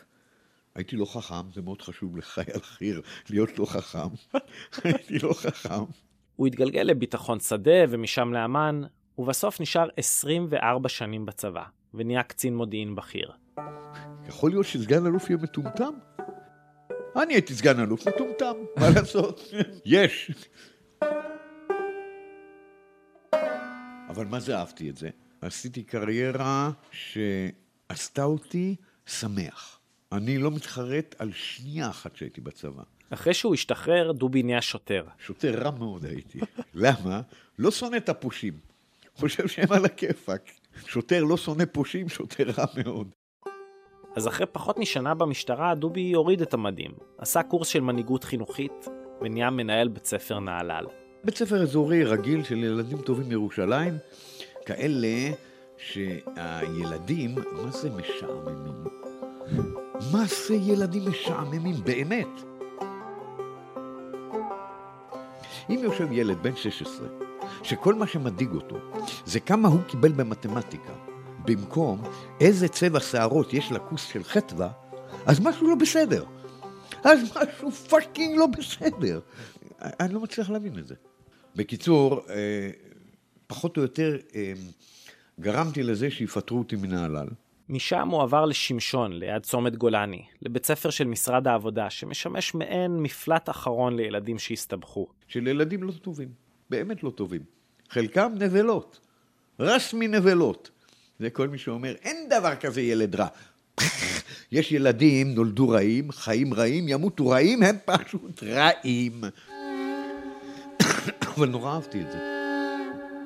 הייתי 0.76 0.96
לא 0.96 1.06
חכם, 1.06 1.52
זה 1.54 1.62
מאוד 1.62 1.82
חשוב 1.82 2.18
לחייל 2.18 2.60
חי"ר 2.62 3.02
להיות 3.30 3.60
לא 3.60 3.66
חכם. 3.66 4.08
הייתי 4.84 5.20
לא 5.20 5.34
חכם. 5.34 5.84
הוא 6.36 6.48
התגלגל 6.48 6.82
לביטחון 6.82 7.40
שדה 7.40 7.86
ומשם 7.90 8.34
לאמ"ן, 8.34 8.82
ובסוף 9.18 9.62
נשאר 9.62 9.88
24 9.98 10.90
שנים 10.90 11.26
בצבא, 11.26 11.64
ונהיה 11.94 12.24
קצין 12.24 12.56
מודיעין 12.56 12.96
בכיר. 12.96 13.32
יכול 14.28 14.52
להיות 14.52 14.66
שסגן 14.66 15.06
אלוף 15.06 15.30
יהיה 15.30 15.40
מטומטם? 15.42 15.94
אני 17.16 17.34
הייתי 17.34 17.54
סגן 17.54 17.80
אלוף 17.80 18.08
מטומטם, 18.08 18.56
מה 18.80 18.90
לעשות? 18.96 19.52
יש. 19.86 20.32
אבל 24.10 24.26
מה 24.26 24.40
זה 24.40 24.58
אהבתי 24.58 24.90
את 24.90 24.98
זה? 24.98 25.10
עשיתי 25.42 25.84
קריירה 25.84 26.72
שעשתה 26.92 28.24
אותי 28.24 28.76
שמח. 29.06 29.81
אני 30.12 30.38
לא 30.38 30.52
מתחרט 30.52 31.16
על 31.20 31.32
שנייה 31.34 31.90
אחת 31.90 32.16
שהייתי 32.16 32.42
בצבא. 32.42 32.84
אחרי 33.10 33.34
שהוא 33.34 33.54
השתחרר, 33.54 34.12
דובי 34.12 34.44
נהיה 34.44 34.62
שוטר. 34.62 35.06
שוטר 35.20 35.64
רע 35.64 35.72
מאוד 35.72 36.06
הייתי. 36.06 36.40
למה? 36.74 37.22
לא 37.60 37.72
שונא 37.72 37.98
את 37.98 38.10
הפושעים. 38.10 38.54
חושב 39.16 39.48
שהם 39.48 39.72
על 39.72 39.86
הכיפאק. 39.86 40.52
שוטר 40.88 41.24
לא 41.24 41.38
שונא 41.38 41.64
פושעים, 41.72 42.10
שוטר 42.10 42.44
רע 42.58 42.66
מאוד. 42.78 43.08
אז 44.16 44.28
אחרי 44.28 44.46
פחות 44.52 44.80
משנה 44.80 45.14
במשטרה, 45.14 45.76
דובי 45.76 46.14
הוריד 46.14 46.42
את 46.42 46.54
המדים. 46.54 46.92
עשה 47.18 47.44
קורס 47.44 47.68
של 47.68 47.80
מנהיגות 47.80 48.24
חינוכית, 48.24 48.88
ונהיה 49.22 49.50
מנהל 49.50 49.88
בית 49.88 50.06
ספר 50.06 50.40
נהלל. 50.40 50.86
בית 51.24 51.38
ספר 51.38 51.62
אזורי 51.62 52.04
רגיל 52.04 52.44
של 52.44 52.58
ילדים 52.58 53.02
טובים 53.02 53.30
מירושלים, 53.30 53.98
כאלה 54.66 55.32
שהילדים, 55.78 57.36
מה 57.36 57.72
זה 57.72 57.90
משעממים? 57.90 59.81
מה 60.12 60.24
זה 60.48 60.56
ילדים 60.56 61.10
משעממים 61.10 61.76
באמת? 61.84 62.28
אם 65.70 65.80
יושב 65.84 66.12
ילד 66.12 66.44
בן 66.44 66.56
16, 66.56 67.08
שכל 67.64 67.96
מה 67.96 68.08
שמדאיג 68.08 68.52
אותו 68.52 68.78
זה 69.26 69.40
כמה 69.40 69.68
הוא 69.68 69.82
קיבל 69.88 70.12
במתמטיקה, 70.12 70.94
במקום 71.46 72.04
איזה 72.42 72.68
צבע 72.68 73.00
שערות 73.00 73.54
יש 73.54 73.72
לכוס 73.72 74.04
של 74.04 74.24
חטבה, 74.24 74.70
אז 75.26 75.40
משהו 75.40 75.68
לא 75.68 75.76
בסדר. 75.76 76.26
אז 77.04 77.20
משהו 77.24 77.72
fucking 77.72 78.38
לא 78.38 78.48
בסדר. 78.48 79.20
אני 79.82 80.14
לא 80.14 80.20
מצליח 80.20 80.50
להבין 80.50 80.78
את 80.80 80.88
זה. 80.88 80.96
בקיצור, 81.56 82.22
אה, 82.30 82.70
פחות 83.48 83.78
או 83.78 83.82
יותר 83.82 84.18
אה, 84.36 84.54
גרמתי 85.40 85.84
לזה 85.84 86.12
שיפטרו 86.12 86.58
אותי 86.58 86.76
מנהלל, 86.76 87.28
משם 87.70 88.10
הוא 88.10 88.22
עבר 88.22 88.46
לשמשון, 88.46 89.14
ליד 89.14 89.44
צומת 89.44 89.76
גולני, 89.76 90.24
לבית 90.42 90.66
ספר 90.66 90.90
של 90.90 91.08
משרד 91.08 91.48
העבודה, 91.48 91.90
שמשמש 91.90 92.54
מעין 92.54 92.98
מפלט 93.04 93.50
אחרון 93.50 93.96
לילדים 93.96 94.40
שהסתבכו. 94.40 95.08
של 95.28 95.48
ילדים 95.48 95.84
לא 95.84 95.92
טובים, 95.92 96.30
באמת 96.70 97.04
לא 97.04 97.10
טובים. 97.10 97.42
חלקם 97.90 98.32
נבלות, 98.40 99.00
רשמי 99.60 100.08
נבלות. 100.08 100.72
זה 101.20 101.30
כל 101.30 101.48
מי 101.48 101.58
שאומר, 101.58 101.96
אין 102.02 102.30
דבר 102.30 102.56
כזה 102.56 102.82
ילד 102.82 103.16
רע. 103.16 103.28
יש 104.52 104.72
ילדים, 104.72 105.36
נולדו 105.36 105.70
רעים, 105.70 106.12
חיים 106.12 106.54
רעים, 106.54 106.88
ימותו 106.88 107.28
רעים, 107.28 107.64
הם 107.64 107.78
פשוט 107.86 108.44
רעים. 108.44 109.22
אבל 111.36 111.50
נורא 111.50 111.74
אהבתי 111.74 112.02
את 112.02 112.12
זה. 112.12 112.20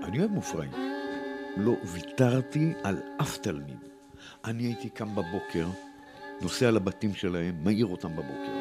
אני 0.04 0.20
אוהב 0.20 0.32
מופרעים. 0.32 0.72
לא 1.58 1.74
ויתרתי 1.94 2.74
על 2.84 2.98
אף 3.22 3.38
תלמיד. 3.38 3.95
אני 4.46 4.64
הייתי 4.64 4.90
קם 4.90 5.16
בבוקר, 5.16 5.68
נוסע 6.42 6.72
לבתים 6.72 7.16
שלהם, 7.16 7.64
מעיר 7.64 7.86
אותם 7.86 8.16
בבוקר. 8.16 8.54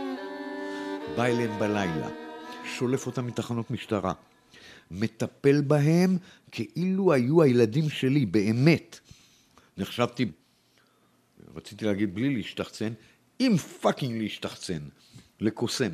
בא 1.16 1.24
אליהם 1.24 1.59
בלילה, 1.59 2.09
שולף 2.64 3.07
אותם 3.07 3.26
מתחנות 3.26 3.70
משטרה. 3.70 4.12
מטפל 4.91 5.61
בהם 5.61 6.18
כאילו 6.51 7.12
היו 7.12 7.43
הילדים 7.43 7.91
שלי, 7.91 8.26
באמת. 8.26 9.01
נחשבתי, 9.76 10.26
רציתי 11.55 11.85
להגיד 11.85 12.14
בלי 12.14 12.35
להשתחצן, 12.35 12.93
עם 13.39 13.57
פאקינג 13.57 14.22
להשתחצן, 14.22 14.80
לקוסם. 15.41 15.93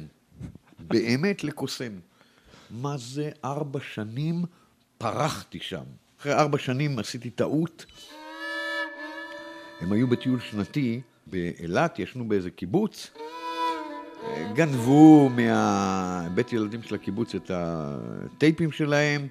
באמת 0.78 1.45
לקוסם. 1.45 1.93
מה 2.70 2.97
זה 2.99 3.30
ארבע 3.45 3.80
שנים 3.95 4.45
פרחתי 4.99 5.59
שם. 5.61 5.84
אחרי 6.20 6.32
ארבע 6.32 6.59
שנים 6.59 6.99
עשיתי 6.99 7.30
טעות. 7.30 7.86
הם 9.81 9.93
היו 9.93 10.09
בטיול 10.09 10.41
שנתי 10.41 11.01
באילת, 11.26 11.99
ישנו 11.99 12.28
באיזה 12.28 12.51
קיבוץ. 12.51 13.11
גנבו 14.55 15.28
מהבית 15.28 16.53
ילדים 16.53 16.83
של 16.83 16.95
הקיבוץ 16.95 17.35
את 17.35 17.51
הטייפים 17.55 18.72
שלהם, 18.72 19.28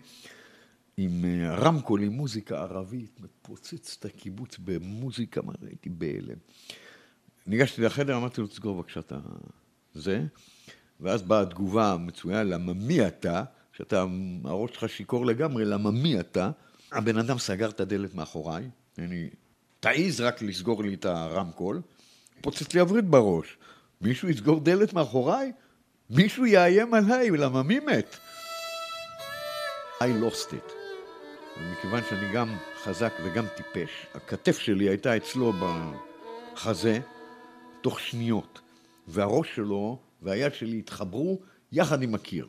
עם 0.97 1.25
רמקול, 1.57 2.03
עם 2.03 2.11
מוזיקה 2.11 2.57
ערבית, 2.61 3.19
מפוצץ 3.19 3.97
את 3.99 4.05
הקיבוץ 4.05 4.57
במוזיקה, 4.63 5.41
מה 5.41 5.53
ראיתי 5.61 5.89
בהלם. 5.89 6.37
ניגשתי 7.47 7.81
לחדר, 7.81 8.17
אמרתי 8.17 8.41
לו, 8.41 8.47
תסגור 8.47 8.75
בבקשה 8.75 8.99
את 8.99 9.13
זה, 9.93 10.23
ואז 10.99 11.21
באה 11.21 11.41
התגובה 11.41 11.91
המצויה, 11.93 12.43
למה 12.43 12.73
מי 12.73 13.07
אתה? 13.07 13.43
כשאתה, 13.73 14.05
הראש 14.43 14.71
שלך 14.71 14.89
שיכור 14.89 15.25
לגמרי, 15.25 15.65
למה 15.65 15.91
מי 15.91 16.19
אתה? 16.19 16.51
הבן 16.91 17.17
אדם 17.17 17.37
סגר 17.37 17.69
את 17.69 17.79
הדלת 17.79 18.15
מאחוריי, 18.15 18.69
אני, 18.97 19.29
תעיז 19.79 20.21
רק 20.21 20.41
לסגור 20.41 20.83
לי 20.83 20.93
את 20.93 21.05
הרמקול, 21.05 21.81
פוצץ 22.41 22.73
לי 22.73 22.79
הווריד 22.79 23.11
בראש. 23.11 23.57
מישהו 24.01 24.29
יסגור 24.29 24.59
דלת 24.59 24.93
מאחוריי? 24.93 25.51
מישהו 26.09 26.45
יאיים 26.45 26.93
עליי, 26.93 27.29
למה 27.29 27.63
מי 27.63 27.79
מת? 27.79 28.17
I 29.99 30.03
lost 30.23 30.51
it. 30.51 30.71
ומכיוון 31.59 32.01
שאני 32.09 32.33
גם 32.33 32.57
חזק 32.83 33.13
וגם 33.23 33.45
טיפש, 33.55 34.05
הכתף 34.15 34.59
שלי 34.59 34.89
הייתה 34.89 35.17
אצלו 35.17 35.53
בחזה 36.53 36.99
תוך 37.81 37.99
שניות, 37.99 38.59
והראש 39.07 39.55
שלו 39.55 39.99
והיד 40.21 40.53
שלי 40.53 40.79
התחברו 40.79 41.39
יחד 41.71 42.03
עם 42.03 42.15
הקיר. 42.15 42.47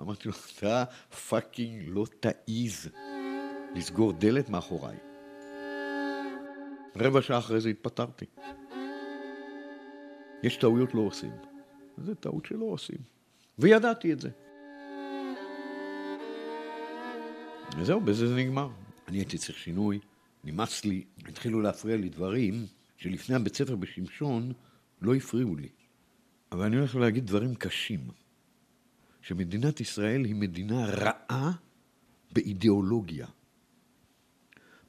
אמרתי 0.00 0.28
לו, 0.28 0.34
אתה 0.58 0.84
fucking 1.28 1.82
לא 1.86 2.06
תעיז 2.20 2.88
לסגור 3.74 4.12
דלת 4.12 4.48
מאחוריי. 4.48 5.09
רבע 6.96 7.22
שעה 7.22 7.38
אחרי 7.38 7.60
זה 7.60 7.68
התפטרתי. 7.68 8.24
יש 10.42 10.56
טעויות 10.56 10.94
לא 10.94 11.00
עושים. 11.00 11.32
זו 11.98 12.14
טעות 12.14 12.46
שלא 12.46 12.64
עושים. 12.64 12.98
וידעתי 13.58 14.12
את 14.12 14.20
זה. 14.20 14.30
וזהו, 17.78 18.00
בזה 18.00 18.28
זה 18.28 18.36
נגמר. 18.36 18.68
אני 19.08 19.18
הייתי 19.18 19.38
צריך 19.38 19.58
שינוי, 19.58 19.98
נמאס 20.44 20.84
לי, 20.84 21.04
התחילו 21.28 21.60
להפריע 21.60 21.96
לי 21.96 22.08
דברים 22.08 22.66
שלפני 22.96 23.36
הבית 23.36 23.56
ספר 23.56 23.76
בשמשון 23.76 24.52
לא 25.02 25.14
הפריעו 25.14 25.56
לי. 25.56 25.68
אבל 26.52 26.64
אני 26.64 26.76
הולך 26.76 26.96
להגיד 26.96 27.26
דברים 27.26 27.54
קשים. 27.54 28.00
שמדינת 29.22 29.80
ישראל 29.80 30.24
היא 30.24 30.34
מדינה 30.34 30.86
רעה 30.86 31.52
באידיאולוגיה. 32.32 33.26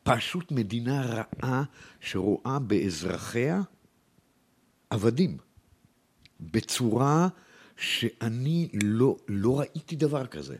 פשוט 0.03 0.51
מדינה 0.51 1.01
רעה 1.05 1.63
שרואה 1.99 2.59
באזרחיה 2.59 3.61
עבדים. 4.89 5.37
בצורה 6.39 7.27
שאני 7.77 8.69
לא, 8.83 9.17
לא 9.27 9.59
ראיתי 9.59 9.95
דבר 9.95 10.27
כזה. 10.27 10.55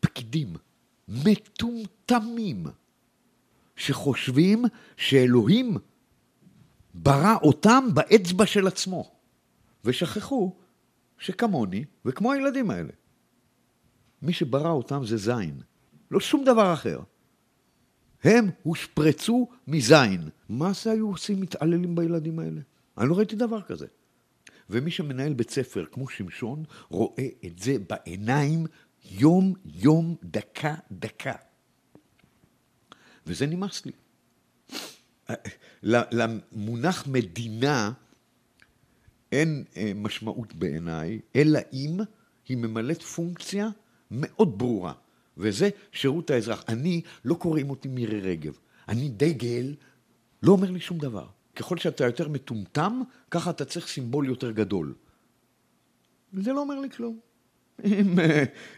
פקידים 0.00 0.54
מטומטמים 1.08 2.66
שחושבים 3.76 4.64
שאלוהים 4.96 5.76
ברא 6.94 7.36
אותם 7.42 7.84
באצבע 7.94 8.46
של 8.46 8.66
עצמו, 8.66 9.10
ושכחו 9.84 10.56
שכמוני 11.18 11.84
וכמו 12.04 12.32
הילדים 12.32 12.70
האלה. 12.70 12.92
מי 14.22 14.32
שברא 14.32 14.70
אותם 14.70 15.04
זה 15.04 15.16
זין, 15.16 15.60
לא 16.10 16.20
שום 16.20 16.44
דבר 16.44 16.72
אחר. 16.72 17.00
הם 18.26 18.50
הושפרצו 18.62 19.48
מזין. 19.66 20.28
מה 20.48 20.72
זה 20.72 20.90
היו 20.90 21.08
עושים 21.08 21.40
מתעללים 21.40 21.94
בילדים 21.94 22.38
האלה? 22.38 22.60
אני 22.98 23.08
לא 23.08 23.14
ראיתי 23.14 23.36
דבר 23.36 23.62
כזה. 23.62 23.86
ומי 24.70 24.90
שמנהל 24.90 25.32
בית 25.32 25.50
ספר 25.50 25.84
כמו 25.92 26.08
שמשון, 26.08 26.64
רואה 26.88 27.28
את 27.46 27.58
זה 27.58 27.76
בעיניים 27.88 28.66
יום 29.10 29.54
יום, 29.64 30.16
דקה 30.24 30.74
דקה. 30.92 31.34
וזה 33.26 33.46
נמאס 33.46 33.86
לי. 33.86 33.92
למונח 36.12 37.06
מדינה 37.06 37.92
אין 39.32 39.64
אה, 39.76 39.92
משמעות 39.94 40.54
בעיניי, 40.54 41.20
אלא 41.36 41.58
אם 41.72 42.00
היא 42.48 42.56
ממלאת 42.56 43.02
פונקציה 43.02 43.68
מאוד 44.10 44.58
ברורה, 44.58 44.92
וזה 45.36 45.68
שירות 45.92 46.30
האזרח. 46.30 46.64
אני, 46.68 47.02
לא 47.24 47.34
קוראים 47.34 47.70
אותי 47.70 47.88
מירי 47.88 48.20
רגב. 48.20 48.58
אני 48.88 49.08
דגל, 49.08 49.74
לא 50.42 50.52
אומר 50.52 50.70
לי 50.70 50.80
שום 50.80 50.98
דבר. 50.98 51.26
ככל 51.56 51.76
שאתה 51.76 52.04
יותר 52.04 52.28
מטומטם, 52.28 53.02
ככה 53.30 53.50
אתה 53.50 53.64
צריך 53.64 53.88
סימבול 53.88 54.26
יותר 54.26 54.50
גדול. 54.50 54.94
זה 56.32 56.52
לא 56.52 56.60
אומר 56.60 56.80
לי 56.80 56.90
כלום. 56.90 57.18
אם, 57.84 58.14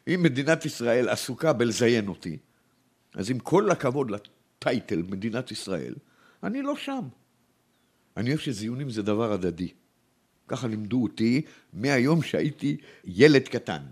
אם 0.09 0.21
מדינת 0.23 0.65
ישראל 0.65 1.09
עסוקה 1.09 1.53
בלזיין 1.53 2.09
אותי, 2.09 2.37
אז 3.15 3.31
עם 3.31 3.39
כל 3.39 3.71
הכבוד 3.71 4.11
לטייטל 4.11 5.03
מדינת 5.03 5.51
ישראל, 5.51 5.95
אני 6.43 6.63
לא 6.63 6.77
שם. 6.77 7.09
אני 8.17 8.29
אוהב 8.31 8.41
שזיונים 8.41 8.91
זה 8.91 9.03
דבר 9.03 9.33
הדדי. 9.33 9.69
ככה 10.49 10.67
לימדו 10.67 11.03
אותי 11.03 11.43
מהיום 11.73 12.23
שהייתי 12.23 12.77
ילד 13.05 13.49
קטן. 13.49 13.83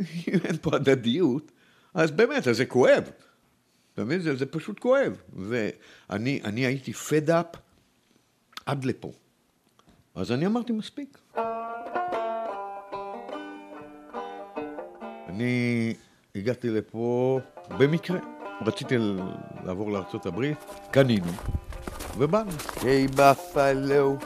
אם 0.00 0.38
אין 0.44 0.56
פה 0.62 0.76
הדדיות, 0.76 1.52
אז 1.94 2.10
באמת, 2.10 2.48
אז 2.48 2.56
זה 2.56 2.66
כואב. 2.66 3.10
אתה 3.94 4.04
מבין? 4.04 4.20
זה, 4.20 4.36
זה 4.36 4.46
פשוט 4.46 4.78
כואב. 4.78 5.22
ואני 5.36 6.66
הייתי 6.66 6.92
fed 6.92 7.28
up 7.28 7.56
עד 8.66 8.84
לפה. 8.84 9.12
אז 10.14 10.32
אני 10.32 10.46
אמרתי, 10.46 10.72
מספיק. 10.72 11.18
אני 15.28 15.94
הגעתי 16.34 16.70
לפה 16.70 17.40
במקרה. 17.78 18.18
רציתי 18.66 18.96
לעבור 19.64 19.92
לארצות 19.92 20.26
הברית, 20.26 20.58
קנינו, 20.90 21.32
ובאנו. 22.18 22.50
היי 22.82 23.06
בפלו, 23.06 24.16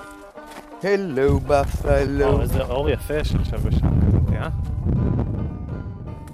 הלו 0.82 1.40
בפלו. 1.40 2.42
איזה 2.42 2.62
אור 2.62 2.90
יפה 2.90 3.24
שעכשיו 3.24 3.58
בשעה 3.58 3.80
כזאת, 3.80 3.84
אה? 3.84 3.93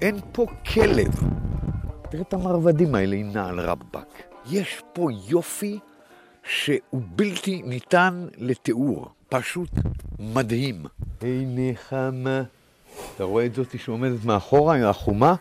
אין 0.03 0.21
פה 0.33 0.47
כלב. 0.75 1.15
תראה 2.11 2.23
את 2.23 2.35
המרבדים 2.35 2.95
האלה, 2.95 3.17
עם 3.17 3.33
נעל 3.33 3.61
רבאק. 3.61 4.23
יש 4.51 4.83
פה 4.93 5.09
יופי 5.29 5.79
שהוא 6.45 7.03
בלתי 7.17 7.63
ניתן 7.65 8.27
לתיאור. 8.39 9.09
פשוט 9.29 9.71
מדהים. 10.19 10.85
היי 11.21 11.45
נחמה. 11.49 12.43
אתה 13.15 13.25
רואה 13.25 13.47
את 13.47 13.55
זאתי 13.55 13.79
שעומדת 13.79 14.25
מאחורה, 14.25 14.91
החומה? 14.91 15.35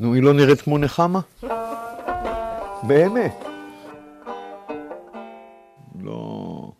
נו, 0.00 0.14
היא 0.14 0.22
לא 0.22 0.34
נראית 0.34 0.60
כמו 0.60 0.78
נחמה? 0.78 1.20
באמת. 2.82 3.44
לא, 6.02 6.72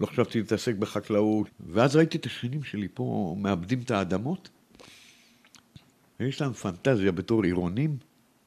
לא 0.00 0.06
חשבתי 0.06 0.38
להתעסק 0.38 0.74
בחקלאות. 0.74 1.48
ואז 1.60 1.96
ראיתי 1.96 2.18
את 2.18 2.26
השכנים 2.26 2.62
שלי 2.62 2.88
פה 2.94 3.36
מאבדים 3.38 3.80
את 3.84 3.90
האדמות. 3.90 4.48
יש 6.20 6.40
להם 6.40 6.52
פנטזיה 6.52 7.12
בתור 7.12 7.44
עירונים, 7.44 7.96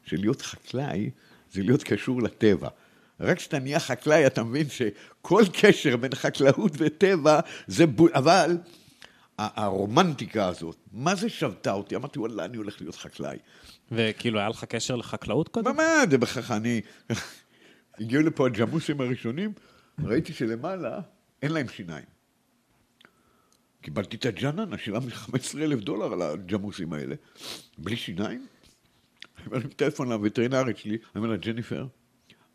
שלהיות 0.03 0.41
חקלאי 0.41 1.09
זה 1.51 1.63
להיות 1.63 1.84
קשור 1.84 2.22
לטבע. 2.22 2.70
רק 3.20 3.38
כשאתה 3.38 3.59
נהיה 3.59 3.80
חקלאי, 3.80 4.28
אתה 4.28 4.43
מבין 4.43 4.68
שכל 4.70 5.43
קשר 5.61 5.97
בין 5.97 6.15
חקלאות 6.15 6.72
וטבע 6.78 7.39
זה 7.68 7.88
בול... 7.88 8.09
אבל 8.13 8.57
הרומנטיקה 9.38 10.47
הזאת, 10.47 10.78
מה 10.91 11.15
זה 11.15 11.30
שבתה 11.30 11.72
אותי? 11.72 11.95
אמרתי, 11.95 12.20
וואלה, 12.20 12.45
אני 12.45 12.57
הולך 12.57 12.82
להיות 12.82 12.95
חקלאי. 12.95 13.38
וכאילו, 13.91 14.39
היה 14.39 14.49
לך 14.49 14.63
קשר 14.63 14.95
לחקלאות 14.95 15.49
קודם? 15.49 15.78
באמת, 15.78 16.11
זה 16.11 16.18
בכך, 16.18 16.51
אני... 16.51 16.82
הגיעו 17.99 18.24
לפה 18.24 18.47
הג'מוסים 18.47 19.01
הראשונים, 19.01 19.53
ראיתי 20.03 20.34
שלמעלה 20.34 20.99
אין 21.41 21.51
להם 21.51 21.68
שיניים. 21.70 22.16
קיבלתי 23.88 24.18
את 24.18 24.26
הג'אננה, 24.26 24.78
שילמתי 24.78 25.12
15 25.12 25.64
אלף 25.64 25.80
דולר 25.80 26.14
על 26.14 26.22
הג'מוסים 26.22 26.94
האלה, 26.94 27.16
בלי 27.78 27.96
שיניים. 27.96 28.48
אני 29.38 29.46
מרים 29.52 29.68
טלפון 29.68 30.10
לווטרינרית 30.10 30.78
שלי, 30.78 30.92
אני 30.92 31.00
אומר 31.16 31.28
לה, 31.28 31.38
ג'ניפר, 31.38 31.88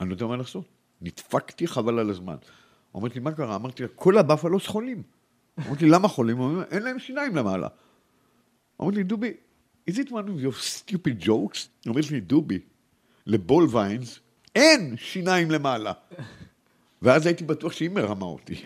אני 0.01 0.09
לא 0.09 0.15
יודע 0.15 0.27
מה 0.27 0.37
לעשות. 0.37 0.65
נדפקתי 1.01 1.67
חבל 1.67 1.99
על 1.99 2.11
הזמן. 2.11 2.37
אומרת 2.95 3.15
לי, 3.15 3.21
מה 3.21 3.33
קרה? 3.33 3.57
אמרתי 3.57 3.83
לה, 3.83 3.89
כל 3.95 4.19
הבאפלוס 4.19 4.67
חולים. 4.67 5.03
אמרתי 5.67 5.87
למה 5.87 6.09
חולים? 6.09 6.37
הוא 6.37 6.47
אומר, 6.47 6.65
אין 6.71 6.83
להם 6.83 6.99
שיניים 6.99 7.37
למעלה. 7.37 7.69
אמרתי 8.81 8.97
לי, 8.97 9.03
דובי, 9.03 9.33
is 9.91 9.95
it 9.95 10.09
one 10.09 10.13
of 10.13 10.45
your 10.45 10.57
stupid 10.61 11.27
jokes? 11.27 11.89
אומרת 11.89 12.11
לי, 12.11 12.21
דובי, 12.21 12.59
לבול 13.27 13.67
ויינס 13.71 14.21
אין 14.55 14.97
שיניים 14.97 15.51
למעלה. 15.51 15.93
ואז 17.03 17.27
הייתי 17.27 17.45
בטוח 17.45 17.73
שהיא 17.73 17.91
מרמה 17.91 18.27
אותי. 18.27 18.65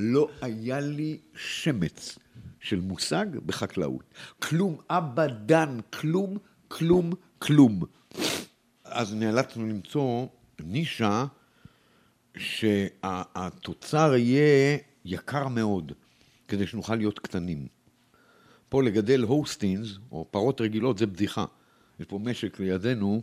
לא 0.00 0.28
היה 0.40 0.80
לי 0.80 1.18
שמץ 1.34 2.18
של 2.60 2.80
מושג 2.80 3.26
בחקלאות. 3.46 4.14
כלום, 4.38 4.76
אבדן, 4.90 5.78
כלום, 5.92 6.38
כלום, 6.68 7.12
כלום. 7.38 7.82
אז 8.84 9.14
נאלצנו 9.14 9.66
למצוא 9.66 10.26
נישה 10.60 11.24
שהתוצר 12.36 14.14
יהיה 14.16 14.78
יקר 15.04 15.48
מאוד, 15.48 15.92
כדי 16.48 16.66
שנוכל 16.66 16.94
להיות 16.94 17.18
קטנים. 17.18 17.66
פה 18.68 18.82
לגדל 18.82 19.22
הוסטינס, 19.22 19.88
או 20.12 20.26
פרות 20.30 20.60
רגילות, 20.60 20.98
זה 20.98 21.06
בדיחה. 21.06 21.44
יש 22.00 22.06
פה 22.06 22.18
משק 22.18 22.60
לידינו 22.60 23.22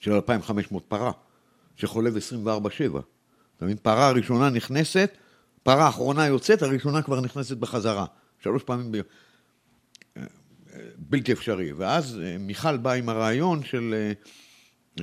של 0.00 0.12
2,500 0.12 0.84
פרה, 0.88 1.12
שחולב 1.76 2.16
24-7. 2.16 2.18
אתה 3.56 3.64
מבין? 3.64 3.76
פרה 3.82 4.08
הראשונה 4.08 4.50
נכנסת, 4.50 5.16
פרה 5.64 5.86
האחרונה 5.86 6.26
יוצאת, 6.26 6.62
הראשונה 6.62 7.02
כבר 7.02 7.20
נכנסת 7.20 7.56
בחזרה. 7.56 8.06
שלוש 8.40 8.62
פעמים 8.62 8.92
ביום. 8.92 9.04
בלתי 10.96 11.32
אפשרי. 11.32 11.72
ואז 11.72 12.20
אה, 12.24 12.38
מיכל 12.38 12.76
באה 12.76 12.94
עם 12.94 13.08
הרעיון 13.08 13.64
של 13.64 13.94
אה, 13.94 14.12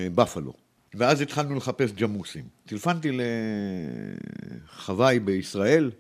אה, 0.01 0.09
בפלו. 0.09 0.53
ואז 0.93 1.21
התחלנו 1.21 1.55
לחפש 1.55 1.91
ג'מוסים. 1.91 2.43
טלפנתי 2.65 3.09
לחוואי 4.73 5.19
בישראל, 5.19 5.91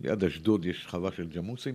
ליד 0.00 0.24
אשדוד 0.24 0.64
יש 0.64 0.86
חווה 0.88 1.10
של 1.16 1.28
ג'מוסים. 1.28 1.74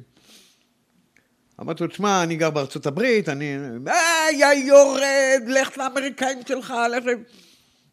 אמרתי 1.61 1.83
לו, 1.83 1.89
תשמע, 1.89 2.23
אני 2.23 2.35
גר 2.35 2.49
בארצות 2.49 2.85
הברית, 2.85 3.29
אני... 3.29 3.57
איי, 3.87 4.35
יא 4.35 4.67
יורד, 4.67 5.43
לך 5.47 5.77
לאמריקאים 5.77 6.39
שלך, 6.47 6.73
לך... 6.97 7.03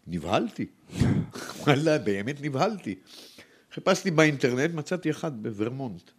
נבהלתי. 0.07 0.66
וואלה, 1.61 1.98
באמת 1.98 2.36
נבהלתי. 2.40 2.94
חיפשתי 3.75 4.11
באינטרנט, 4.11 4.75
מצאתי 4.75 5.11
אחד 5.11 5.43
בוורמונט, 5.43 6.11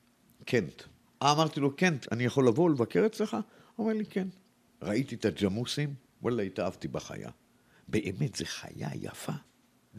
קנט. 0.45 0.83
אמרתי 1.23 1.59
לו, 1.59 1.75
קנט, 1.75 2.05
אני 2.11 2.23
יכול 2.23 2.47
לבוא 2.47 2.69
לבקר 2.69 3.05
אצלך? 3.05 3.37
הוא 3.75 3.85
אומר 3.85 3.97
לי, 3.97 4.05
כן. 4.05 4.27
ראיתי 4.81 5.15
את 5.15 5.25
הג'מוסים, 5.25 5.93
וואלה, 6.21 6.43
התאהבתי 6.43 6.87
בחיה. 6.87 7.29
באמת, 7.87 8.35
זו 8.35 8.45
חיה 8.45 8.89
יפה. 9.01 9.31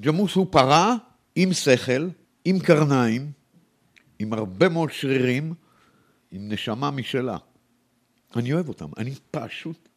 ג'מוס 0.00 0.34
הוא 0.34 0.46
פרה 0.50 0.96
עם 1.34 1.52
שכל, 1.52 2.08
עם 2.44 2.58
קרניים, 2.58 3.32
עם 4.18 4.32
הרבה 4.32 4.68
מאוד 4.68 4.92
שרירים, 4.92 5.54
עם 6.30 6.52
נשמה 6.52 6.90
משלה. 6.90 7.36
אני 8.36 8.52
אוהב 8.52 8.68
אותם, 8.68 8.88
אני 8.96 9.14
פשוט 9.30 9.88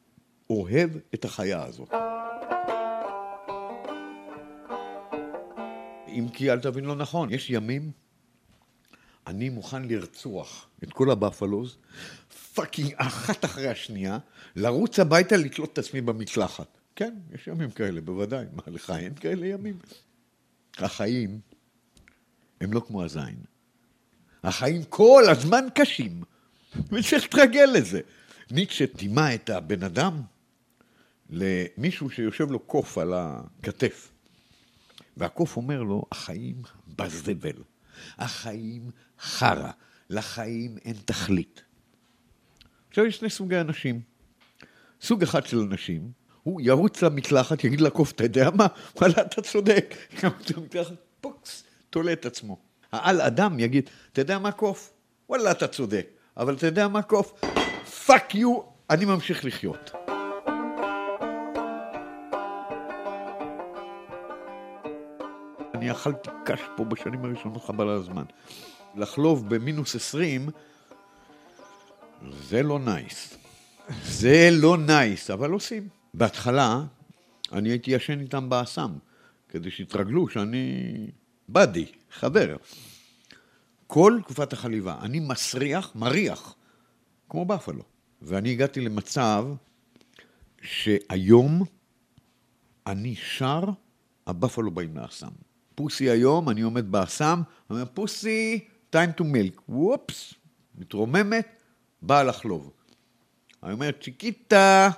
אוהב 0.50 0.90
את 1.14 1.26
החיה 1.26 1.64
הזאת. 1.64 1.94
אם 6.08 6.28
כי 6.34 6.52
אל 6.52 6.60
תבין 6.60 6.86
לא 6.86 6.96
נכון, 6.96 7.34
יש 7.34 7.50
ימים, 7.50 7.92
אני 9.28 9.50
מוכן 9.50 9.84
לרצוח 9.84 10.70
את 10.84 10.94
כל 10.94 11.12
ה 11.12 11.18
buffaloes, 11.18 11.78
fucking 12.54 12.94
אחת 12.98 13.46
אחרי 13.46 13.68
השנייה, 13.68 14.18
לרוץ 14.56 15.00
הביתה 15.00 15.38
לתלות 15.38 15.74
את 15.74 15.78
עצמי 15.78 16.02
במקלחת. 16.02 16.78
כן, 16.96 17.14
יש 17.34 17.48
ימים 17.48 17.72
כאלה, 17.72 18.02
בוודאי. 18.02 18.46
מה, 18.54 18.64
לך 18.68 18.90
אין 18.90 19.14
כאלה 19.14 19.46
ימים? 19.46 19.80
החיים 20.78 21.40
הם 22.62 22.74
לא 22.74 22.80
כמו 22.88 23.04
הזין. 23.04 23.38
החיים 24.44 24.84
כל 24.84 25.24
הזמן 25.30 25.66
קשים, 25.76 26.24
וצריך 26.76 27.24
להתרגל 27.24 27.70
לזה. 27.74 28.02
ניטשה 28.52 28.88
טימא 28.88 29.36
את 29.36 29.50
הבן 29.50 29.84
אדם 29.84 30.22
למישהו 31.30 32.10
שיושב 32.10 32.52
לו 32.52 32.60
קוף 32.60 32.98
על 32.98 33.14
הכתף. 33.16 34.12
והקוף 35.18 35.58
אומר 35.58 35.84
לו, 35.84 36.04
החיים 36.12 36.62
בזבל, 36.88 37.64
החיים 38.18 38.90
חרא, 39.20 39.72
לחיים 40.10 40.78
אין 40.86 40.96
תכלית. 41.06 41.64
עכשיו 42.90 43.06
יש 43.06 43.18
שני 43.18 43.30
סוגי 43.30 43.58
אנשים. 43.62 44.02
סוג 45.02 45.24
אחד 45.24 45.46
של 45.46 45.60
אנשים, 45.60 46.12
הוא 46.44 46.62
ירוץ 46.62 47.02
למקלחת, 47.02 47.64
יגיד 47.64 47.82
לקוף, 47.82 48.12
אתה 48.12 48.24
יודע 48.24 48.50
מה? 48.50 48.68
וואלה, 48.96 49.22
אתה 49.22 49.42
צודק. 49.42 49.96
ירוץ 50.24 50.52
למקלחת, 50.52 50.96
פוקס, 51.22 51.64
תולה 51.90 52.14
את 52.14 52.26
עצמו. 52.26 52.58
העל 52.92 53.22
אדם 53.22 53.60
יגיד, 53.60 53.90
אתה 54.12 54.22
יודע 54.22 54.40
מה 54.40 54.52
קוף? 54.52 54.94
וואלה, 55.30 55.52
אתה 55.52 55.68
צודק. 55.68 56.08
אבל 56.38 56.54
אתה 56.54 56.66
יודע 56.66 56.88
מה 56.88 57.02
קוף? 57.02 57.42
fuck 58.06 58.36
you, 58.36 58.60
אני 58.90 59.06
ממשיך 59.06 59.46
לחיות. 59.46 60.07
אני 65.88 65.96
אכלתי 65.96 66.30
קש 66.46 66.60
פה 66.78 66.86
בשנים 66.86 67.26
הראשונות 67.26 67.64
חבל 67.64 67.90
על 67.90 67.98
הזמן. 67.98 68.24
לחלוב 68.96 69.50
במינוס 69.56 69.96
20, 69.96 70.50
זה 72.32 72.64
לא 72.64 72.80
nice. 72.80 73.38
זה 74.04 74.50
לא 74.52 74.78
nice, 74.78 75.32
אבל 75.32 75.52
עושים. 75.52 75.88
בהתחלה, 76.14 76.84
אני 77.52 77.70
הייתי 77.70 77.92
ישן 77.92 78.20
איתם 78.20 78.50
באסם, 78.50 78.92
כדי 79.50 79.72
שיתרגלו 79.72 80.30
שאני 80.30 81.08
באדי, 81.48 81.86
חבר. 82.12 82.56
כל 83.88 84.20
תקופת 84.24 84.54
החליבה, 84.54 84.98
אני 85.02 85.20
מסריח, 85.20 85.92
מריח, 85.96 86.56
כמו 87.30 87.46
באפלו. 87.46 87.84
ואני 88.22 88.52
הגעתי 88.52 88.82
למצב 88.82 89.48
שהיום 90.62 91.64
אני 92.88 93.16
שר, 93.16 93.64
הבאפלו 94.28 94.72
באים 94.72 94.98
לאסם. 94.98 95.47
פוסי 95.78 96.10
היום, 96.10 96.50
אני 96.50 96.62
עומד 96.62 96.92
באסם, 96.92 97.42
אומר, 97.70 97.84
פוסי, 97.94 98.68
time 98.92 99.20
to 99.20 99.22
milk. 99.22 99.62
וופס, 99.70 100.34
מתרוממת, 100.76 101.48
באה 102.02 102.24
לחלוב. 102.24 102.72
אני 103.64 103.74
אומר, 103.74 103.92
צ'יקיטה, 104.02 104.90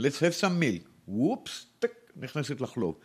let's 0.00 0.18
have 0.20 0.40
some 0.40 0.62
milk. 0.62 0.88
וופס, 1.08 1.66
טק, 1.78 1.92
נכנסת 2.16 2.60
לחלוב. 2.60 2.98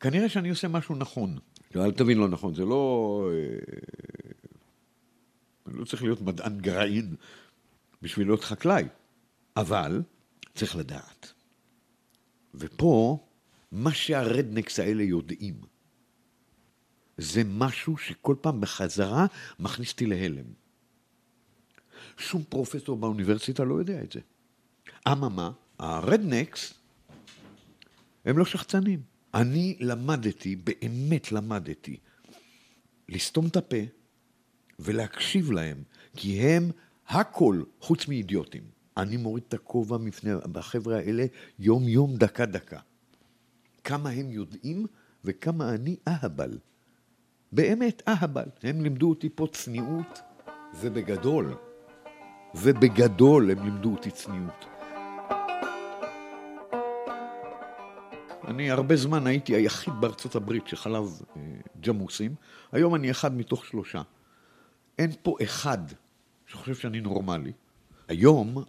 כנראה 0.00 0.28
שאני 0.28 0.50
עושה 0.50 0.68
משהו 0.68 0.94
נכון. 0.94 1.38
אל 1.76 1.92
תבין 1.92 2.18
לא 2.18 2.28
נכון, 2.28 2.54
זה 2.54 2.64
לא... 2.64 3.28
אני 5.66 5.78
לא 5.78 5.84
צריך 5.84 6.02
להיות 6.02 6.20
מדען 6.20 6.58
גרעין 6.58 7.14
בשביל 8.02 8.26
להיות 8.26 8.44
חקלאי, 8.44 8.84
אבל 9.56 10.02
צריך 10.54 10.76
לדעת. 10.76 11.32
ופה, 12.54 13.18
מה 13.72 13.92
שהרדנקס 13.92 14.78
האלה 14.78 15.02
יודעים, 15.02 15.54
זה 17.18 17.42
משהו 17.44 17.98
שכל 17.98 18.36
פעם 18.40 18.60
בחזרה 18.60 19.26
מכניס 19.60 19.92
אותי 19.92 20.06
להלם. 20.06 20.44
שום 22.18 22.42
פרופסור 22.48 22.96
באוניברסיטה 22.96 23.64
לא 23.64 23.74
יודע 23.74 24.02
את 24.02 24.12
זה. 24.12 24.20
אממה, 25.08 25.50
הרדנקס 25.78 26.74
הם 28.24 28.38
לא 28.38 28.44
שחצנים. 28.44 29.02
אני 29.34 29.76
למדתי, 29.80 30.56
באמת 30.56 31.32
למדתי, 31.32 31.96
לסתום 33.08 33.46
את 33.46 33.56
הפה 33.56 33.76
ולהקשיב 34.78 35.50
להם, 35.50 35.82
כי 36.16 36.40
הם 36.40 36.70
הכל 37.08 37.62
חוץ 37.80 38.08
מאידיוטים. 38.08 38.62
אני 38.96 39.16
מוריד 39.16 39.44
את 39.48 39.54
הכובע 39.54 39.98
מפני 39.98 40.30
החבר'ה 40.54 40.96
האלה 40.96 41.26
יום-יום, 41.58 42.16
דקה-דקה. 42.16 42.80
כמה 43.84 44.10
הם 44.10 44.30
יודעים 44.30 44.86
וכמה 45.24 45.74
אני 45.74 45.96
אהבל. 46.08 46.58
באמת 47.52 48.02
אהבל. 48.08 48.44
הם 48.62 48.82
לימדו 48.82 49.10
אותי 49.10 49.28
פה 49.34 49.46
צניעות, 49.52 50.20
ובגדול, 50.80 51.54
ובגדול 52.54 53.50
הם 53.50 53.64
לימדו 53.64 53.92
אותי 53.92 54.10
צניעות. 54.10 54.64
אני 58.48 58.70
הרבה 58.70 58.96
זמן 58.96 59.26
הייתי 59.26 59.54
היחיד 59.54 59.94
בארצות 60.00 60.34
הברית 60.34 60.66
שחלב 60.66 61.22
אה, 61.36 61.42
ג'מוסים, 61.80 62.34
היום 62.72 62.94
אני 62.94 63.10
אחד 63.10 63.36
מתוך 63.36 63.66
שלושה. 63.66 64.02
אין 64.98 65.10
פה 65.22 65.36
אחד 65.42 65.78
שחושב 66.46 66.74
שאני 66.74 67.00
נורמלי. 67.00 67.52
היום 68.08 68.64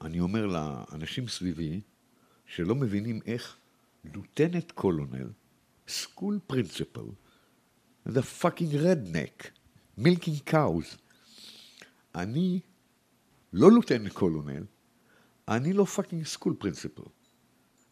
אני 0.00 0.20
אומר 0.20 0.46
לאנשים 0.46 1.28
סביבי 1.28 1.80
שלא 2.46 2.74
מבינים 2.74 3.20
איך 3.26 3.56
לוטנט 4.04 4.70
קולונל, 4.70 5.28
סקול 5.88 6.38
פרינציפל, 6.46 7.06
זה 8.04 8.22
fucking 8.22 8.76
redneck, 8.76 9.50
milking 9.98 10.38
cows. 10.44 10.96
אני 12.14 12.60
לא 13.52 13.70
lieutenant 13.70 14.12
colonel, 14.12 14.64
אני 15.48 15.72
לא 15.72 15.84
fucking 15.84 16.26
school 16.26 16.54
principal. 16.58 17.02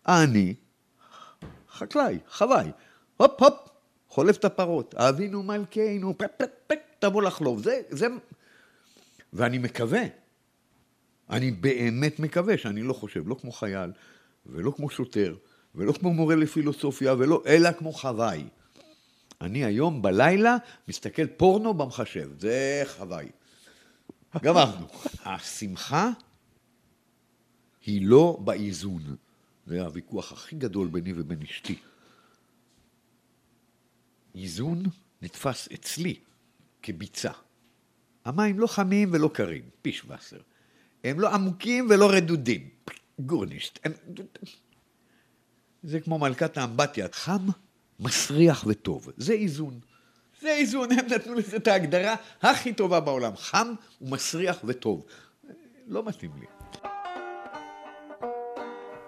אני 0.07 0.55
חקלאי, 1.69 2.19
חוואי, 2.29 2.71
הופ 3.17 3.43
הופ, 3.43 3.55
חולב 4.09 4.37
את 4.37 4.45
הפרות, 4.45 4.95
אבינו 4.95 5.43
מלכנו, 5.43 6.19
פק 6.19 6.31
פק 6.37 6.51
פק, 6.67 6.79
תבוא 6.99 7.23
לחלוב. 7.23 7.63
זה, 7.63 7.81
זה... 7.91 8.07
ואני 9.33 9.59
מקווה, 9.59 10.03
אני 11.31 11.51
באמת 11.51 12.21
מקווה 12.21 12.59
שאני 12.59 12.83
לא 12.83 12.93
חושב, 12.93 13.29
לא 13.29 13.35
כמו 13.35 13.53
חייל, 13.53 13.93
ולא 14.47 14.71
כמו 14.71 14.91
שוטר, 14.91 15.37
ולא 15.79 15.93
כמו 15.93 16.13
מורה 16.13 16.37
לפילוסופיה, 16.37 17.15
ולא, 17.19 17.43
אלא 17.47 17.73
כמו 17.73 17.93
חוואי. 17.93 18.45
אני 19.41 19.65
היום 19.65 20.03
בלילה 20.03 20.57
מסתכל 20.89 21.27
פורנו 21.27 21.75
במחשב, 21.75 22.31
זה 22.39 22.83
חוואי. 22.97 23.29
גמרנו. 24.43 24.87
השמחה 25.25 26.11
היא 27.87 28.07
לא 28.07 28.39
באיזון. 28.45 29.17
זה 29.67 29.83
הוויכוח 29.83 30.33
הכי 30.33 30.57
גדול 30.57 30.89
ביני 30.89 31.13
ובין 31.17 31.43
אשתי. 31.43 31.77
איזון 34.35 34.83
נתפס 35.23 35.69
אצלי 35.75 36.15
כביצה. 36.83 37.31
המים 38.25 38.59
לא 38.59 38.67
חמים 38.67 39.11
ולא 39.13 39.31
קרים, 39.35 39.63
פישווסר. 39.83 40.41
הם 41.05 41.21
לא 41.21 41.35
עמוקים 41.35 41.87
ולא 41.91 42.11
רדודים, 42.11 42.69
גורנישט. 43.19 43.79
הם... 43.85 43.93
זה 45.83 46.01
כמו 46.01 46.19
מלכת 46.19 46.59
האמבטיה, 46.59 47.07
חם, 47.13 47.47
מסריח 48.01 48.65
וטוב. 48.67 49.09
זה 49.17 49.33
איזון. 49.33 49.81
זה 50.41 50.49
איזון, 50.49 50.93
הם 50.93 51.07
נתנו 51.15 51.35
לזה 51.35 51.57
את 51.57 51.69
ההגדרה 51.69 52.15
הכי 52.43 52.73
טובה 52.73 53.01
בעולם. 53.01 53.37
חם 53.37 53.75
ומסריח 54.01 54.59
וטוב. 54.65 55.05
לא 55.87 56.05
מתאים 56.05 56.31
לי. 56.41 56.47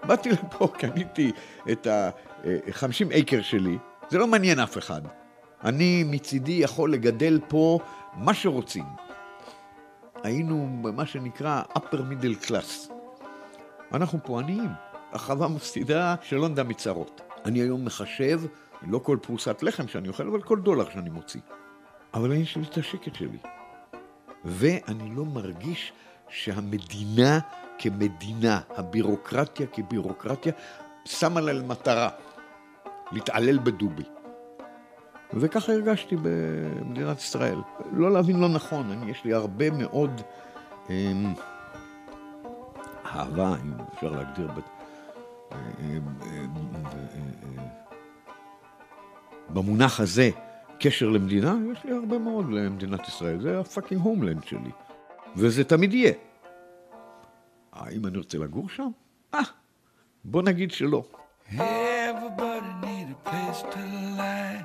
באתי 0.07 0.29
לפה, 0.29 0.67
קניתי 0.67 1.31
את 1.71 1.87
ה-50 1.87 3.19
אקר 3.19 3.41
שלי, 3.41 3.77
זה 4.09 4.17
לא 4.17 4.27
מעניין 4.27 4.59
אף 4.59 4.77
אחד. 4.77 5.01
אני 5.63 6.03
מצידי 6.03 6.51
יכול 6.51 6.93
לגדל 6.93 7.39
פה 7.47 7.79
מה 8.13 8.33
שרוצים. 8.33 8.85
היינו 10.23 10.79
במה 10.81 11.05
שנקרא 11.05 11.61
upper 11.77 11.97
middle 12.11 12.47
class. 12.47 12.91
אנחנו 13.93 14.19
פה 14.23 14.39
עניים. 14.39 14.90
החווה 15.13 15.47
מפסידה 15.47 16.15
שלא 16.21 16.49
נדע 16.49 16.63
מצרות. 16.63 17.21
אני 17.45 17.59
היום 17.59 17.85
מחשב, 17.85 18.41
לא 18.87 18.99
כל 18.99 19.17
פרוסת 19.21 19.63
לחם 19.63 19.87
שאני 19.87 20.07
אוכל, 20.07 20.27
אבל 20.27 20.41
כל 20.41 20.59
דולר 20.59 20.89
שאני 20.89 21.09
מוציא. 21.09 21.41
אבל 22.13 22.33
יש 22.33 22.57
לי 22.57 22.63
את 22.63 22.77
השקט 22.77 23.15
שלי. 23.15 23.37
ואני 24.45 25.15
לא 25.15 25.25
מרגיש 25.25 25.93
שהמדינה 26.29 27.39
כמדינה, 27.79 28.59
הבירוקרטיה 28.69 29.67
כבירוקרטיה, 29.67 30.53
שמה 31.05 31.41
לה 31.41 31.53
למטרה 31.53 32.09
להתעלל 33.11 33.59
בדובי. 33.59 34.03
וככה 35.33 35.73
הרגשתי 35.73 36.15
במדינת 36.21 37.19
ישראל. 37.19 37.57
לא 37.93 38.11
להבין 38.11 38.39
לא 38.39 38.47
נכון, 38.49 38.91
אני, 38.91 39.11
יש 39.11 39.25
לי 39.25 39.33
הרבה 39.33 39.69
מאוד 39.71 40.21
אה, 40.89 41.11
אהבה, 43.05 43.55
אם 43.63 43.73
אפשר 43.93 44.09
להגדיר, 44.09 44.47
במונח 49.49 49.99
הזה, 49.99 50.29
קשר 50.79 51.09
למדינה, 51.09 51.55
יש 51.71 51.83
לי 51.83 51.91
הרבה 51.91 52.17
מאוד 52.17 52.49
למדינת 52.51 53.07
ישראל. 53.07 53.41
זה 53.41 53.59
הפאקינג 53.59 54.01
הומלנד 54.01 54.43
שלי. 54.43 54.71
וזה 55.35 55.63
תמיד 55.63 55.93
יהיה. 55.93 56.13
האם 57.73 58.05
אני 58.05 58.17
רוצה 58.17 58.37
לגור 58.37 58.69
שם? 58.69 58.89
אה, 59.33 59.39
בוא 60.25 60.41
נגיד 60.41 60.71
שלא. 60.71 61.03
Everybody 61.51 62.71
need 62.81 63.07
a 63.11 63.29
place 63.29 63.61
to 63.73 63.81
lie. 64.19 64.59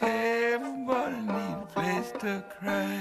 Everybody 0.00 1.20
need 1.36 1.56
a 1.66 1.68
place 1.74 2.10
to 2.22 2.32
cry. 2.54 2.94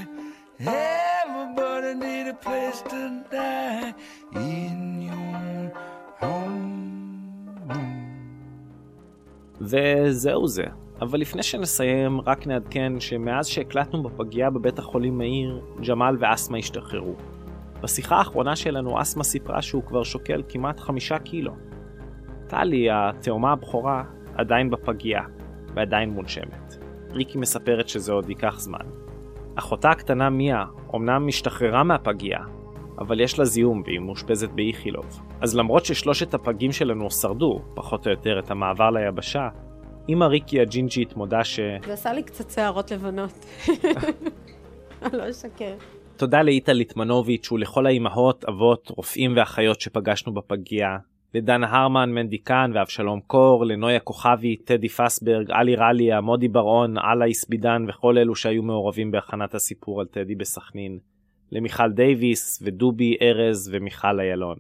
Everybody 0.59 1.91
need 2.05 2.27
a 2.35 2.37
place 2.47 2.79
to 2.91 3.01
die 3.31 3.93
in 4.35 5.01
your 5.09 5.71
וזהו 9.61 10.47
זה. 10.47 10.63
אבל 11.01 11.19
לפני 11.19 11.43
שנסיים, 11.43 12.21
רק 12.21 12.47
נעדכן 12.47 12.99
שמאז 12.99 13.47
שהקלטנו 13.47 14.03
בפגייה 14.03 14.49
בבית 14.49 14.79
החולים 14.79 15.17
מאיר, 15.17 15.61
ג'מאל 15.87 16.15
ואסמה 16.19 16.57
השתחררו. 16.57 17.15
בשיחה 17.81 18.15
האחרונה 18.15 18.55
שלנו 18.55 19.01
אסמה 19.01 19.23
סיפרה 19.23 19.61
שהוא 19.61 19.83
כבר 19.83 20.03
שוקל 20.03 20.43
כמעט 20.49 20.79
חמישה 20.79 21.19
קילו. 21.19 21.51
טלי, 22.47 22.87
התאומה 22.91 23.51
הבכורה, 23.51 24.03
עדיין 24.35 24.69
בפגייה, 24.69 25.21
ועדיין 25.75 26.09
מונשמת. 26.09 26.77
ריקי 27.11 27.37
מספרת 27.37 27.89
שזה 27.89 28.11
עוד 28.11 28.29
ייקח 28.29 28.59
זמן. 28.59 28.85
אחותה 29.55 29.89
הקטנה 29.89 30.29
מיה 30.29 30.65
אמנם 30.95 31.27
השתחררה 31.27 31.83
מהפגייה, 31.83 32.39
אבל 33.01 33.19
יש 33.19 33.39
לה 33.39 33.45
זיהום 33.45 33.81
והיא 33.85 33.99
מאושפזת 33.99 34.49
באיכילוב. 34.49 35.21
אז 35.41 35.55
למרות 35.55 35.85
ששלושת 35.85 36.33
הפגים 36.33 36.71
שלנו 36.71 37.11
שרדו, 37.11 37.61
פחות 37.75 38.07
או 38.07 38.11
יותר, 38.11 38.39
את 38.39 38.51
המעבר 38.51 38.89
ליבשה, 38.89 39.49
אמא 40.09 40.25
ריקי 40.25 40.61
הג'ינג'ית 40.61 41.15
מודה 41.15 41.43
ש... 41.43 41.59
זה 41.85 41.93
עשה 41.93 42.13
לי 42.13 42.23
קצת 42.23 42.49
שערות 42.49 42.91
לבנות. 42.91 43.45
לא 45.13 45.29
אשקר. 45.29 45.73
תודה 46.17 46.41
לאיטה 46.41 46.73
ליטמנוביץ' 46.73 47.51
ולכל 47.51 47.85
האימהות, 47.85 48.45
אבות, 48.45 48.91
רופאים 48.97 49.33
ואחיות 49.37 49.81
שפגשנו 49.81 50.33
בפגייה. 50.33 50.97
לדנה 51.33 51.67
הרמן, 51.69 52.09
מנדי 52.09 52.37
קאן 52.37 52.71
ואבשלום 52.75 53.19
קור, 53.27 53.65
לנויה 53.65 53.99
כוכבי, 53.99 54.55
טדי 54.55 54.89
פסברג, 54.89 55.51
עלי 55.51 55.75
רליה, 55.75 56.21
מודי 56.21 56.47
בר-און, 56.47 56.97
אללה 56.97 57.25
איסבידן 57.25 57.85
וכל 57.89 58.17
אלו 58.17 58.35
שהיו 58.35 58.63
מעורבים 58.63 59.11
בהכנת 59.11 59.55
הסיפור 59.55 60.01
על 60.01 60.07
טדי 60.07 60.35
בסכנין. 60.35 60.99
למיכל 61.51 61.91
דייוויס 61.91 62.59
ודובי 62.61 63.15
ארז 63.21 63.69
ומיכל 63.73 64.19
איילון. 64.19 64.57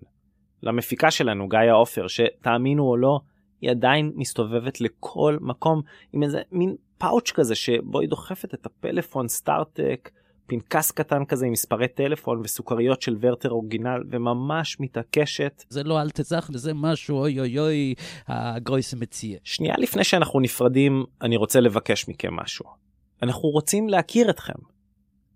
למפיקה 0.63 1.11
שלנו, 1.11 1.49
גיא 1.49 1.71
עופר, 1.73 2.07
שתאמינו 2.07 2.83
או 2.83 2.97
לא, 2.97 3.19
היא 3.61 3.71
עדיין 3.71 4.11
מסתובבת 4.15 4.81
לכל 4.81 5.37
מקום 5.41 5.81
עם 6.13 6.23
איזה 6.23 6.41
מין 6.51 6.75
פאוץ' 6.97 7.31
כזה 7.31 7.55
שבו 7.55 7.99
היא 7.99 8.09
דוחפת 8.09 8.53
את 8.53 8.65
הפלאפון 8.65 9.27
StarTAC, 9.27 10.09
פנקס 10.47 10.91
קטן 10.91 11.25
כזה 11.25 11.45
עם 11.45 11.51
מספרי 11.51 11.87
טלפון 11.87 12.41
וסוכריות 12.43 13.01
של 13.01 13.15
Werther's 13.19 13.49
Original 13.49 14.03
וממש 14.09 14.79
מתעקשת. 14.79 15.63
זה 15.69 15.83
לא 15.83 16.01
אל 16.01 16.09
תצח 16.09 16.49
לזה 16.53 16.73
משהו 16.73 17.17
אוי 17.17 17.39
אוי 17.39 17.59
אוי 17.59 17.93
הגרויס 18.27 18.93
מציע. 18.93 19.37
שנייה 19.43 19.75
לפני 19.77 20.03
שאנחנו 20.03 20.39
נפרדים 20.39 21.05
אני 21.21 21.37
רוצה 21.37 21.59
לבקש 21.59 22.09
מכם 22.09 22.35
משהו. 22.35 22.65
אנחנו 23.23 23.49
רוצים 23.49 23.89
להכיר 23.89 24.29
אתכם. 24.29 24.70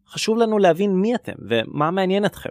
חשוב 0.08 0.38
לנו 0.38 0.58
להבין 0.58 0.95
מי 0.95 1.16
אתם 1.16 1.34
ומה 1.49 1.91
מעניין 1.91 2.26
אתכם. 2.26 2.49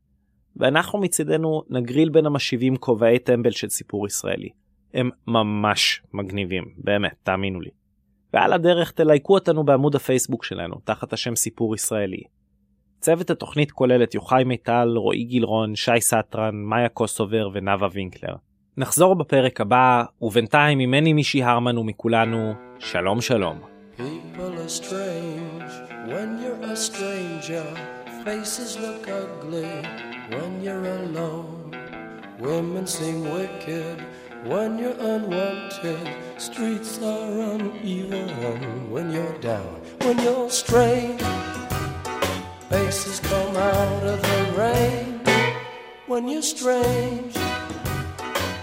ואנחנו 0.55 0.99
מצידנו 0.99 1.63
נגריל 1.69 2.09
בין 2.09 2.25
המשיבים 2.25 2.77
כובעי 2.77 3.19
טמבל 3.19 3.51
של 3.51 3.69
סיפור 3.69 4.07
ישראלי. 4.07 4.49
הם 4.93 5.09
ממש 5.27 6.01
מגניבים, 6.13 6.63
באמת, 6.77 7.15
תאמינו 7.23 7.61
לי. 7.61 7.69
ועל 8.33 8.53
הדרך 8.53 8.91
תלייקו 8.91 9.33
אותנו 9.33 9.63
בעמוד 9.63 9.95
הפייסבוק 9.95 10.43
שלנו, 10.43 10.75
תחת 10.83 11.13
השם 11.13 11.35
סיפור 11.35 11.75
ישראלי. 11.75 12.23
צוות 13.05 13.29
התוכנית 13.29 13.71
כולל 13.71 14.03
את 14.03 14.15
יוחאי 14.15 14.43
מיטל, 14.43 14.93
רועי 14.95 15.23
גילרון, 15.23 15.75
שי 15.75 16.01
סטרן, 16.01 16.55
מאיה 16.55 16.89
קוסובר 16.89 17.49
ונאוה 17.53 17.87
וינקלר. 17.93 18.35
נחזור 18.77 19.15
בפרק 19.15 19.61
הבא, 19.61 20.03
ובינתיים 20.21 20.77
ממני 20.77 21.13
מישי 21.13 21.43
הרמן 21.43 21.77
ומכולנו, 21.77 22.53
שלום 22.79 23.21
שלום. 23.21 23.59
Women 32.47 32.85
seem 32.97 33.17
wicked 33.37 33.97
when 34.51 34.71
you're 34.81 35.01
unwanted. 35.13 36.05
Streets 36.47 36.93
are 37.11 37.33
uneven 37.53 38.59
when 38.93 39.07
you're 39.15 39.37
down, 39.51 39.75
when 40.03 40.17
you're 40.25 40.49
strange. 40.61 41.64
Faces 42.69 43.19
come 43.19 43.55
out 43.55 44.03
of 44.03 44.21
the 44.21 44.53
rain 44.57 45.21
when 46.07 46.27
you're 46.27 46.41
strange. 46.41 47.35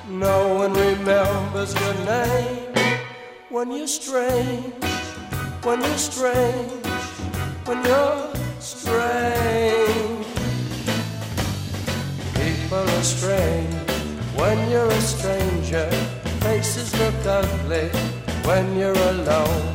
No 0.08 0.54
one 0.56 0.72
remembers 0.72 1.72
your 1.80 1.94
name 2.04 2.74
when 3.48 3.70
you're 3.70 3.86
strange, 3.86 4.74
when 5.62 5.80
you're 5.82 5.98
strange, 5.98 6.86
when 7.64 7.84
you're 7.84 8.34
strange. 8.58 10.26
People 12.34 12.84
are 12.96 13.02
strange 13.04 13.74
when 14.34 14.68
you're 14.68 14.88
a 14.88 15.00
stranger. 15.00 15.88
Faces 16.40 16.92
look 16.98 17.14
ugly 17.24 17.88
when 18.44 18.76
you're 18.76 19.02
alone. 19.14 19.74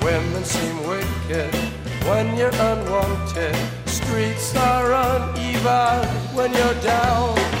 Women 0.00 0.44
seem 0.44 0.86
wicked 0.86 1.77
when 2.06 2.36
you're 2.36 2.54
unwanted. 2.54 3.56
Streets 3.86 4.54
are 4.56 4.92
uneven 4.92 6.06
when 6.34 6.52
you're 6.52 6.80
down. 6.82 7.57